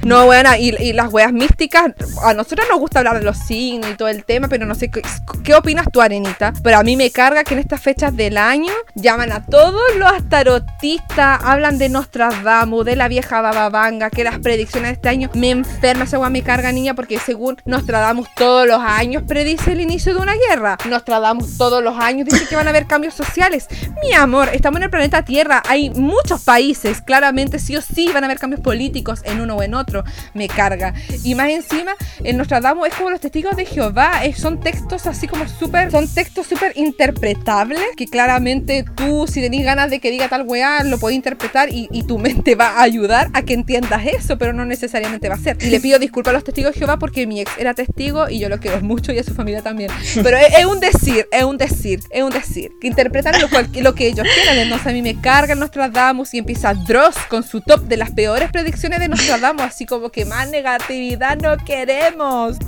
No, 0.03 0.27
bueno, 0.27 0.51
y, 0.59 0.93
las 0.93 1.13
weas 1.13 1.33
místicas, 1.33 1.93
a 2.23 2.35
nosotros 2.35 2.67
nos 2.71 2.79
gusta 2.79 3.01
hablar 3.01 3.19
de 3.19 3.25
los 3.25 3.37
signos 3.37 3.91
y 3.91 3.95
todo 3.95 4.09
el 4.09 4.25
tema, 4.25 4.49
pero 4.49 4.67
no 4.67 4.75
sé, 4.75 4.91
¿qué, 4.91 5.55
opinas 5.55 5.87
tú, 5.93 6.01
Arenita? 6.01 6.53
Pero 6.63 6.79
a 6.79 6.83
mí 6.83 6.97
me 6.97 7.11
carga 7.11 7.45
que 7.45 7.55
en 7.55 7.61
estas 7.61 7.81
fechas 7.81 8.17
del 8.17 8.37
año 8.37 8.73
llaman 8.95 9.33
a 9.33 9.45
todos 9.45 9.83
los 9.97 10.29
tarotistas, 10.29 11.41
hablan 11.45 11.79
de 11.79 11.89
Nostradamus, 11.89 12.85
de 12.85 12.97
la 12.97 13.09
vieja 13.09 13.41
bababanga, 13.41 14.11
que 14.11 14.25
las 14.25 14.39
predicciones 14.39 14.91
de 14.91 14.95
este 14.95 15.09
año 15.09 15.31
me 15.35 15.51
enferma, 15.51 16.05
esa 16.05 16.19
wea 16.19 16.31
me 16.31 16.43
carga, 16.43 16.73
niña, 16.73 16.95
porque 16.95 17.19
según 17.19 17.57
Nostradamus 17.65 18.29
todos 18.35 18.67
los 18.67 18.81
años 18.81 19.23
predice 19.27 19.73
el 19.73 19.81
inicio 19.81 20.15
de 20.15 20.21
una 20.21 20.35
guerra. 20.49 20.79
Nostradamus 20.89 21.57
todos 21.57 21.83
los 21.83 21.99
años 21.99 22.29
dice 22.29 22.47
que 22.49 22.57
van 22.57 22.67
a 22.67 22.71
haber 22.71 22.87
cambios 22.87 23.15
sociales. 23.15 23.69
Mi 24.03 24.13
amor, 24.15 24.49
estamos 24.53 24.79
en 24.79 24.85
el 24.85 24.91
planeta 24.91 25.25
Tierra, 25.25 25.63
hay 25.69 25.91
muchos 25.91 26.43
países, 26.43 27.03
claramente 27.03 27.59
sí 27.59 27.77
o 27.77 27.83
sí 27.83 28.11
van 28.13 28.25
a 28.25 28.27
haber 28.27 28.39
cambios 28.39 28.61
políticos 28.61 29.21
en 29.25 29.40
uno 29.41 29.57
o 29.57 29.63
en 29.63 29.75
otro, 29.75 30.05
me 30.35 30.49
carga. 30.49 30.95
Y 31.25 31.35
más 31.35 31.51
encima, 31.51 31.93
en 32.23 32.37
Nostradamus 32.37 32.89
es 32.89 32.95
como 32.95 33.11
los 33.11 33.21
testigos 33.21 33.57
de 33.57 33.65
Jehová, 33.65 34.21
son 34.37 34.61
textos 34.61 35.07
así 35.07 35.27
como 35.27 35.47
súper, 35.49 35.91
son 35.91 36.09
textos 36.09 36.47
súper 36.47 36.73
interpretables, 36.77 37.81
que 37.97 38.07
claramente 38.07 38.85
tú, 38.97 39.27
si 39.27 39.41
tenés 39.41 39.65
ganas 39.65 39.91
de 39.91 40.01
que 40.01 40.11
diga 40.11 40.29
tal 40.29 40.43
weá, 40.47 40.83
lo 40.85 40.99
puedes 40.99 41.17
interpretar 41.17 41.69
y, 41.71 41.89
tu 42.09 42.19
mente 42.19 42.55
va 42.55 42.79
a 42.79 42.83
ayudar 42.83 43.29
a 43.35 43.43
que 43.43 43.53
entiendas 43.53 44.05
eso, 44.07 44.39
pero 44.39 44.53
no 44.53 44.65
necesariamente 44.65 45.29
va 45.29 45.35
a 45.35 45.39
ser. 45.39 45.59
Y 45.61 45.67
le 45.67 45.81
pido 45.81 45.99
disculpas 45.99 46.31
a 46.31 46.35
los 46.35 46.45
testigos 46.45 46.73
de 46.73 46.79
Jehová 46.79 46.99
porque 46.99 47.27
mi 47.27 47.41
ex 47.41 47.53
era 47.59 47.75
testigo 47.75 48.29
y 48.29 48.39
yo 48.39 48.49
lo 48.49 48.59
quiero 48.59 48.81
mucho 48.81 49.13
y 49.13 49.19
a 49.19 49.23
su 49.23 49.35
familia 49.35 49.63
también. 49.63 49.91
Pero 50.23 50.37
es, 50.37 50.65
un 50.65 50.81
decir, 50.81 51.29
es 51.31 51.45
un 51.45 51.59
decir, 51.59 52.01
es 52.11 52.23
un 52.23 52.31
decir, 52.31 52.73
que 52.81 52.87
interpretan 52.87 53.35
lo, 53.41 53.49
lo 53.83 53.95
que 53.95 54.07
ellos 54.09 54.27
quieran. 54.35 54.59
Entonces 54.59 54.87
a 54.87 54.93
mí 54.93 55.03
me 55.03 55.21
carga 55.21 55.55
Nostradamus 55.55 56.35
y 56.35 56.39
empieza 56.39 56.75
Dross 56.75 57.17
con 57.29 57.43
su 57.43 57.61
top 57.61 57.83
de 57.83 57.97
las 57.97 58.11
peores 58.11 58.51
predicciones 58.51 58.99
de 58.99 59.09
Nostradamus 59.09 59.30
damos 59.39 59.63
así 59.67 59.87
como 59.87 60.11
que 60.11 60.25
más 60.25 60.49
negatividad 60.49 61.37
no 61.37 61.57
queremos. 61.59 62.57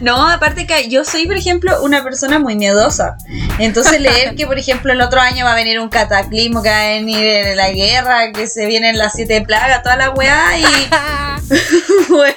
No, 0.00 0.28
aparte 0.28 0.66
que 0.66 0.88
yo 0.88 1.04
soy, 1.04 1.26
por 1.26 1.36
ejemplo, 1.36 1.82
una 1.82 2.02
persona 2.02 2.38
muy 2.38 2.56
miedosa. 2.56 3.16
Entonces 3.58 4.00
leer 4.00 4.34
que, 4.34 4.46
por 4.46 4.58
ejemplo, 4.58 4.92
el 4.92 5.00
otro 5.00 5.20
año 5.20 5.44
va 5.44 5.52
a 5.52 5.54
venir 5.54 5.78
un 5.78 5.88
cataclismo, 5.88 6.62
que 6.62 6.68
va 6.68 6.82
a 6.82 6.88
venir 6.88 7.54
la 7.54 7.70
guerra, 7.70 8.32
que 8.32 8.46
se 8.46 8.66
vienen 8.66 8.98
las 8.98 9.12
siete 9.12 9.40
plagas, 9.42 9.82
toda 9.82 9.96
la 9.96 10.10
weá 10.10 10.58
y... 10.58 10.64
bueno, 12.08 12.34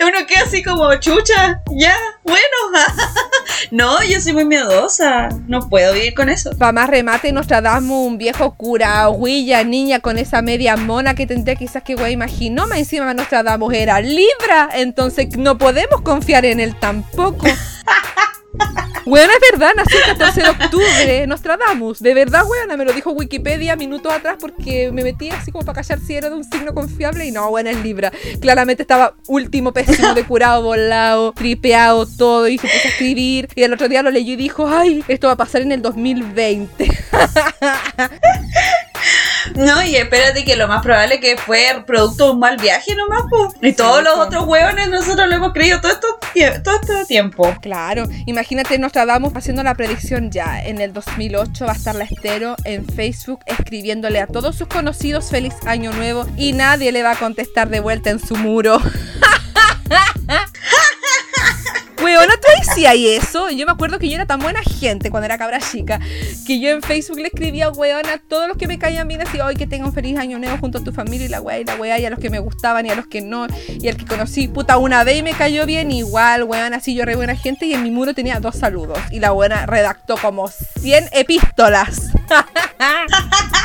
uno 0.06 0.26
queda 0.26 0.44
así 0.44 0.62
como 0.62 0.94
chucha, 0.96 1.62
ya, 1.70 1.96
bueno. 2.22 2.40
no, 3.70 4.02
yo 4.02 4.20
soy 4.20 4.32
muy 4.32 4.44
miedosa, 4.44 5.28
no 5.46 5.68
puedo 5.68 5.92
vivir 5.92 6.14
con 6.14 6.28
eso. 6.28 6.56
Para 6.56 6.72
más 6.72 6.90
remate, 6.90 7.32
nos 7.32 7.46
tratamos 7.46 8.06
un 8.06 8.18
viejo 8.18 8.54
cura, 8.54 9.08
huilla, 9.08 9.64
niña 9.64 10.00
con 10.00 10.18
esa 10.18 10.42
media 10.42 10.76
mona 10.76 11.14
que 11.14 11.26
tendría 11.26 11.56
quizás 11.56 11.82
que 11.82 11.94
wey 11.94 12.12
imaginó, 12.12 12.66
más 12.66 12.78
encima 12.78 13.12
Nostradamus 13.14 13.74
era 13.74 14.00
Libra, 14.00 14.70
entonces 14.74 15.36
no 15.36 15.58
podemos 15.58 16.00
confiar 16.02 16.44
en 16.44 16.60
él 16.60 16.74
tampoco. 16.78 17.46
Bueno, 19.06 19.32
es 19.32 19.50
verdad, 19.50 19.72
nació 19.76 19.98
el 19.98 20.04
14 20.18 20.42
de 20.42 20.50
octubre, 20.50 21.26
Nostradamus. 21.26 22.00
De 22.00 22.14
verdad, 22.14 22.44
weona, 22.46 22.76
me 22.76 22.84
lo 22.84 22.92
dijo 22.92 23.10
Wikipedia 23.12 23.74
minutos 23.74 24.12
atrás 24.12 24.36
porque 24.38 24.92
me 24.92 25.02
metí 25.02 25.30
así 25.30 25.50
como 25.50 25.64
para 25.64 25.82
callar 25.82 25.98
si 26.00 26.14
era 26.14 26.28
de 26.28 26.36
un 26.36 26.44
signo 26.44 26.74
confiable 26.74 27.26
y 27.26 27.32
no, 27.32 27.48
buena 27.50 27.70
es 27.70 27.82
Libra. 27.82 28.12
Claramente 28.40 28.82
estaba 28.82 29.14
último 29.26 29.72
pésimo 29.72 30.14
de 30.14 30.24
curado, 30.24 30.62
volado, 30.62 31.32
tripeado, 31.32 32.06
todo 32.06 32.46
y 32.48 32.58
se 32.58 32.68
puso 32.68 32.88
a 32.88 32.90
escribir. 32.90 33.48
Y 33.54 33.62
el 33.62 33.72
otro 33.72 33.88
día 33.88 34.02
lo 34.02 34.10
leyó 34.10 34.34
y 34.34 34.36
dijo, 34.36 34.68
ay, 34.68 35.02
esto 35.08 35.26
va 35.28 35.32
a 35.32 35.36
pasar 35.36 35.62
en 35.62 35.72
el 35.72 35.82
2020. 35.82 36.90
No, 39.54 39.82
y 39.82 39.96
espérate 39.96 40.44
que 40.44 40.56
lo 40.56 40.68
más 40.68 40.82
probable 40.82 41.20
que 41.20 41.36
fue 41.36 41.82
producto 41.86 42.26
de 42.26 42.30
un 42.32 42.38
mal 42.38 42.56
viaje 42.56 42.94
nomás, 42.94 43.22
pues. 43.30 43.54
Y 43.62 43.74
todos 43.74 44.02
los 44.02 44.18
otros 44.18 44.44
huevones 44.46 44.88
nosotros 44.88 45.28
lo 45.28 45.34
hemos 45.34 45.52
creído 45.52 45.80
todo, 45.80 45.92
esto, 45.92 46.18
todo 46.62 46.80
este 46.80 47.06
tiempo. 47.06 47.54
Claro, 47.60 48.04
imagínate, 48.26 48.78
nos 48.78 48.90
Nostradamus 48.90 49.32
haciendo 49.36 49.62
la 49.62 49.74
predicción 49.74 50.30
ya. 50.30 50.62
En 50.62 50.80
el 50.80 50.92
2008 50.92 51.64
va 51.64 51.72
a 51.72 51.76
estar 51.76 51.94
la 51.94 52.04
estero 52.04 52.56
en 52.64 52.84
Facebook 52.86 53.40
escribiéndole 53.46 54.20
a 54.20 54.26
todos 54.26 54.56
sus 54.56 54.68
conocidos 54.68 55.30
feliz 55.30 55.54
año 55.66 55.92
nuevo 55.92 56.26
y 56.36 56.52
nadie 56.52 56.92
le 56.92 57.02
va 57.02 57.12
a 57.12 57.16
contestar 57.16 57.68
de 57.68 57.80
vuelta 57.80 58.10
en 58.10 58.18
su 58.18 58.36
muro. 58.36 58.80
Tú 62.80 62.86
decías 62.86 63.24
eso. 63.28 63.50
Yo 63.50 63.66
me 63.66 63.72
acuerdo 63.72 63.98
que 63.98 64.08
yo 64.08 64.14
era 64.14 64.24
tan 64.24 64.40
buena 64.40 64.60
gente 64.62 65.10
cuando 65.10 65.26
era 65.26 65.36
cabra 65.36 65.60
chica 65.60 66.00
que 66.46 66.60
yo 66.60 66.70
en 66.70 66.82
Facebook 66.82 67.18
le 67.18 67.26
escribía, 67.26 67.68
weona, 67.70 68.14
a 68.14 68.18
todos 68.18 68.48
los 68.48 68.56
que 68.56 68.66
me 68.66 68.78
caían 68.78 69.06
bien, 69.06 69.20
así, 69.20 69.38
hoy 69.38 69.54
que 69.54 69.66
tenga 69.66 69.84
un 69.84 69.92
feliz 69.92 70.18
año 70.18 70.38
nuevo 70.38 70.56
junto 70.58 70.78
a 70.78 70.84
tu 70.84 70.92
familia 70.92 71.26
y 71.26 71.28
la 71.28 71.40
weá 71.40 71.58
y 71.58 71.64
la 71.64 71.76
weá, 71.76 71.98
y 71.98 72.06
a 72.06 72.10
los 72.10 72.18
que 72.18 72.30
me 72.30 72.38
gustaban 72.38 72.86
y 72.86 72.90
a 72.90 72.94
los 72.94 73.06
que 73.06 73.20
no, 73.20 73.46
y 73.68 73.88
al 73.88 73.96
que 73.96 74.06
conocí, 74.06 74.48
puta, 74.48 74.78
una 74.78 75.04
vez 75.04 75.18
y 75.18 75.22
me 75.22 75.32
cayó 75.32 75.66
bien, 75.66 75.90
igual, 75.90 76.44
weona, 76.44 76.78
así 76.78 76.94
yo 76.94 77.04
re 77.04 77.16
buena 77.16 77.36
gente 77.36 77.66
y 77.66 77.74
en 77.74 77.82
mi 77.82 77.90
muro 77.90 78.14
tenía 78.14 78.40
dos 78.40 78.56
saludos. 78.56 78.98
Y 79.10 79.20
la 79.20 79.32
buena 79.32 79.66
redactó 79.66 80.16
como 80.16 80.48
100 80.48 81.10
epístolas. 81.12 82.10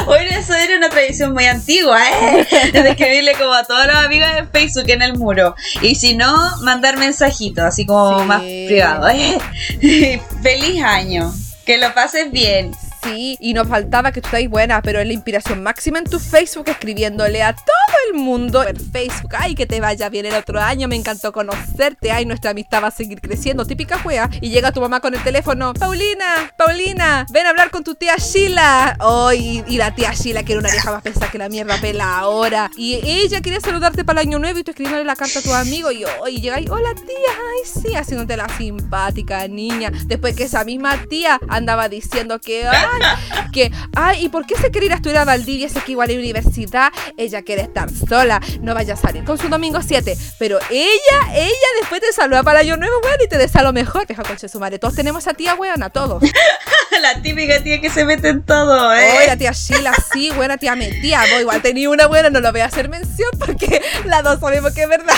Bueno, 0.06 0.30
eso 0.36 0.54
era 0.54 0.76
una 0.76 0.88
tradición 0.88 1.32
muy 1.32 1.46
antigua, 1.46 2.00
¿eh? 2.02 2.46
De 2.72 2.90
escribirle 2.90 3.32
como 3.34 3.52
a 3.52 3.64
todos 3.64 3.86
los 3.86 3.96
amigos 3.96 4.28
de 4.34 4.46
Facebook 4.46 4.90
en 4.90 5.02
el 5.02 5.16
muro. 5.16 5.54
Y 5.82 5.94
si 5.94 6.16
no, 6.16 6.34
mandar 6.62 6.96
mensajitos, 6.96 7.64
así 7.64 7.86
como 7.86 8.24
más 8.24 8.40
privado. 8.40 9.08
¿eh? 9.08 9.38
Feliz 10.42 10.82
año. 10.82 11.32
Que 11.64 11.78
lo 11.78 11.94
pases 11.94 12.32
bien. 12.32 12.72
Sí, 13.02 13.36
y 13.40 13.54
nos 13.54 13.68
faltaba 13.68 14.12
que 14.12 14.20
tú 14.20 14.26
estáis 14.26 14.48
buena, 14.48 14.82
pero 14.82 15.00
en 15.00 15.08
la 15.08 15.14
inspiración 15.14 15.62
máxima 15.62 15.98
en 15.98 16.04
tu 16.04 16.18
Facebook 16.18 16.68
escribiéndole 16.68 17.42
a 17.42 17.54
todo 17.54 17.90
el 18.08 18.18
mundo 18.18 18.62
en 18.66 18.76
Facebook. 18.76 19.34
Ay, 19.38 19.54
que 19.54 19.66
te 19.66 19.80
vaya 19.80 20.08
bien 20.08 20.26
el 20.26 20.34
otro 20.34 20.60
año, 20.60 20.88
me 20.88 20.96
encantó 20.96 21.32
conocerte. 21.32 22.12
Ay, 22.12 22.26
nuestra 22.26 22.50
amistad 22.50 22.82
va 22.82 22.88
a 22.88 22.90
seguir 22.90 23.20
creciendo. 23.20 23.64
Típica 23.64 23.98
juega. 23.98 24.28
Y 24.40 24.50
llega 24.50 24.72
tu 24.72 24.80
mamá 24.80 25.00
con 25.00 25.14
el 25.14 25.22
teléfono. 25.22 25.72
Paulina, 25.74 26.52
Paulina, 26.56 27.26
ven 27.30 27.46
a 27.46 27.50
hablar 27.50 27.70
con 27.70 27.84
tu 27.84 27.94
tía 27.94 28.16
Sheila. 28.16 28.96
Oh, 29.00 29.32
y, 29.32 29.62
la 29.76 29.94
tía 29.94 30.12
Sheila, 30.12 30.42
que 30.42 30.52
era 30.52 30.60
una 30.60 30.70
vieja 30.70 30.90
más 30.90 31.02
pensada 31.02 31.30
que 31.30 31.38
la 31.38 31.48
mierda 31.48 31.80
pela 31.80 32.18
ahora. 32.18 32.70
Y 32.76 33.00
ella 33.02 33.40
quería 33.40 33.60
saludarte 33.60 34.04
para 34.04 34.20
el 34.20 34.28
año 34.28 34.38
nuevo 34.38 34.58
y 34.58 34.64
tú 34.64 34.72
escribiéndole 34.72 35.04
la 35.04 35.16
carta 35.16 35.38
a 35.38 35.42
tu 35.42 35.52
amigo. 35.54 35.90
Y, 35.90 36.04
oh, 36.04 36.28
y 36.28 36.40
llega 36.40 36.60
y, 36.60 36.68
hola 36.68 36.94
tía, 36.94 37.06
ay, 37.06 37.82
sí, 37.82 37.94
haciéndote 37.94 38.36
la 38.36 38.48
simpática 38.56 39.48
niña. 39.48 39.90
Después 40.06 40.36
que 40.36 40.44
esa 40.44 40.64
misma 40.64 40.96
tía 41.08 41.40
andaba 41.48 41.88
diciendo 41.88 42.40
que, 42.40 42.66
ay, 42.66 42.89
que, 43.52 43.70
ay, 43.94 44.24
¿y 44.24 44.28
por 44.28 44.46
qué 44.46 44.56
se 44.56 44.70
quiere 44.70 44.86
ir 44.86 44.92
a 44.92 44.96
estudiar 44.96 45.18
a 45.22 45.24
Valdivia? 45.24 45.68
Sé 45.68 45.80
que 45.80 45.92
igual 45.92 46.10
hay 46.10 46.18
universidad, 46.18 46.92
ella 47.16 47.42
quiere 47.42 47.62
estar 47.62 47.88
sola, 47.90 48.40
no 48.60 48.74
vaya 48.74 48.94
a 48.94 48.96
salir 48.96 49.24
con 49.24 49.38
su 49.38 49.48
domingo 49.48 49.80
7. 49.82 50.16
Pero 50.38 50.58
ella, 50.70 51.34
ella 51.34 51.68
después 51.80 52.00
te 52.00 52.12
saluda 52.12 52.42
para 52.42 52.60
año 52.60 52.76
nuevo, 52.76 52.94
weón, 53.02 53.18
y 53.24 53.28
te 53.28 53.38
desea 53.38 53.62
lo 53.62 53.72
mejor. 53.72 54.06
Deja 54.06 54.22
coche 54.22 54.48
su 54.48 54.60
madre. 54.60 54.78
Todos 54.78 54.94
tenemos 54.94 55.26
a 55.26 55.34
tía, 55.34 55.54
weón, 55.54 55.82
a 55.82 55.90
todos. 55.90 56.22
la 57.02 57.22
típica 57.22 57.62
tía 57.62 57.80
que 57.80 57.90
se 57.90 58.04
mete 58.04 58.28
en 58.28 58.42
todo, 58.44 58.92
¿eh? 58.94 59.16
Oye, 59.18 59.26
la 59.26 59.36
tía 59.36 59.52
Sheila, 59.52 59.92
sí, 60.12 60.30
buena 60.30 60.56
tía 60.58 60.76
metía. 60.76 61.20
Vos 61.32 61.40
igual 61.40 61.62
tenía 61.62 61.88
una 61.90 62.06
buena, 62.06 62.30
no 62.30 62.40
lo 62.40 62.52
voy 62.52 62.60
a 62.60 62.66
hacer 62.66 62.88
mención 62.88 63.30
porque 63.38 63.80
las 64.04 64.22
dos 64.22 64.40
sabemos 64.40 64.72
que 64.72 64.82
es 64.82 64.88
verdad. 64.88 65.14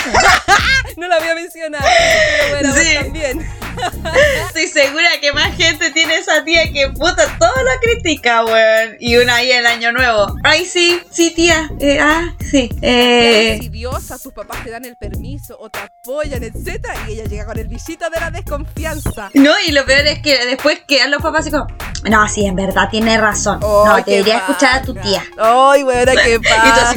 no 0.97 1.07
la 1.07 1.19
voy 1.19 1.27
a 1.27 1.35
mencionar. 1.35 1.83
Pero 2.51 2.69
bueno, 2.69 2.73
Sí. 2.83 2.95
también. 2.95 3.49
Estoy 4.47 4.67
segura 4.67 5.09
que 5.19 5.33
más 5.33 5.55
gente 5.55 5.89
tiene 5.91 6.15
esa 6.17 6.43
tía 6.43 6.71
que 6.71 6.89
puta 6.89 7.37
todo 7.39 7.62
lo 7.63 7.79
critica, 7.81 8.45
weón. 8.45 8.95
Y 8.99 9.17
una 9.17 9.35
ahí 9.35 9.51
el 9.51 9.65
año 9.65 9.91
nuevo. 9.91 10.27
Ay, 10.43 10.65
sí, 10.65 10.99
sí, 11.11 11.31
tía. 11.31 11.69
Eh, 11.79 11.99
ah, 12.01 12.33
sí. 12.39 12.69
Eres 12.81 13.61
Eh, 13.61 13.63
idiosa, 13.63 14.17
tus 14.19 14.33
papás 14.33 14.63
te 14.63 14.69
dan 14.71 14.85
el 14.85 14.95
permiso 14.95 15.57
o 15.59 15.69
te 15.69 15.79
apoyan, 15.79 16.43
etcétera, 16.43 16.95
y 17.07 17.13
ella 17.13 17.25
llega 17.25 17.45
con 17.45 17.57
el 17.57 17.67
bichito 17.67 18.09
de 18.09 18.19
la 18.19 18.31
desconfianza. 18.31 19.29
no, 19.33 19.51
y 19.67 19.71
lo 19.71 19.85
peor 19.85 20.05
es 20.07 20.19
que 20.19 20.45
después 20.45 20.79
quedan 20.87 21.11
los 21.11 21.21
papás 21.21 21.41
así 21.41 21.51
como, 21.51 21.67
no, 22.09 22.27
sí, 22.27 22.45
en 22.45 22.55
verdad, 22.55 22.89
tiene 22.91 23.17
razón. 23.17 23.59
no, 23.61 24.03
te 24.03 24.11
debería 24.11 24.37
escuchar 24.37 24.75
a 24.75 24.81
tu 24.81 24.93
tía. 24.93 25.23
Ay, 25.37 25.83
buena, 25.83 26.13
qué 26.23 26.39
pasa. 26.43 26.95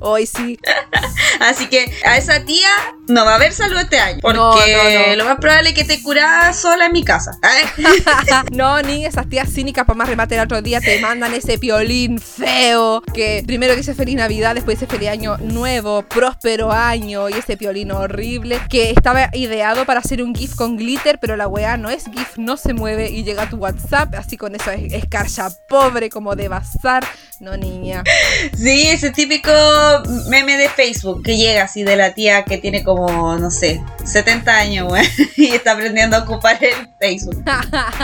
Hoy 0.00 0.26
sí. 0.26 0.58
Así 1.40 1.66
que 1.68 1.92
a 2.04 2.16
esa 2.18 2.44
tía 2.44 2.68
no 3.12 3.24
va 3.24 3.32
a 3.32 3.34
haber 3.36 3.52
salud 3.52 3.78
este 3.78 3.98
año. 3.98 4.18
Porque 4.22 4.38
No, 4.38 4.54
no, 4.54 5.06
no. 5.08 5.16
lo 5.16 5.24
más 5.24 5.36
probable 5.38 5.70
es 5.70 5.74
que 5.74 5.84
te 5.84 6.02
curás 6.02 6.56
sola 6.60 6.86
en 6.86 6.92
mi 6.92 7.04
casa. 7.04 7.32
No, 8.52 8.80
ni 8.82 9.04
esas 9.06 9.28
tías 9.28 9.48
cínicas 9.52 9.84
para 9.84 9.96
más 9.96 10.08
remate 10.08 10.34
el 10.34 10.40
otro 10.42 10.62
día 10.62 10.80
te 10.80 11.00
mandan 11.00 11.34
ese 11.34 11.58
piolín 11.58 12.18
feo 12.18 13.02
que 13.14 13.42
primero 13.46 13.74
dice 13.76 13.94
feliz 13.94 14.16
Navidad, 14.16 14.54
después 14.54 14.78
dice 14.78 14.90
feliz 14.90 15.08
año 15.10 15.36
nuevo, 15.38 16.02
próspero 16.02 16.72
año 16.72 17.28
y 17.28 17.34
ese 17.34 17.56
piolín 17.56 17.92
horrible 17.92 18.60
que 18.68 18.90
estaba 18.90 19.28
ideado 19.32 19.84
para 19.84 20.00
hacer 20.00 20.22
un 20.22 20.34
GIF 20.34 20.54
con 20.54 20.76
glitter, 20.76 21.18
pero 21.20 21.36
la 21.36 21.48
weá 21.48 21.76
no 21.76 21.90
es 21.90 22.04
GIF, 22.04 22.36
no 22.38 22.56
se 22.56 22.74
mueve 22.74 23.10
y 23.10 23.24
llega 23.24 23.44
a 23.44 23.48
tu 23.48 23.56
WhatsApp 23.56 24.14
así 24.14 24.36
con 24.36 24.54
esa 24.54 24.74
es- 24.74 24.92
escarcha 24.92 25.48
pobre 25.68 26.10
como 26.10 26.34
de 26.36 26.48
bazar. 26.48 27.04
No, 27.42 27.56
niña. 27.56 28.04
Sí, 28.56 28.86
ese 28.86 29.10
típico 29.10 29.50
meme 30.28 30.56
de 30.56 30.68
Facebook 30.68 31.24
que 31.24 31.36
llega 31.36 31.64
así 31.64 31.82
de 31.82 31.96
la 31.96 32.14
tía 32.14 32.44
que 32.44 32.56
tiene 32.56 32.84
como, 32.84 33.36
no 33.36 33.50
sé, 33.50 33.82
70 34.04 34.54
años, 34.56 34.86
güey, 34.88 35.04
y 35.36 35.48
está 35.48 35.72
aprendiendo 35.72 36.16
a 36.16 36.20
ocupar 36.20 36.62
el 36.62 36.88
Facebook. 37.00 37.42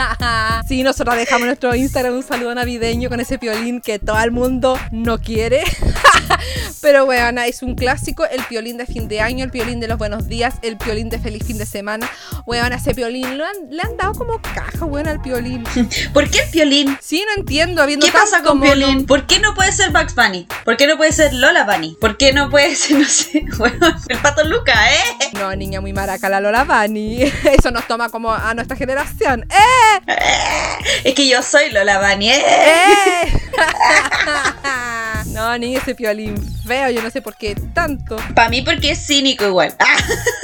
sí, 0.67 0.83
nosotros 0.83 1.15
dejamos 1.15 1.45
nuestro 1.45 1.73
Instagram 1.73 2.15
un 2.15 2.23
saludo 2.23 2.53
navideño 2.53 3.07
con 3.07 3.21
ese 3.21 3.39
piolín 3.39 3.79
que 3.79 3.97
todo 3.97 4.19
el 4.21 4.31
mundo 4.31 4.77
no 4.91 5.19
quiere. 5.19 5.63
Pero 6.81 7.05
bueno, 7.05 7.41
es 7.41 7.61
un 7.63 7.75
clásico, 7.75 8.25
el 8.25 8.41
piolín 8.43 8.77
de 8.77 8.85
fin 8.85 9.07
de 9.07 9.21
año, 9.21 9.43
el 9.45 9.51
piolín 9.51 9.79
de 9.79 9.87
los 9.87 9.97
buenos 9.97 10.27
días, 10.27 10.55
el 10.61 10.77
piolín 10.77 11.09
de 11.09 11.19
feliz 11.19 11.43
fin 11.45 11.57
de 11.57 11.65
semana. 11.65 12.09
Weón, 12.45 12.71
ese 12.73 12.93
piolín 12.93 13.37
lo 13.37 13.45
han- 13.45 13.69
le 13.69 13.81
han 13.81 13.95
dado 13.97 14.13
como 14.13 14.41
caja, 14.41 14.85
weón, 14.85 15.07
al 15.07 15.21
piolín. 15.21 15.63
¿Por 16.13 16.29
qué 16.29 16.39
el 16.39 16.49
violín? 16.51 16.97
Sí, 17.01 17.23
no 17.27 17.41
entiendo, 17.41 17.81
habiendo 17.81 18.05
¿Qué 18.05 18.11
pasa 18.11 18.41
con 18.43 18.59
mono. 18.59 18.73
violín? 18.75 19.05
¿Por 19.05 19.25
qué 19.29 19.39
no 19.39 19.53
puede 19.53 19.71
ser 19.71 19.91
Bugs 19.91 20.15
Bunny? 20.15 20.47
¿Por 20.65 20.75
qué 20.75 20.87
no 20.87 20.97
puede 20.97 21.11
ser 21.11 21.33
Lola 21.33 21.63
Bunny? 21.63 21.95
¿Por 22.01 22.17
qué 22.17 22.33
no 22.33 22.49
puede 22.49 22.75
ser, 22.75 22.97
no 22.99 23.05
sé, 23.05 23.45
bueno, 23.57 23.87
el 24.09 24.17
pato 24.17 24.43
Luca, 24.43 24.73
eh? 24.91 25.29
No, 25.33 25.55
niña 25.55 25.79
muy 25.79 25.93
maraca, 25.93 26.27
la 26.29 26.41
Lola 26.41 26.63
Bunny. 26.65 27.21
Eso 27.57 27.71
nos 27.71 27.87
toma 27.87 28.09
como 28.09 28.33
a 28.33 28.53
nuestra 28.55 28.75
generación. 28.75 29.47
¡Eh! 29.49 30.15
Es 31.03 31.13
que 31.13 31.29
yo 31.29 31.41
soy 31.43 31.69
Lola 31.69 31.99
Bunny, 31.99 32.31
eh. 32.31 32.43
¡Eh! 32.43 33.31
no, 35.27 35.57
ni 35.57 35.75
ese 35.75 35.93
piolín 35.95 36.35
feo, 36.65 36.89
yo 36.91 37.01
no 37.01 37.09
sé 37.09 37.21
por 37.21 37.35
qué 37.35 37.55
tanto. 37.73 38.17
Para 38.35 38.49
mí 38.49 38.61
porque 38.61 38.91
es 38.91 39.05
cínico 39.05 39.45
igual. 39.45 39.75
Ah, 39.79 39.97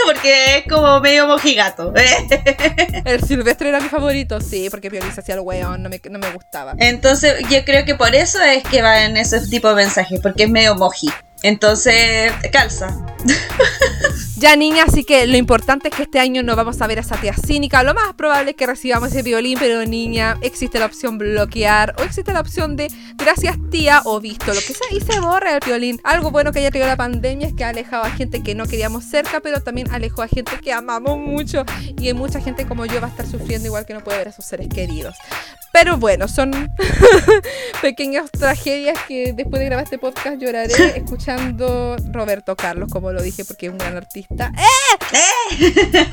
porque 0.06 0.58
es 0.58 0.64
como 0.68 1.00
medio 1.00 1.28
mojigato. 1.28 1.94
eh. 1.96 3.04
El 3.06 3.24
silvestre 3.24 3.70
era 3.70 3.80
mi 3.80 3.90
favorito, 3.90 4.42
sí, 4.42 4.68
porque 4.72 4.90
Piolín 4.90 5.14
se 5.14 5.20
hacía 5.22 5.36
el 5.36 5.42
weón, 5.42 5.84
no 5.84 5.90
me, 5.90 6.02
no 6.10 6.18
me 6.20 6.32
gustaba. 6.32 6.74
Entonces 6.80 7.36
yo 7.50 7.64
creo 7.64 7.86
que 7.86 7.94
por 7.96 8.16
eso 8.16 8.42
es 8.42 8.64
que 8.64 8.75
va 8.82 9.04
en 9.04 9.18
ese 9.18 9.40
tipo 9.48 9.70
de 9.70 9.76
mensajes, 9.76 10.20
porque 10.22 10.44
es 10.44 10.50
medio 10.50 10.76
moji. 10.76 11.10
Entonces, 11.44 12.32
calza. 12.52 12.96
Ya 14.38 14.58
niña, 14.58 14.84
así 14.84 15.06
que 15.06 15.28
lo 15.28 15.38
importante 15.38 15.88
es 15.88 15.96
que 15.96 16.04
este 16.04 16.20
año 16.20 16.44
no 16.44 16.58
vamos 16.58 16.82
a 16.82 16.88
ver 16.88 16.98
a 16.98 17.02
esa 17.02 17.16
tía 17.16 17.34
cínica. 17.34 17.84
Lo 17.84 17.94
más 17.94 18.14
probable 18.16 18.52
es 18.52 18.58
que 18.58 18.68
recibamos 18.68 19.10
ese 19.10 19.24
violín, 19.24 19.58
pero 19.58 19.86
niña, 19.86 20.38
existe 20.42 20.78
la 20.78 20.88
opción 20.88 21.18
bloquear 21.18 21.96
o 21.98 22.04
existe 22.04 22.34
la 22.34 22.42
opción 22.42 22.76
de 22.76 22.92
gracias 23.16 23.56
tía 23.72 24.02
o 24.04 24.20
visto, 24.20 24.48
lo 24.48 24.60
que 24.60 24.74
sea, 24.74 24.88
y 24.92 25.00
se 25.00 25.22
borra 25.22 25.54
el 25.54 25.62
violín. 25.66 26.02
Algo 26.04 26.32
bueno 26.32 26.52
que 26.52 26.60
haya 26.60 26.70
traído 26.70 26.88
la 26.88 26.98
pandemia 26.98 27.48
es 27.48 27.54
que 27.54 27.64
ha 27.64 27.70
alejado 27.70 28.04
a 28.04 28.10
gente 28.10 28.44
que 28.44 28.56
no 28.56 28.66
queríamos 28.66 29.06
cerca, 29.06 29.40
pero 29.40 29.62
también 29.62 29.90
alejó 29.92 30.22
a 30.22 30.28
gente 30.28 30.52
que 30.62 30.74
amamos 30.74 31.18
mucho. 31.18 31.64
Y 31.98 32.12
mucha 32.14 32.42
gente 32.42 32.66
como 32.66 32.86
yo 32.86 33.00
va 33.00 33.08
a 33.08 33.12
estar 33.12 33.26
sufriendo 33.26 33.68
igual 33.68 33.86
que 33.86 33.94
no 33.94 34.04
puede 34.04 34.18
ver 34.18 34.28
a 34.28 34.32
sus 34.34 34.44
seres 34.44 34.68
queridos. 34.68 35.16
Pero 35.72 35.98
bueno, 35.98 36.28
son 36.28 36.52
pequeñas 37.82 38.32
tragedias 38.32 38.98
que 39.08 39.34
después 39.34 39.60
de 39.60 39.66
grabar 39.66 39.84
este 39.84 39.98
podcast 39.98 40.38
lloraré 40.38 40.74
escuchando 40.98 41.98
Roberto 42.12 42.56
Carlos, 42.56 42.90
como 42.90 43.12
lo 43.12 43.22
dije, 43.22 43.44
porque 43.44 43.66
es 43.66 43.72
un 43.72 43.78
gran 43.78 43.98
artista. 43.98 44.25
¡Eh! 44.30 44.46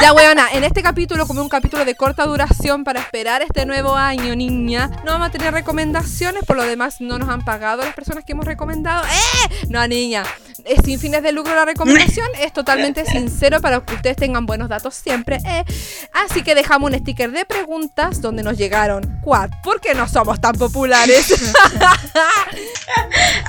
Ya, 0.00 0.12
weona, 0.12 0.50
en 0.52 0.62
este 0.62 0.82
capítulo, 0.82 1.26
como 1.26 1.40
un 1.40 1.48
capítulo 1.48 1.84
de 1.84 1.94
corta 1.94 2.26
duración 2.26 2.84
para 2.84 3.00
esperar 3.00 3.42
este 3.42 3.64
nuevo 3.64 3.96
año, 3.96 4.36
niña, 4.36 4.90
no 5.04 5.12
vamos 5.12 5.28
a 5.28 5.30
tener 5.30 5.54
recomendaciones, 5.54 6.44
por 6.44 6.56
lo 6.56 6.64
demás 6.64 7.00
no 7.00 7.18
nos 7.18 7.30
han 7.30 7.42
pagado 7.44 7.82
las 7.82 7.94
personas 7.94 8.22
que 8.22 8.32
hemos 8.32 8.44
recomendado. 8.44 9.04
¡Eh! 9.04 9.66
No, 9.68 9.88
niña, 9.88 10.22
es 10.66 10.84
sin 10.84 10.98
fines 10.98 11.22
de 11.22 11.32
lucro 11.32 11.54
la 11.54 11.64
recomendación, 11.64 12.28
es 12.40 12.52
totalmente 12.52 13.06
sincero 13.10 13.60
para 13.60 13.80
que 13.80 13.94
ustedes 13.94 14.16
tengan 14.16 14.46
buenos 14.46 14.68
datos 14.68 14.94
siempre. 14.94 15.38
¿eh? 15.44 15.64
Así 16.12 16.42
que 16.42 16.54
dejamos 16.54 16.90
un 16.90 16.98
sticker 16.98 17.30
de 17.30 17.44
preguntas 17.44 18.20
donde 18.20 18.42
nos 18.42 18.58
llegaron. 18.58 19.20
¿Cuál? 19.22 19.50
¿Por 19.62 19.80
qué 19.80 19.94
no 19.94 20.08
somos 20.08 20.40
tan 20.40 20.56
populares? 20.56 21.30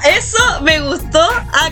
Eso 0.09 0.61
me 0.61 0.79
gustó 0.79 1.06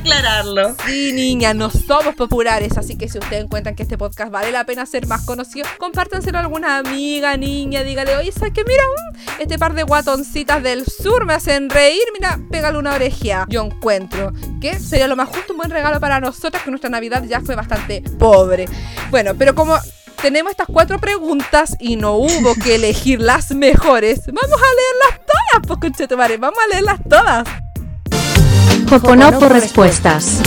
aclararlo. 0.05 0.75
Sí, 0.85 1.11
niña, 1.13 1.53
no 1.53 1.69
somos 1.69 2.15
populares, 2.15 2.77
así 2.77 2.97
que 2.97 3.09
si 3.09 3.17
ustedes 3.17 3.43
encuentran 3.43 3.75
que 3.75 3.83
este 3.83 3.97
podcast 3.97 4.31
vale 4.31 4.51
la 4.51 4.63
pena 4.65 4.85
ser 4.85 5.07
más 5.07 5.25
conocido, 5.25 5.67
compártanselo 5.79 6.37
a 6.37 6.41
alguna 6.41 6.77
amiga, 6.77 7.35
niña, 7.37 7.83
dígale, 7.83 8.15
oye, 8.15 8.31
¿sabes 8.31 8.53
qué? 8.53 8.63
Mira, 8.65 8.83
mm, 8.83 9.41
este 9.41 9.57
par 9.57 9.73
de 9.73 9.83
guatoncitas 9.83 10.61
del 10.61 10.85
sur 10.85 11.25
me 11.25 11.33
hacen 11.33 11.69
reír, 11.69 12.03
mira, 12.13 12.39
pégale 12.51 12.77
una 12.77 12.93
oreja. 12.93 13.45
Yo 13.49 13.63
encuentro 13.63 14.31
que 14.61 14.79
sería 14.79 15.07
lo 15.07 15.15
más 15.15 15.29
justo, 15.29 15.53
un 15.53 15.57
buen 15.57 15.71
regalo 15.71 15.99
para 15.99 16.19
nosotras, 16.19 16.63
que 16.63 16.69
nuestra 16.69 16.89
Navidad 16.89 17.23
ya 17.23 17.41
fue 17.41 17.55
bastante 17.55 18.01
pobre. 18.19 18.67
Bueno, 19.09 19.33
pero 19.37 19.55
como 19.55 19.77
tenemos 20.21 20.51
estas 20.51 20.67
cuatro 20.71 20.99
preguntas 20.99 21.75
y 21.79 21.95
no 21.95 22.15
hubo 22.15 22.55
que 22.63 22.75
elegir 22.75 23.19
las 23.21 23.51
mejores, 23.51 24.21
vamos 24.27 24.59
a 24.61 25.09
leerlas 25.09 25.25
todas, 25.25 25.67
pues 25.67 26.39
vamos 26.39 26.59
a 26.63 26.67
leerlas 26.67 26.99
todas. 27.09 27.64
Joconopo 28.89 29.49
Respuestas. 29.49 30.41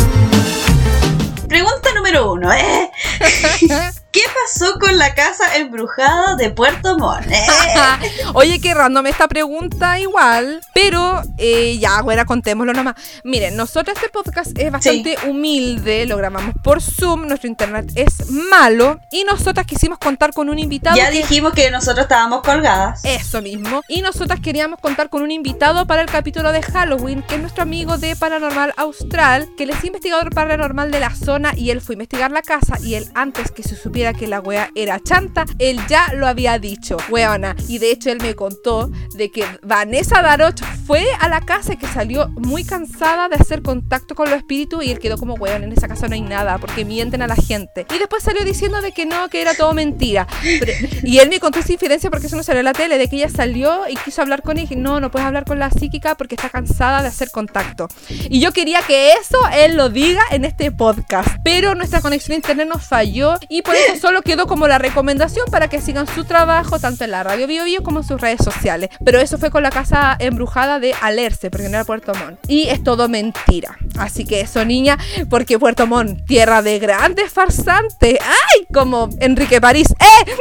Pregunta 1.48 1.92
número 1.94 2.32
uno, 2.32 2.52
¿eh? 2.52 2.90
¿Qué 4.10 4.22
pasó 4.22 4.78
con 4.80 4.96
la 4.96 5.14
casa 5.14 5.56
embrujada 5.56 6.34
de 6.36 6.50
Puerto 6.50 6.96
Montt? 6.98 7.26
Oye, 8.34 8.58
qué 8.58 8.72
random 8.72 9.06
esta 9.06 9.28
pregunta 9.28 10.00
igual, 10.00 10.62
pero 10.72 11.20
eh, 11.36 11.76
ya, 11.78 12.00
bueno, 12.00 12.24
contémoslo 12.24 12.72
nomás. 12.72 12.94
Miren, 13.22 13.54
nosotros 13.54 13.96
este 13.96 14.08
podcast 14.08 14.58
es 14.58 14.72
bastante 14.72 15.16
humilde, 15.28 16.06
lo 16.06 16.16
grabamos 16.16 16.54
por 16.64 16.80
Zoom, 16.80 17.26
nuestro 17.28 17.48
internet 17.50 17.92
es 17.96 18.30
malo 18.30 18.98
y 19.12 19.24
nosotras 19.24 19.66
quisimos 19.66 19.98
contar 19.98 20.32
con 20.32 20.48
un 20.48 20.58
invitado. 20.58 20.96
Ya 20.96 21.10
que- 21.10 21.18
dijimos 21.18 21.52
que 21.52 21.70
nosotros 21.70 22.04
estábamos 22.04 22.40
colgadas. 22.42 23.04
Eso 23.04 23.42
mismo. 23.42 23.82
Y 23.88 24.00
nosotras 24.00 24.40
queríamos 24.40 24.80
contar 24.80 25.10
con 25.10 25.20
un 25.20 25.30
invitado 25.30 25.86
para 25.86 26.00
el 26.00 26.08
capítulo 26.10 26.52
de 26.52 26.62
Halloween, 26.62 27.22
que 27.22 27.34
es 27.34 27.40
nuestro 27.42 27.62
amigo 27.62 27.98
de 27.98 28.16
Paranormal 28.16 28.72
Austral, 28.78 29.48
que 29.58 29.64
él 29.64 29.70
es 29.70 29.84
investigador 29.84 30.34
paranormal 30.34 30.90
de 30.90 31.00
la 31.00 31.14
zona 31.14 31.52
y 31.54 31.70
él 31.70 31.82
fue 31.82 31.92
a 31.92 31.96
investigar 31.96 32.30
la 32.30 32.40
casa 32.40 32.78
y 32.82 32.94
él 32.94 33.10
antes 33.14 33.50
que 33.50 33.62
se 33.62 33.76
supiera 33.76 33.97
supiera 33.98 34.14
que 34.14 34.28
la 34.28 34.38
wea 34.38 34.70
era 34.76 35.00
chanta, 35.00 35.44
él 35.58 35.80
ya 35.88 36.12
lo 36.14 36.28
había 36.28 36.56
dicho, 36.60 36.98
weona. 37.08 37.56
Y 37.66 37.78
de 37.78 37.90
hecho 37.90 38.10
él 38.12 38.18
me 38.22 38.36
contó 38.36 38.92
de 39.16 39.28
que 39.32 39.44
Vanessa 39.64 40.22
Daroch 40.22 40.60
fue 40.86 41.04
a 41.18 41.28
la 41.28 41.40
casa 41.40 41.72
y 41.72 41.78
que 41.78 41.88
salió 41.88 42.28
muy 42.36 42.62
cansada 42.62 43.28
de 43.28 43.34
hacer 43.34 43.60
contacto 43.60 44.14
con 44.14 44.30
los 44.30 44.38
espíritus 44.38 44.84
y 44.84 44.92
él 44.92 45.00
quedó 45.00 45.18
como, 45.18 45.34
weón, 45.34 45.64
en 45.64 45.72
esa 45.72 45.88
casa 45.88 46.06
no 46.06 46.14
hay 46.14 46.20
nada 46.20 46.58
porque 46.58 46.84
mienten 46.84 47.22
a 47.22 47.26
la 47.26 47.34
gente. 47.34 47.86
Y 47.92 47.98
después 47.98 48.22
salió 48.22 48.44
diciendo 48.44 48.80
de 48.80 48.92
que 48.92 49.04
no, 49.04 49.28
que 49.30 49.40
era 49.42 49.54
todo 49.54 49.72
mentira. 49.74 50.28
Pero- 50.60 50.72
y 51.02 51.18
él 51.18 51.28
me 51.28 51.40
contó 51.40 51.58
esa 51.58 51.72
infidencia 51.72 52.08
porque 52.08 52.28
eso 52.28 52.36
no 52.36 52.44
salió 52.44 52.60
en 52.60 52.66
la 52.66 52.74
tele, 52.74 52.98
de 52.98 53.08
que 53.08 53.16
ella 53.16 53.30
salió 53.30 53.80
y 53.88 53.96
quiso 53.96 54.22
hablar 54.22 54.42
con 54.42 54.58
él 54.58 54.62
y 54.62 54.66
dije, 54.68 54.76
no, 54.80 55.00
no 55.00 55.10
puedes 55.10 55.26
hablar 55.26 55.44
con 55.44 55.58
la 55.58 55.72
psíquica 55.72 56.14
porque 56.14 56.36
está 56.36 56.50
cansada 56.50 57.02
de 57.02 57.08
hacer 57.08 57.32
contacto. 57.32 57.88
Y 58.08 58.38
yo 58.38 58.52
quería 58.52 58.80
que 58.82 59.14
eso 59.14 59.38
él 59.56 59.76
lo 59.76 59.88
diga 59.88 60.22
en 60.30 60.44
este 60.44 60.70
podcast. 60.70 61.28
Pero 61.42 61.74
nuestra 61.74 62.00
conexión 62.00 62.34
a 62.34 62.36
internet 62.36 62.68
nos 62.68 62.86
falló 62.86 63.34
y 63.48 63.62
por 63.62 63.74
eso 63.74 63.87
solo 64.00 64.22
quedó 64.22 64.46
como 64.46 64.68
la 64.68 64.78
recomendación 64.78 65.46
para 65.50 65.68
que 65.68 65.80
sigan 65.80 66.06
su 66.06 66.24
trabajo 66.24 66.78
tanto 66.78 67.04
en 67.04 67.10
la 67.10 67.22
radio 67.22 67.46
Bio 67.46 67.64
Bio 67.64 67.82
como 67.82 68.00
en 68.00 68.06
sus 68.06 68.20
redes 68.20 68.40
sociales. 68.42 68.90
Pero 69.04 69.20
eso 69.20 69.38
fue 69.38 69.50
con 69.50 69.62
la 69.62 69.70
casa 69.70 70.16
embrujada 70.18 70.78
de 70.78 70.94
Alerce, 71.00 71.50
porque 71.50 71.68
no 71.68 71.76
era 71.76 71.84
Puerto 71.84 72.12
Montt. 72.14 72.38
Y 72.48 72.68
es 72.68 72.82
todo 72.82 73.08
mentira. 73.08 73.76
Así 73.98 74.24
que 74.24 74.40
eso, 74.40 74.64
niña, 74.64 74.98
porque 75.30 75.58
Puerto 75.58 75.86
Montt, 75.86 76.24
tierra 76.26 76.62
de 76.62 76.78
grandes 76.78 77.32
farsantes. 77.32 78.18
¡Ay! 78.20 78.66
Como 78.72 79.08
Enrique 79.20 79.60
París. 79.60 79.88
¡Eh! 79.98 80.32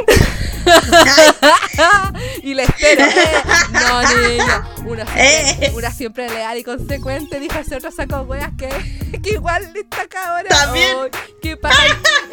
y 2.42 2.54
la 2.54 2.64
espero. 2.64 3.04
¡Eh! 3.04 3.42
No, 3.72 4.02
niña. 4.02 4.68
Una 4.86 5.06
siempre, 5.06 5.70
una 5.74 5.90
siempre 5.90 6.28
leal 6.30 6.58
y 6.58 6.64
consecuente. 6.64 7.40
Dijo 7.40 7.58
ese 7.58 7.76
otro 7.76 7.90
saco 7.90 8.22
weas 8.22 8.52
que, 8.56 8.68
que 9.22 9.30
igual 9.30 9.70
está 9.74 10.02
acá 10.02 10.36
ahora. 10.36 10.48
También. 10.48 10.96
Ay, 11.02 11.10
¿Qué 11.42 11.56
pasa? 11.56 11.82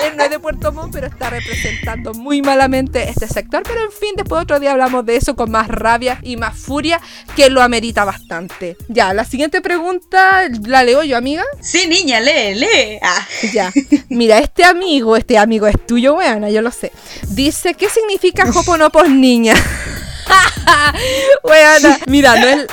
Él 0.03 0.17
no 0.17 0.23
es 0.23 0.29
de 0.29 0.39
Puerto 0.39 0.71
Montt, 0.71 0.93
pero 0.93 1.04
está 1.07 1.29
representando 1.29 2.13
muy 2.13 2.41
malamente 2.41 3.09
este 3.09 3.27
sector. 3.27 3.63
Pero 3.63 3.83
en 3.83 3.91
fin, 3.91 4.11
después 4.15 4.41
otro 4.41 4.59
día 4.59 4.71
hablamos 4.71 5.05
de 5.05 5.15
eso 5.15 5.35
con 5.35 5.51
más 5.51 5.67
rabia 5.67 6.19
y 6.21 6.37
más 6.37 6.57
furia, 6.57 6.99
que 7.35 7.49
lo 7.49 7.61
amerita 7.61 8.05
bastante. 8.05 8.77
Ya, 8.87 9.13
la 9.13 9.25
siguiente 9.25 9.61
pregunta 9.61 10.43
la 10.65 10.83
leo 10.83 11.03
yo, 11.03 11.17
amiga. 11.17 11.43
Sí, 11.61 11.87
niña, 11.87 12.19
lee, 12.19 12.55
lee. 12.55 12.99
Ah. 13.01 13.27
Ya. 13.53 13.71
Mira, 14.09 14.39
este 14.39 14.63
amigo, 14.63 15.17
este 15.17 15.37
amigo 15.37 15.67
es 15.67 15.75
tuyo, 15.85 16.15
weona, 16.15 16.49
yo 16.49 16.61
lo 16.61 16.71
sé. 16.71 16.91
Dice, 17.29 17.73
¿qué 17.73 17.89
significa 17.89 18.49
Hoponopos 18.49 19.09
niña? 19.09 19.53
weona, 21.43 21.99
mira, 22.07 22.35
no 22.39 22.47
es, 22.47 22.67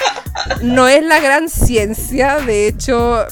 no 0.63 0.89
es 0.89 1.03
la 1.05 1.21
gran 1.21 1.49
ciencia, 1.49 2.37
de 2.37 2.69
hecho... 2.69 3.27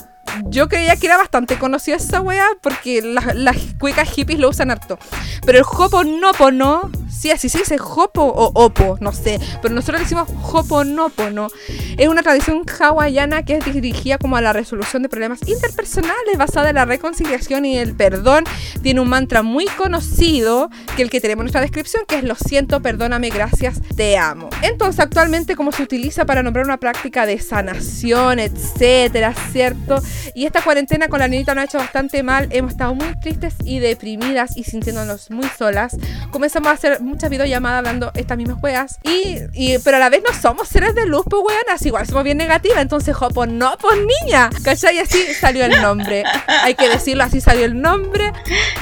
Yo 0.46 0.68
creía 0.68 0.96
que 0.96 1.06
era 1.06 1.16
bastante 1.16 1.58
conocida 1.58 1.96
esa 1.96 2.20
wea 2.20 2.46
porque 2.62 3.02
las, 3.02 3.34
las 3.34 3.56
cuecas 3.78 4.10
hippies 4.10 4.38
lo 4.38 4.48
usan 4.48 4.70
harto. 4.70 4.98
Pero 5.44 5.58
el 5.58 5.64
Hoponopono, 5.64 6.90
sí, 7.10 7.30
así 7.30 7.48
se 7.48 7.58
dice 7.58 7.76
Hopo 7.80 8.22
o 8.22 8.50
Opo, 8.54 8.98
no 9.00 9.12
sé. 9.12 9.40
Pero 9.62 9.74
nosotros 9.74 10.00
decimos 10.00 10.28
Hoponopono. 10.52 11.48
Es 11.96 12.08
una 12.08 12.22
tradición 12.22 12.64
hawaiana 12.80 13.42
que 13.44 13.56
es 13.56 13.64
dirigida 13.64 14.18
como 14.18 14.36
a 14.36 14.40
la 14.40 14.52
resolución 14.52 15.02
de 15.02 15.08
problemas 15.08 15.40
interpersonales 15.46 16.36
basada 16.38 16.70
en 16.70 16.76
la 16.76 16.84
reconciliación 16.84 17.64
y 17.64 17.78
el 17.78 17.94
perdón. 17.94 18.44
Tiene 18.82 19.00
un 19.00 19.08
mantra 19.08 19.42
muy 19.42 19.66
conocido 19.66 20.70
que 20.96 21.02
el 21.02 21.10
que 21.10 21.20
tenemos 21.20 21.42
en 21.42 21.44
nuestra 21.44 21.60
descripción, 21.60 22.04
que 22.06 22.16
es 22.16 22.24
lo 22.24 22.34
siento, 22.34 22.80
perdóname, 22.80 23.30
gracias, 23.30 23.80
te 23.96 24.16
amo. 24.16 24.48
Entonces, 24.62 25.00
actualmente, 25.00 25.56
como 25.56 25.72
se 25.72 25.82
utiliza 25.82 26.24
para 26.24 26.42
nombrar 26.42 26.64
una 26.64 26.78
práctica 26.78 27.26
de 27.26 27.38
sanación, 27.38 28.38
etcétera, 28.38 29.34
¿cierto? 29.52 30.02
Y 30.34 30.46
esta 30.46 30.62
cuarentena 30.62 31.08
con 31.08 31.20
la 31.20 31.28
niñita 31.28 31.54
nos 31.54 31.62
ha 31.62 31.64
hecho 31.66 31.78
bastante 31.78 32.22
mal. 32.22 32.48
Hemos 32.50 32.72
estado 32.72 32.94
muy 32.94 33.18
tristes 33.20 33.54
y 33.64 33.78
deprimidas 33.78 34.56
y 34.56 34.64
sintiéndonos 34.64 35.30
muy 35.30 35.48
solas. 35.58 35.96
Comenzamos 36.30 36.68
a 36.68 36.72
hacer 36.72 37.00
muchas 37.00 37.30
videollamadas 37.30 37.78
hablando 37.78 38.10
estas 38.14 38.36
mismas 38.36 38.62
weas. 38.62 38.98
Y, 39.04 39.38
y- 39.52 39.78
pero 39.78 39.96
a 39.96 40.00
la 40.00 40.08
vez 40.10 40.22
no 40.28 40.38
somos 40.38 40.68
seres 40.68 40.94
de 40.94 41.06
luz, 41.06 41.24
pues 41.28 41.42
weonas. 41.46 41.84
Igual 41.84 42.06
somos 42.06 42.24
bien 42.24 42.38
negativas. 42.38 42.78
Entonces, 42.80 43.14
Jopo, 43.16 43.46
no, 43.46 43.76
pues 43.80 43.98
niña. 44.22 44.50
¿Cachai? 44.64 44.96
Y 44.96 44.98
así 45.00 45.22
salió 45.34 45.64
el 45.64 45.80
nombre. 45.82 46.24
Hay 46.62 46.74
que 46.74 46.88
decirlo, 46.88 47.24
así 47.24 47.40
salió 47.40 47.64
el 47.64 47.80
nombre. 47.80 48.32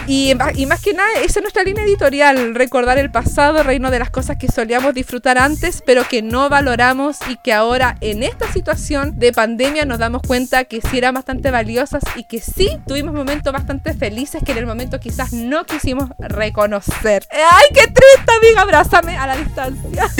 Y, 0.08 0.32
y 0.54 0.66
más 0.66 0.80
que 0.80 0.94
nada, 0.94 1.08
esa 1.22 1.38
es 1.38 1.42
nuestra 1.42 1.62
línea 1.64 1.84
editorial. 1.84 2.54
Recordar 2.54 2.96
el 2.98 3.10
pasado, 3.10 3.62
reino 3.62 3.90
de 3.90 3.98
las 3.98 4.08
cosas 4.10 4.38
que 4.38 4.48
solíamos 4.48 4.94
disfrutar 4.94 5.36
antes, 5.38 5.82
pero 5.84 6.08
que 6.08 6.22
no 6.22 6.48
valoramos 6.48 7.18
y 7.28 7.36
que 7.36 7.52
ahora 7.52 7.96
en 8.00 8.22
esta 8.22 8.50
situación 8.50 9.18
de 9.18 9.32
pandemia 9.34 9.84
nos 9.84 9.98
damos 9.98 10.22
cuenta 10.26 10.64
que 10.64 10.80
sí 10.80 10.96
eran 10.98 11.12
bastante 11.14 11.50
valiosas 11.50 12.02
y 12.16 12.24
que 12.24 12.40
sí 12.40 12.70
tuvimos 12.86 13.14
momentos 13.14 13.52
bastante 13.52 13.92
felices 13.92 14.42
que 14.44 14.52
en 14.52 14.58
el 14.58 14.66
momento 14.66 14.98
quizás 14.98 15.32
no 15.34 15.66
quisimos 15.66 16.08
reconocer. 16.18 17.26
¡Ay, 17.30 17.66
qué 17.74 17.82
triste, 17.82 18.32
amiga! 18.38 18.62
Abrázame 18.62 19.16
a 19.16 19.26
la 19.26 19.36
distancia. 19.36 20.08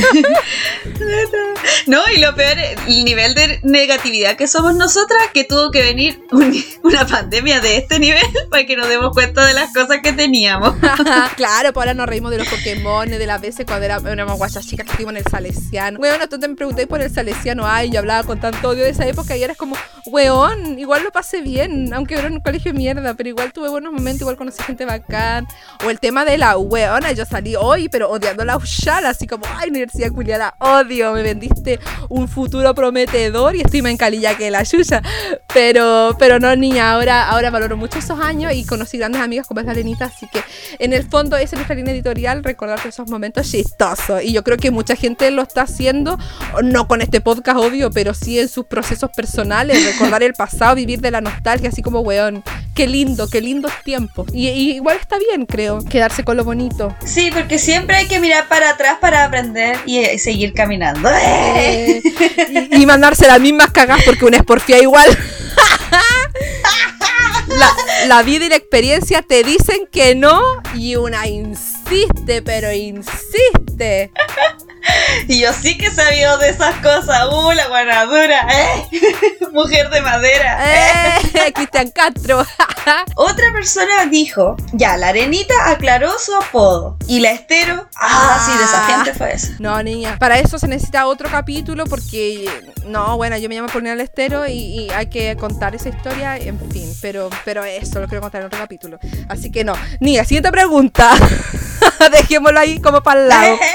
No, 1.86 2.00
y 2.14 2.18
lo 2.20 2.34
peor, 2.34 2.56
el 2.58 3.04
nivel 3.04 3.34
de 3.34 3.60
negatividad 3.62 4.36
que 4.36 4.46
somos 4.46 4.74
nosotras, 4.74 5.18
que 5.32 5.44
tuvo 5.44 5.70
que 5.70 5.82
venir 5.82 6.20
un- 6.32 6.62
una 6.82 7.06
pandemia 7.06 7.60
de 7.60 7.78
este 7.78 7.98
nivel 7.98 8.22
para 8.50 8.66
que 8.66 8.76
nos 8.76 8.88
demos 8.88 9.12
cuenta 9.14 9.46
de 9.46 9.54
las 9.54 9.72
cosas 9.72 9.77
que 9.86 10.12
teníamos. 10.12 10.74
claro, 11.36 11.72
pues 11.72 11.76
ahora 11.76 11.94
nos 11.94 12.06
reímos 12.06 12.30
de 12.30 12.38
los 12.38 12.48
Pokémon, 12.48 13.08
de 13.08 13.26
las 13.26 13.40
veces 13.40 13.64
cuando 13.66 13.84
era- 13.84 14.00
éramos 14.10 14.36
guachas 14.38 14.66
chicas 14.66 14.86
que 14.86 14.92
estuvimos 14.92 15.12
en 15.12 15.18
el 15.18 15.24
Salesiano. 15.30 15.98
Weón, 16.00 16.20
tú 16.28 16.38
te 16.38 16.48
pregunté 16.48 16.86
por 16.86 17.00
el 17.00 17.10
Salesiano, 17.12 17.66
ay, 17.66 17.90
yo 17.90 17.98
hablaba 18.00 18.24
con 18.26 18.40
tanto 18.40 18.70
odio 18.70 18.84
de 18.84 18.90
esa 18.90 19.06
época 19.06 19.36
y 19.36 19.42
eres 19.42 19.56
como, 19.56 19.76
weón, 20.06 20.78
igual 20.78 21.02
lo 21.04 21.10
pasé 21.12 21.40
bien, 21.42 21.92
aunque 21.94 22.14
era 22.14 22.28
un 22.28 22.40
colegio 22.40 22.72
de 22.72 22.78
mierda, 22.78 23.14
pero 23.14 23.28
igual 23.28 23.52
tuve 23.52 23.68
buenos 23.68 23.92
momentos, 23.92 24.22
igual 24.22 24.36
conocí 24.36 24.62
gente 24.62 24.84
bacán. 24.84 25.46
O 25.84 25.90
el 25.90 26.00
tema 26.00 26.24
de 26.24 26.38
la 26.38 26.56
weona, 26.56 27.12
yo 27.12 27.24
salí 27.24 27.54
hoy, 27.56 27.88
pero 27.88 28.10
odiando 28.10 28.44
la 28.44 28.56
Ushala, 28.56 29.10
así 29.10 29.26
como, 29.26 29.44
ay, 29.56 29.70
universidad 29.70 30.10
culiada, 30.12 30.54
odio, 30.58 31.12
me 31.12 31.22
vendiste 31.22 31.78
un 32.08 32.28
futuro 32.28 32.74
prometedor 32.74 33.54
y 33.56 33.60
estoy 33.60 33.82
más 33.82 33.92
encalilla 33.92 34.36
que 34.36 34.50
la 34.50 34.62
yuya. 34.62 35.02
Pero, 35.54 36.16
pero 36.18 36.38
no, 36.38 36.54
niña, 36.56 36.92
ahora, 36.92 37.28
ahora 37.28 37.50
valoro 37.50 37.76
mucho 37.76 37.98
esos 37.98 38.18
años 38.20 38.52
y 38.54 38.64
conocí 38.64 38.98
grandes 38.98 39.20
amigas 39.20 39.46
como 39.46 39.60
Lenita, 39.74 40.06
así 40.06 40.26
que 40.26 40.42
en 40.78 40.92
el 40.92 41.08
fondo 41.08 41.36
esa 41.36 41.44
es 41.44 41.52
nuestra 41.54 41.74
línea 41.74 41.92
editorial, 41.92 42.44
recordar 42.44 42.80
esos 42.86 43.08
momentos 43.08 43.50
chistosos. 43.50 44.22
Y 44.22 44.32
yo 44.32 44.44
creo 44.44 44.56
que 44.56 44.70
mucha 44.70 44.96
gente 44.96 45.30
lo 45.30 45.42
está 45.42 45.62
haciendo, 45.62 46.18
no 46.62 46.88
con 46.88 47.00
este 47.00 47.20
podcast, 47.20 47.58
obvio, 47.58 47.90
pero 47.90 48.14
sí 48.14 48.38
en 48.38 48.48
sus 48.48 48.66
procesos 48.66 49.10
personales, 49.14 49.84
recordar 49.84 50.22
el 50.22 50.34
pasado, 50.34 50.74
vivir 50.74 51.00
de 51.00 51.10
la 51.10 51.20
nostalgia, 51.20 51.68
así 51.68 51.82
como, 51.82 52.00
weón, 52.00 52.42
qué 52.74 52.86
lindo, 52.86 53.28
qué 53.28 53.40
lindos 53.40 53.72
tiempos. 53.84 54.28
Y, 54.32 54.48
y 54.48 54.76
igual 54.76 54.98
está 55.00 55.18
bien, 55.18 55.46
creo, 55.46 55.84
quedarse 55.84 56.24
con 56.24 56.36
lo 56.36 56.44
bonito. 56.44 56.94
Sí, 57.04 57.30
porque 57.32 57.58
siempre 57.58 57.96
hay 57.96 58.06
que 58.06 58.20
mirar 58.20 58.48
para 58.48 58.70
atrás 58.70 58.98
para 59.00 59.24
aprender 59.24 59.78
y 59.86 59.98
eh, 59.98 60.18
seguir 60.18 60.54
caminando. 60.54 61.08
Eh, 61.10 62.02
y, 62.70 62.82
y 62.82 62.86
mandarse 62.86 63.26
las 63.26 63.40
mismas 63.40 63.70
cagas 63.70 64.02
porque 64.04 64.24
una 64.24 64.38
es 64.38 64.44
porfía 64.44 64.80
igual. 64.80 65.08
La, 67.48 67.74
la 68.06 68.22
vida 68.22 68.46
y 68.46 68.48
la 68.48 68.56
experiencia 68.56 69.22
te 69.22 69.42
dicen 69.42 69.88
que 69.90 70.14
no 70.14 70.40
y 70.74 70.96
una 70.96 71.26
insiste, 71.90 72.42
pero 72.42 72.72
insiste. 72.72 74.12
Y 75.26 75.40
yo 75.40 75.52
sí 75.52 75.76
que 75.76 75.90
sabido 75.90 76.38
de 76.38 76.50
esas 76.50 76.74
cosas. 76.76 77.28
Uh, 77.30 77.52
la 77.52 77.66
guanadura, 77.68 78.46
¿eh? 78.50 78.88
Mujer 79.52 79.90
de 79.90 80.00
madera. 80.00 80.58
Eh, 80.64 81.52
Cristian 81.54 81.90
Castro. 81.90 82.44
Otra 83.16 83.52
persona 83.52 84.06
dijo, 84.10 84.56
ya, 84.72 84.96
la 84.96 85.08
arenita 85.08 85.54
aclaró 85.66 86.18
su 86.18 86.34
apodo. 86.34 86.96
Y 87.06 87.20
la 87.20 87.32
estero, 87.32 87.88
ah, 87.96 88.42
sí, 88.46 88.58
desafiante 88.58 89.14
fue 89.14 89.34
eso. 89.34 89.52
No, 89.58 89.82
niña. 89.82 90.16
Para 90.18 90.38
eso 90.38 90.58
se 90.58 90.68
necesita 90.68 91.06
otro 91.06 91.28
capítulo 91.28 91.84
porque, 91.84 92.48
no, 92.86 93.16
bueno, 93.16 93.36
yo 93.36 93.48
me 93.48 93.56
llamo 93.56 93.68
Paulina 93.68 93.94
Lestero 93.94 94.46
y, 94.46 94.52
y 94.52 94.90
hay 94.90 95.06
que 95.08 95.36
contar 95.36 95.74
esa 95.74 95.88
historia, 95.90 96.36
en 96.36 96.58
fin. 96.70 96.90
Pero, 97.02 97.28
pero 97.44 97.64
eso 97.64 98.00
lo 98.00 98.06
quiero 98.06 98.22
contar 98.22 98.40
en 98.40 98.46
otro 98.46 98.58
capítulo. 98.58 98.98
Así 99.28 99.50
que 99.50 99.64
no. 99.64 99.74
Niña, 100.00 100.24
siguiente 100.24 100.50
pregunta. 100.50 101.10
Dejémoslo 102.12 102.58
ahí 102.60 102.80
como 102.80 103.02
para 103.02 103.22
el 103.22 103.28
lado. 103.28 103.58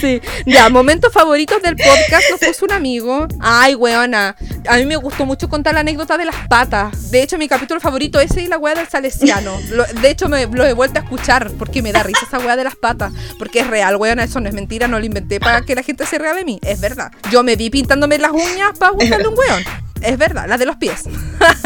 Sí. 0.00 0.20
Ya, 0.44 0.68
momentos 0.68 1.12
favoritos 1.12 1.62
del 1.62 1.76
podcast 1.76 2.24
nos 2.32 2.40
puso 2.40 2.64
un 2.64 2.72
amigo. 2.72 3.28
Ay, 3.38 3.76
weona. 3.76 4.34
A 4.68 4.78
mí 4.78 4.84
me 4.84 4.96
gustó 4.96 5.24
mucho 5.24 5.48
contar 5.48 5.74
la 5.74 5.80
anécdota 5.80 6.18
de 6.18 6.24
las 6.24 6.34
patas. 6.48 7.12
De 7.12 7.22
hecho, 7.22 7.38
mi 7.38 7.46
capítulo 7.46 7.78
favorito 7.80 8.18
ese 8.18 8.42
y 8.42 8.46
la 8.48 8.58
wea 8.58 8.74
del 8.74 8.88
salesiano. 8.88 9.56
Lo- 9.70 9.84
de 9.86 10.10
hecho, 10.10 10.28
me 10.28 10.44
lo 10.48 10.66
he 10.66 10.72
vuelto 10.72 10.98
a 10.98 11.02
escuchar 11.04 11.52
porque 11.56 11.82
me 11.82 11.92
da 11.92 12.02
risa 12.02 12.26
esa 12.26 12.40
wea 12.40 12.56
de 12.56 12.64
las 12.64 12.74
patas. 12.74 13.12
Porque 13.38 13.60
es 13.60 13.68
real, 13.68 13.94
weona. 13.94 14.24
Eso 14.24 14.40
no 14.40 14.48
es 14.48 14.54
mentira. 14.56 14.88
No 14.88 14.98
lo 14.98 15.06
inventé 15.06 15.38
para 15.38 15.62
que 15.62 15.76
la 15.76 15.84
gente 15.84 16.04
se 16.04 16.18
ría 16.18 16.34
de 16.34 16.44
mí. 16.44 16.58
Es 16.62 16.80
verdad. 16.80 17.12
Yo 17.30 17.44
me 17.44 17.54
vi 17.54 17.70
pintándome 17.70 18.18
las 18.18 18.32
uñas 18.32 18.76
para 18.76 18.90
gustarle 18.90 19.28
un 19.28 19.38
weón. 19.38 19.62
Es 20.02 20.18
verdad, 20.18 20.46
la 20.46 20.58
de 20.58 20.66
los 20.66 20.76
pies. 20.76 21.04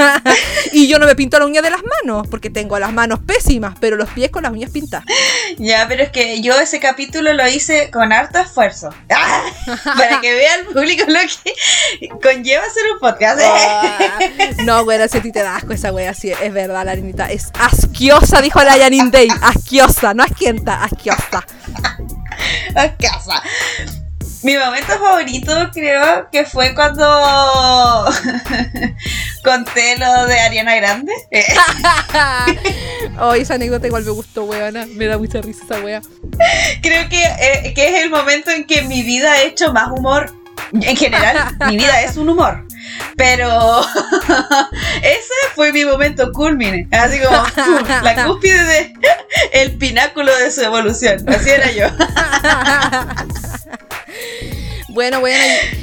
y 0.72 0.88
yo 0.88 0.98
no 0.98 1.06
me 1.06 1.14
pinto 1.14 1.38
la 1.38 1.46
uña 1.46 1.62
de 1.62 1.70
las 1.70 1.80
manos, 1.82 2.26
porque 2.28 2.50
tengo 2.50 2.78
las 2.78 2.92
manos 2.92 3.20
pésimas, 3.20 3.74
pero 3.80 3.96
los 3.96 4.08
pies 4.10 4.30
con 4.30 4.42
las 4.42 4.52
uñas 4.52 4.70
pintadas. 4.70 5.06
Ya, 5.58 5.86
pero 5.88 6.04
es 6.04 6.10
que 6.10 6.40
yo 6.40 6.58
ese 6.58 6.80
capítulo 6.80 7.32
lo 7.32 7.46
hice 7.48 7.90
con 7.90 8.12
harto 8.12 8.38
esfuerzo. 8.38 8.94
Para 9.84 10.20
que 10.20 10.32
vea 10.32 10.56
el 10.56 10.66
público 10.66 11.04
lo 11.08 11.20
que 11.20 12.08
conlleva 12.22 12.64
hacer 12.64 12.82
un 12.92 13.00
podcast. 13.00 13.40
Ah, 13.42 14.18
no, 14.64 14.84
güey, 14.84 15.00
si 15.08 15.18
a 15.18 15.22
ti 15.22 15.32
te 15.32 15.42
da 15.42 15.56
asco 15.56 15.72
esa 15.72 15.92
wea, 15.92 16.14
sí, 16.14 16.30
es 16.30 16.52
verdad, 16.52 16.84
la 16.84 16.94
niñita 16.94 17.30
es 17.30 17.50
asquiosa, 17.58 18.40
dijo 18.40 18.62
la 18.62 18.76
Janine 18.76 19.10
Day. 19.10 19.28
Asquiosa, 19.42 20.14
no 20.14 20.22
asquienta, 20.22 20.82
asquiosa. 20.84 21.44
Asquiosa. 22.74 23.42
Mi 24.42 24.57
momento 24.57 24.98
favorito 24.98 25.70
creo 25.72 26.31
que 26.31 26.46
fue 26.46 26.74
cuando 26.74 27.05
conté 29.44 29.98
lo 29.98 30.26
de 30.26 30.40
Ariana 30.40 30.76
Grande. 30.76 31.12
oh, 33.20 33.35
esa 33.35 33.55
anécdota 33.55 33.87
igual 33.87 34.05
me 34.05 34.11
gustó, 34.12 34.44
weona. 34.44 34.87
Me 34.87 35.07
da 35.07 35.18
mucha 35.18 35.42
risa 35.42 35.64
esa 35.64 35.81
wea. 35.81 36.00
Creo 36.81 37.09
que, 37.11 37.22
eh, 37.22 37.74
que 37.74 37.88
es 37.88 38.03
el 38.03 38.11
momento 38.11 38.50
en 38.50 38.64
que 38.64 38.81
mi 38.83 39.03
vida 39.03 39.33
ha 39.33 39.42
hecho 39.42 39.72
más 39.74 39.90
humor. 39.90 40.35
En 40.72 40.96
general, 40.96 41.57
mi 41.68 41.76
vida 41.76 42.00
es 42.00 42.16
un 42.16 42.31
humor. 42.31 42.66
Pero 43.16 43.81
ese 45.03 45.35
fue 45.55 45.70
mi 45.72 45.85
momento 45.85 46.33
culmine. 46.33 46.88
Así 46.92 47.18
como 47.20 47.44
¡pum! 47.44 47.88
la 48.03 48.24
cúspide 48.24 48.64
de 48.64 48.92
el 49.53 49.76
pináculo 49.76 50.35
de 50.38 50.50
su 50.50 50.62
evolución. 50.62 51.29
Así 51.29 51.50
era 51.50 51.70
yo. 51.72 51.88
Bueno, 54.92 55.20
bueno, 55.20 55.38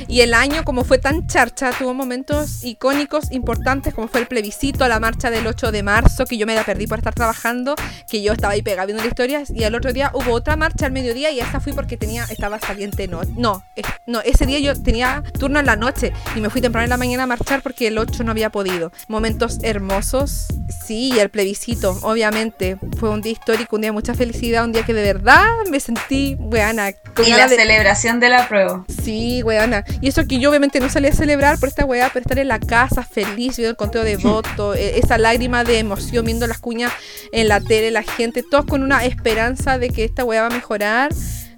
y, 0.07 0.21
el 0.21 0.33
año 0.33 0.63
como 0.63 0.83
fue 0.83 0.97
tan 0.97 1.27
charcha, 1.27 1.71
tuvo 1.77 1.93
momentos 1.93 2.63
icónicos, 2.63 3.31
importantes, 3.31 3.93
como 3.93 4.07
fue 4.07 4.21
el 4.21 4.27
plebiscito, 4.27 4.87
la 4.87 4.99
marcha 4.99 5.29
del 5.29 5.47
8 5.47 5.71
de 5.71 5.83
marzo, 5.83 6.25
que 6.25 6.37
yo 6.37 6.45
me 6.45 6.55
la 6.55 6.63
perdí 6.63 6.87
por 6.87 6.99
estar 6.99 7.13
trabajando, 7.13 7.75
que 8.09 8.21
yo 8.21 8.33
estaba 8.33 8.53
ahí 8.53 8.61
pegada 8.61 8.85
viendo 8.85 9.03
las 9.03 9.11
historias, 9.11 9.49
y 9.49 9.63
el 9.63 9.75
otro 9.75 9.93
día 9.93 10.11
hubo 10.13 10.33
otra 10.33 10.55
marcha 10.55 10.85
al 10.85 10.91
mediodía 10.91 11.31
y 11.31 11.39
esa 11.39 11.59
fui 11.59 11.73
porque 11.73 11.97
tenía, 11.97 12.25
estaba 12.25 12.59
saliente, 12.59 13.07
no, 13.07 13.21
no, 13.35 13.63
no, 14.05 14.21
ese 14.21 14.45
día 14.45 14.59
yo 14.59 14.73
tenía 14.81 15.23
turno 15.39 15.59
en 15.59 15.65
la 15.65 15.75
noche 15.75 16.13
y 16.35 16.41
me 16.41 16.49
fui 16.49 16.61
temprano 16.61 16.83
en 16.85 16.89
la 16.89 16.97
mañana 16.97 17.23
a 17.23 17.27
marchar 17.27 17.61
porque 17.61 17.87
el 17.87 17.97
8 17.97 18.23
no 18.23 18.31
había 18.31 18.49
podido. 18.49 18.91
Momentos 19.07 19.59
hermosos, 19.63 20.47
sí, 20.85 21.19
el 21.19 21.29
plebiscito, 21.29 21.97
obviamente, 22.01 22.77
fue 22.99 23.09
un 23.09 23.21
día 23.21 23.33
histórico, 23.33 23.75
un 23.75 23.81
día 23.81 23.89
de 23.89 23.93
mucha 23.93 24.13
felicidad, 24.13 24.65
un 24.65 24.71
día 24.71 24.83
que 24.83 24.93
de 24.93 25.03
verdad 25.03 25.47
me 25.69 25.79
sentí, 25.79 26.35
buena. 26.35 26.89
y 26.89 27.29
la 27.29 27.47
celebración 27.47 28.19
de 28.19 28.29
la 28.29 28.47
prueba. 28.47 28.85
Sí, 29.03 29.41
weana. 29.43 29.83
Y 30.01 30.09
eso 30.09 30.27
que 30.27 30.39
yo 30.39 30.49
obviamente 30.49 30.79
no 30.79 30.89
salí 30.89 31.07
a 31.07 31.13
celebrar 31.13 31.59
por 31.59 31.69
esta 31.69 31.85
weá, 31.85 32.09
por 32.09 32.21
estar 32.21 32.37
en 32.37 32.47
la 32.47 32.59
casa 32.59 33.03
feliz, 33.03 33.57
viendo 33.57 33.71
el 33.71 33.75
conteo 33.75 34.03
de 34.03 34.17
votos, 34.17 34.75
e-, 34.77 34.99
esa 34.99 35.17
lágrima 35.17 35.63
de 35.63 35.79
emoción 35.79 36.25
viendo 36.25 36.47
las 36.47 36.59
cuñas 36.59 36.91
en 37.31 37.47
la 37.47 37.59
tele, 37.61 37.91
la 37.91 38.03
gente, 38.03 38.43
todos 38.43 38.65
con 38.65 38.83
una 38.83 39.05
esperanza 39.05 39.77
de 39.77 39.89
que 39.89 40.03
esta 40.03 40.23
weá 40.23 40.41
va 40.41 40.47
a 40.47 40.51
mejorar. 40.51 41.11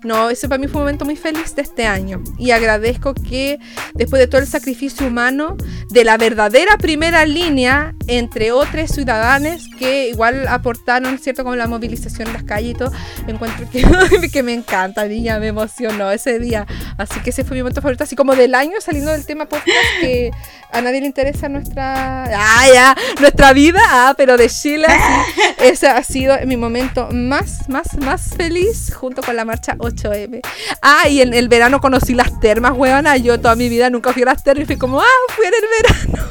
No, 0.04 0.30
ese 0.30 0.48
para 0.48 0.60
mí 0.60 0.68
fue 0.68 0.78
un 0.78 0.84
momento 0.84 1.06
muy 1.06 1.16
feliz 1.16 1.56
de 1.56 1.62
este 1.62 1.86
año. 1.86 2.24
Y 2.38 2.52
agradezco 2.52 3.14
que 3.14 3.60
después 3.96 4.20
de 4.20 4.28
todo 4.28 4.42
el 4.42 4.48
sacrificio 4.48 5.08
humano, 5.08 5.58
de 5.90 6.04
la 6.04 6.18
verdadera 6.18 6.78
primera 6.78 7.26
línea, 7.26 7.96
entre 8.08 8.52
otros 8.52 8.92
ciudadanos 8.92 9.68
que 9.78 10.10
igual 10.10 10.48
aportaron, 10.48 11.18
¿cierto? 11.20 11.44
Con 11.44 11.58
la 11.58 11.68
movilización 11.68 12.28
en 12.28 12.34
las 12.34 12.44
calles 12.44 12.72
y 12.72 12.74
todo, 12.76 12.92
encuentro 13.28 13.70
que, 13.70 13.86
que 14.32 14.44
me 14.44 14.54
encanta, 14.54 15.06
niña, 15.06 15.40
me 15.40 15.48
emocionó 15.48 16.10
ese 16.12 16.40
día. 16.40 16.66
Así 16.98 17.20
que 17.20 17.32
ese 17.32 17.44
fue 17.44 17.56
mi 17.56 17.64
momento 17.64 17.82
favorito, 17.82 18.04
así 18.04 18.16
como 18.16 18.36
del 18.36 18.56
año, 18.56 18.80
saliendo 18.80 19.12
del 19.12 19.26
tema 19.26 19.48
podcast 19.48 19.70
que 20.00 20.32
a 20.72 20.82
nadie 20.82 21.02
le 21.02 21.08
interesa 21.08 21.50
nuestra. 21.50 22.24
¡Ah, 22.26 22.66
ya! 22.74 22.96
Nuestra 23.20 23.54
vida, 23.54 23.82
ah, 23.90 24.14
pero 24.16 24.38
de 24.38 24.50
Chile, 24.50 24.88
ese 25.60 25.88
ha 25.88 26.04
sido 26.04 26.36
mi 26.46 26.58
momento 26.58 27.10
más, 27.12 27.68
más, 27.70 27.98
más 27.98 28.34
feliz 28.36 28.94
junto 28.94 29.22
con 29.22 29.36
la 29.36 29.46
marcha 29.46 29.76
8M. 29.90 30.42
Ah, 30.82 31.08
y 31.08 31.22
en 31.22 31.34
el 31.34 31.48
verano 31.50 31.80
conocí 31.82 32.14
las 32.14 32.40
termas, 32.40 32.74
huevona. 32.76 33.18
Yo 33.18 33.40
toda 33.40 33.56
mi 33.56 33.70
vida 33.70 33.90
nunca 33.90 34.14
fui 34.14 34.24
a 34.24 34.28
las 34.28 34.44
termas 34.44 34.64
y 34.64 34.66
fui 34.66 34.78
como, 34.78 35.00
ah, 35.00 35.06
fui 35.36 35.46
en 35.46 35.54
el 35.54 35.62
verano. 35.84 36.30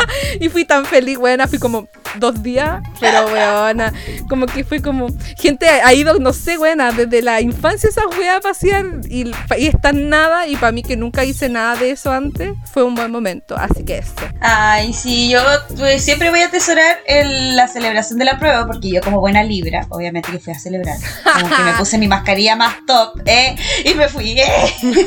y 0.40 0.48
fui 0.48 0.64
tan 0.64 0.84
feliz, 0.84 1.18
buena, 1.18 1.46
fui 1.48 1.58
como 1.58 1.88
dos 2.18 2.42
días, 2.42 2.82
pero 3.00 3.26
weona, 3.26 3.92
como 4.28 4.46
que 4.46 4.64
fue 4.64 4.82
como, 4.82 5.08
gente 5.38 5.66
ha 5.66 5.92
ido, 5.94 6.18
no 6.18 6.32
sé, 6.32 6.58
buena, 6.58 6.92
desde 6.92 7.22
la 7.22 7.40
infancia 7.40 7.88
esa 7.88 8.06
weas 8.06 8.36
a 8.36 8.40
pasear 8.40 8.86
y, 9.08 9.30
y 9.58 9.66
está 9.66 9.92
nada, 9.92 10.46
y 10.46 10.56
para 10.56 10.72
mí 10.72 10.82
que 10.82 10.96
nunca 10.96 11.24
hice 11.24 11.48
nada 11.48 11.76
de 11.76 11.90
eso 11.90 12.10
antes, 12.10 12.52
fue 12.72 12.82
un 12.84 12.94
buen 12.94 13.10
momento, 13.10 13.56
así 13.56 13.84
que 13.84 13.98
eso. 13.98 14.12
Ay, 14.40 14.92
sí, 14.92 15.30
yo 15.30 15.40
pues, 15.76 16.04
siempre 16.04 16.30
voy 16.30 16.40
a 16.40 16.46
atesorar 16.46 16.98
la 17.06 17.68
celebración 17.68 18.18
de 18.18 18.24
la 18.24 18.38
prueba, 18.38 18.66
porque 18.66 18.90
yo 18.90 19.00
como 19.00 19.20
buena 19.20 19.42
libra, 19.42 19.86
obviamente 19.88 20.30
que 20.30 20.38
fui 20.38 20.52
a 20.52 20.58
celebrar, 20.58 20.96
como 21.24 21.56
que 21.56 21.62
me 21.62 21.72
puse 21.78 21.98
mi 21.98 22.08
mascarilla 22.08 22.56
más 22.56 22.74
top, 22.92 23.22
¿eh? 23.26 23.56
Y 23.84 23.94
me 23.94 24.08
fui, 24.08 24.38
¿eh? 24.40 24.74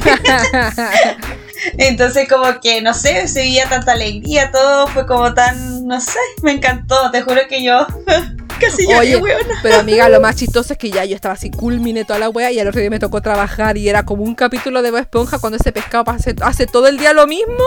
Entonces 1.77 2.27
como 2.27 2.59
que, 2.59 2.81
no 2.81 2.93
sé, 2.93 3.27
se 3.27 3.41
veía 3.41 3.67
tanta 3.67 3.93
alegría, 3.93 4.51
todo 4.51 4.87
fue 4.87 5.05
como 5.05 5.33
tan, 5.33 5.87
no 5.87 5.99
sé, 5.99 6.19
me 6.41 6.51
encantó, 6.53 7.11
te 7.11 7.21
juro 7.21 7.41
que 7.47 7.63
yo 7.63 7.85
casi 8.59 8.85
Oye, 8.93 9.21
Pero 9.61 9.79
amiga, 9.79 10.09
lo 10.09 10.21
más 10.21 10.35
chistoso 10.35 10.73
es 10.73 10.79
que 10.79 10.89
ya 10.89 11.05
yo 11.05 11.15
estaba 11.15 11.33
así, 11.33 11.51
culminé 11.51 12.05
toda 12.05 12.19
la 12.19 12.29
wea 12.29 12.51
y 12.51 12.59
al 12.59 12.67
otro 12.67 12.81
día 12.81 12.89
me 12.89 12.99
tocó 12.99 13.21
trabajar 13.21 13.77
y 13.77 13.89
era 13.89 14.03
como 14.03 14.23
un 14.23 14.35
capítulo 14.35 14.81
de 14.81 14.91
Bob 14.91 15.01
Esponja 15.01 15.39
cuando 15.39 15.57
ese 15.57 15.71
pescado 15.71 16.11
hace, 16.11 16.35
hace 16.41 16.67
todo 16.67 16.87
el 16.87 16.97
día 16.97 17.13
lo 17.13 17.27
mismo. 17.27 17.63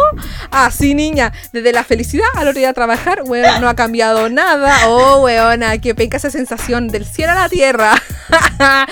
Así, 0.51 0.95
niña, 0.95 1.33
desde 1.53 1.73
la 1.73 1.85
felicidad 1.85 2.27
al 2.35 2.49
otro 2.49 2.59
día 2.59 2.71
a 2.71 2.73
trabajar, 2.73 3.23
weón, 3.25 3.61
no 3.61 3.69
ha 3.69 3.75
cambiado 3.75 4.29
nada. 4.29 4.89
Oh, 4.89 5.23
weona, 5.23 5.79
que 5.79 5.95
penca 5.95 6.17
esa 6.17 6.31
sensación 6.31 6.89
del 6.89 7.05
cielo 7.05 7.33
a 7.33 7.37
la 7.37 7.49
tierra. 7.49 7.95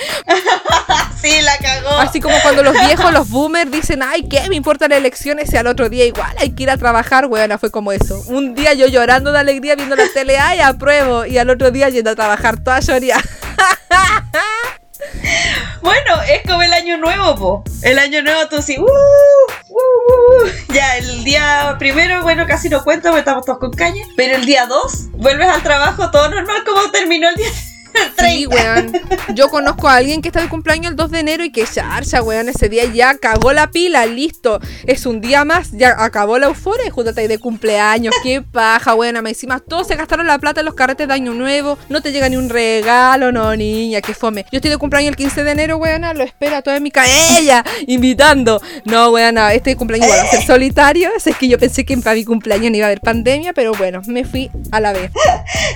sí, 1.21 1.41
la 1.43 1.57
cagó. 1.59 1.99
Así 1.99 2.21
como 2.21 2.37
cuando 2.43 2.63
los 2.63 2.73
viejos, 2.73 3.13
los 3.13 3.29
boomers 3.29 3.71
dicen, 3.71 4.03
ay, 4.03 4.25
¿qué 4.29 4.49
me 4.49 4.57
importan 4.57 4.91
las 4.91 4.99
elecciones? 4.99 5.53
Y 5.53 5.57
al 5.57 5.67
otro 5.67 5.89
día 5.89 6.05
igual 6.05 6.35
hay 6.39 6.51
que 6.51 6.65
ir 6.65 6.71
a 6.71 6.77
trabajar, 6.77 7.27
weona, 7.27 7.59
fue 7.59 7.71
como 7.71 7.93
eso. 7.93 8.23
Un 8.29 8.55
día 8.55 8.75
yo 8.75 8.87
llorando 8.87 9.33
de 9.33 9.39
alegría 9.39 9.75
viendo 9.77 9.97
la 9.97 10.05
tele, 10.13 10.39
ay, 10.39 10.61
apruebo. 10.61 11.27
Y 11.27 11.39
al 11.39 11.51
otro 11.51 11.71
día 11.71 11.86
yendo 11.88 12.11
a 12.11 12.14
trabajar 12.14 12.62
toda 12.62 12.81
lloría. 12.81 13.18
Bueno, 15.83 16.20
es 16.29 16.42
como 16.49 16.62
el 16.62 16.72
año 16.72 16.96
nuevo, 16.96 17.37
po. 17.37 17.64
El 17.83 17.99
año 17.99 18.22
nuevo 18.22 18.49
tú 18.49 18.61
sí, 18.61 18.77
uh, 18.77 18.83
uh, 18.83 18.87
uh, 18.88 20.72
ya, 20.72 20.96
el 20.96 21.22
día 21.22 21.77
primero, 21.79 22.22
bueno, 22.22 22.44
casi 22.46 22.68
no 22.68 22.83
cuento, 22.83 23.09
porque 23.09 23.20
estamos 23.20 23.44
todos 23.44 23.59
con 23.59 23.70
caña. 23.70 24.05
Pero 24.16 24.37
el 24.37 24.46
día 24.46 24.66
dos, 24.66 25.11
vuelves 25.12 25.49
al 25.49 25.62
trabajo 25.62 26.11
todo 26.11 26.29
normal 26.29 26.64
como 26.64 26.90
terminó 26.90 27.29
el 27.29 27.37
día 27.37 27.49
Sí, 28.19 28.47
weón. 28.47 28.93
Yo 29.35 29.49
conozco 29.49 29.89
a 29.89 29.97
alguien 29.97 30.23
que 30.23 30.29
está 30.29 30.41
de 30.41 30.49
cumpleaños 30.49 30.91
el 30.91 30.97
2 30.97 31.11
de 31.11 31.21
enero 31.21 31.45
y 31.45 31.53
que 31.53 31.65
charcha, 31.65 32.23
weón. 32.23 32.49
Ese 32.49 32.69
día 32.69 32.85
ya 32.87 33.17
cagó 33.19 33.53
la 33.53 33.71
pila, 33.71 34.07
listo. 34.07 34.61
Es 34.87 35.07
un 35.07 35.21
día 35.21 35.45
más, 35.45 35.71
ya 35.73 35.95
acabó 35.99 36.39
la 36.39 36.47
euforia 36.47 36.87
y 36.87 36.91
júntate 36.91 37.21
ahí 37.23 37.29
de 37.29 37.39
cumpleaños. 37.39 38.15
Qué 38.23 38.43
paja, 38.43 38.95
weón. 38.95 39.23
Me 39.23 39.31
encima 39.31 39.61
todos 39.61 39.87
se 39.87 39.97
gastaron 39.97 40.27
la 40.27 40.39
plata 40.39 40.61
en 40.61 40.67
los 40.67 40.75
carretes 40.75 41.09
de 41.09 41.15
año 41.15 41.35
nuevo. 41.35 41.79
No 41.89 42.01
te 42.01 42.13
llega 42.13 42.29
ni 42.29 42.37
un 42.37 42.49
regalo, 42.49 43.33
no, 43.33 43.55
niña, 43.55 44.01
qué 44.01 44.15
fome. 44.15 44.45
Yo 44.51 44.59
estoy 44.59 44.71
de 44.71 44.79
cumpleaños 44.79 45.11
el 45.11 45.17
15 45.17 45.45
de 45.45 45.51
enero, 45.51 45.77
weón. 45.77 46.03
Lo 46.17 46.25
espera 46.25 46.63
toda 46.63 46.81
mi 46.81 46.91
ella 47.39 47.65
invitando. 47.87 48.61
No, 48.85 49.11
weón, 49.11 49.39
este 49.53 49.77
cumpleaños 49.77 50.11
va 50.11 50.23
a 50.23 50.27
ser 50.27 50.43
solitario. 50.43 51.11
Es 51.15 51.37
que 51.37 51.49
yo 51.49 51.59
pensé 51.59 51.85
que 51.85 51.97
para 51.99 52.15
mi 52.15 52.25
cumpleaños 52.25 52.71
no 52.71 52.77
iba 52.77 52.87
a 52.87 52.89
haber 52.89 53.01
pandemia, 53.01 53.53
pero 53.53 53.73
bueno, 53.73 54.03
me 54.07 54.25
fui 54.25 54.51
a 54.73 54.81
la 54.81 54.93
vez. 54.93 55.11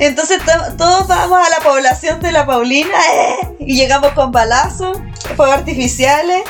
Entonces 0.01 0.41
todos 0.77 1.07
vamos 1.07 1.39
a 1.47 1.51
la 1.51 1.59
población 1.59 2.10
de 2.19 2.33
la 2.33 2.45
Paulina 2.45 2.99
eh, 3.15 3.57
y 3.61 3.77
llegamos 3.77 4.11
con 4.13 4.33
balazos, 4.33 4.99
fuegos 5.37 5.55
artificiales. 5.55 6.43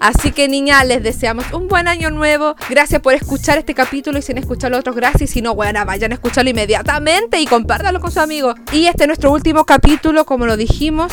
Así 0.00 0.30
que 0.32 0.46
niña, 0.48 0.84
les 0.84 1.02
deseamos 1.02 1.52
un 1.52 1.68
buen 1.68 1.88
año 1.88 2.10
nuevo. 2.10 2.54
Gracias 2.70 3.00
por 3.00 3.14
escuchar 3.14 3.58
este 3.58 3.74
capítulo 3.74 4.18
y 4.18 4.22
si 4.22 4.32
han 4.32 4.38
escuchado 4.38 4.70
los 4.70 4.80
otros, 4.80 4.94
gracias. 4.94 5.22
Y 5.22 5.32
si 5.34 5.42
no, 5.42 5.54
bueno, 5.54 5.84
vayan 5.84 6.12
a 6.12 6.14
escucharlo 6.14 6.50
inmediatamente 6.50 7.40
y 7.40 7.46
compártanlo 7.46 8.00
con 8.00 8.10
sus 8.10 8.22
amigos. 8.22 8.54
Y 8.72 8.86
este 8.86 9.04
es 9.04 9.06
nuestro 9.08 9.32
último 9.32 9.64
capítulo, 9.64 10.24
como 10.24 10.46
lo 10.46 10.56
dijimos. 10.56 11.12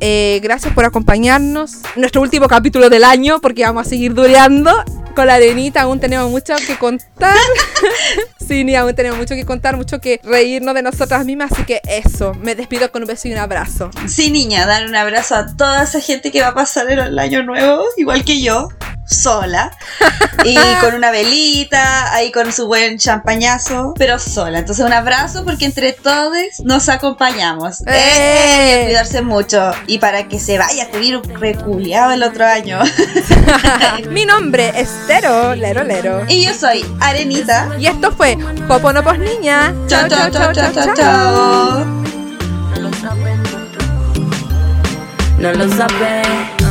Eh, 0.00 0.40
gracias 0.42 0.72
por 0.74 0.84
acompañarnos. 0.84 1.78
Nuestro 1.96 2.22
último 2.22 2.46
capítulo 2.46 2.90
del 2.90 3.04
año, 3.04 3.40
porque 3.40 3.64
vamos 3.64 3.86
a 3.86 3.90
seguir 3.90 4.14
dureando 4.14 4.72
con 5.14 5.26
la 5.26 5.34
arenita. 5.34 5.82
Aún 5.82 6.00
tenemos 6.00 6.30
mucho 6.30 6.54
que 6.66 6.76
contar. 6.76 7.36
sí, 8.46 8.64
ni 8.64 8.74
aún 8.74 8.94
tenemos 8.94 9.18
mucho 9.18 9.34
que 9.34 9.44
contar, 9.44 9.76
mucho 9.76 10.00
que 10.00 10.20
reírnos 10.22 10.74
de 10.74 10.82
nosotras 10.82 11.24
mismas. 11.24 11.52
Así 11.52 11.64
que 11.64 11.80
eso, 11.84 12.34
me 12.34 12.54
despido 12.54 12.90
con 12.90 13.02
un 13.02 13.08
beso 13.08 13.28
y 13.28 13.32
un 13.32 13.38
abrazo. 13.38 13.90
Sí, 14.06 14.30
niña, 14.30 14.66
dar 14.66 14.86
un 14.86 14.96
abrazo 14.96 15.36
a 15.36 15.56
toda 15.56 15.84
esa 15.84 16.00
gente 16.00 16.30
que 16.30 16.40
va 16.40 16.48
a 16.48 16.54
pasar 16.54 16.90
el 16.90 17.18
año 17.18 17.42
nuevo, 17.42 17.84
igual 17.96 18.24
que 18.24 18.40
yo. 18.40 18.68
Sola 19.06 19.70
y 20.44 20.56
con 20.80 20.94
una 20.94 21.10
velita, 21.10 22.12
ahí 22.12 22.32
con 22.32 22.52
su 22.52 22.66
buen 22.66 22.98
champañazo, 22.98 23.94
pero 23.96 24.18
sola. 24.18 24.60
Entonces 24.60 24.84
un 24.84 24.92
abrazo 24.92 25.44
porque 25.44 25.66
entre 25.66 25.92
todos 25.92 26.32
nos 26.64 26.88
acompañamos. 26.88 27.82
¡Eh! 27.86 27.92
Eh, 28.66 28.84
cuidarse 28.86 29.22
mucho 29.22 29.72
y 29.86 29.98
para 29.98 30.28
que 30.28 30.38
se 30.38 30.58
vaya 30.58 30.84
este 30.84 30.98
virus 30.98 31.26
reculiado 31.40 32.12
el 32.12 32.22
otro 32.22 32.46
año. 32.46 32.78
Mi 34.10 34.24
nombre 34.24 34.72
es 34.74 34.88
Tero, 35.06 35.54
Lero 35.54 35.84
Lero. 35.84 36.24
y 36.28 36.44
yo 36.44 36.54
soy 36.54 36.84
Arenita. 37.00 37.70
Y 37.78 37.86
esto 37.86 38.12
fue 38.12 38.36
Poponopos 38.68 39.18
Niña. 39.18 39.74
Chao, 39.86 40.08
chao, 40.08 40.30
chao, 40.30 40.52
chao, 40.52 40.72
chao, 40.72 40.94
chao. 40.94 41.84
no 45.38 45.52
lo 45.52 45.68
sabe. 45.68 46.63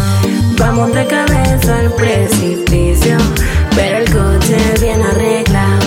Vamos 0.65 0.93
de 0.93 1.05
cabeza 1.05 1.79
al 1.79 1.91
precipicio, 1.91 3.17
pero 3.75 3.97
el 3.97 4.09
coche 4.09 4.57
bien 4.79 5.01
arreglado, 5.01 5.85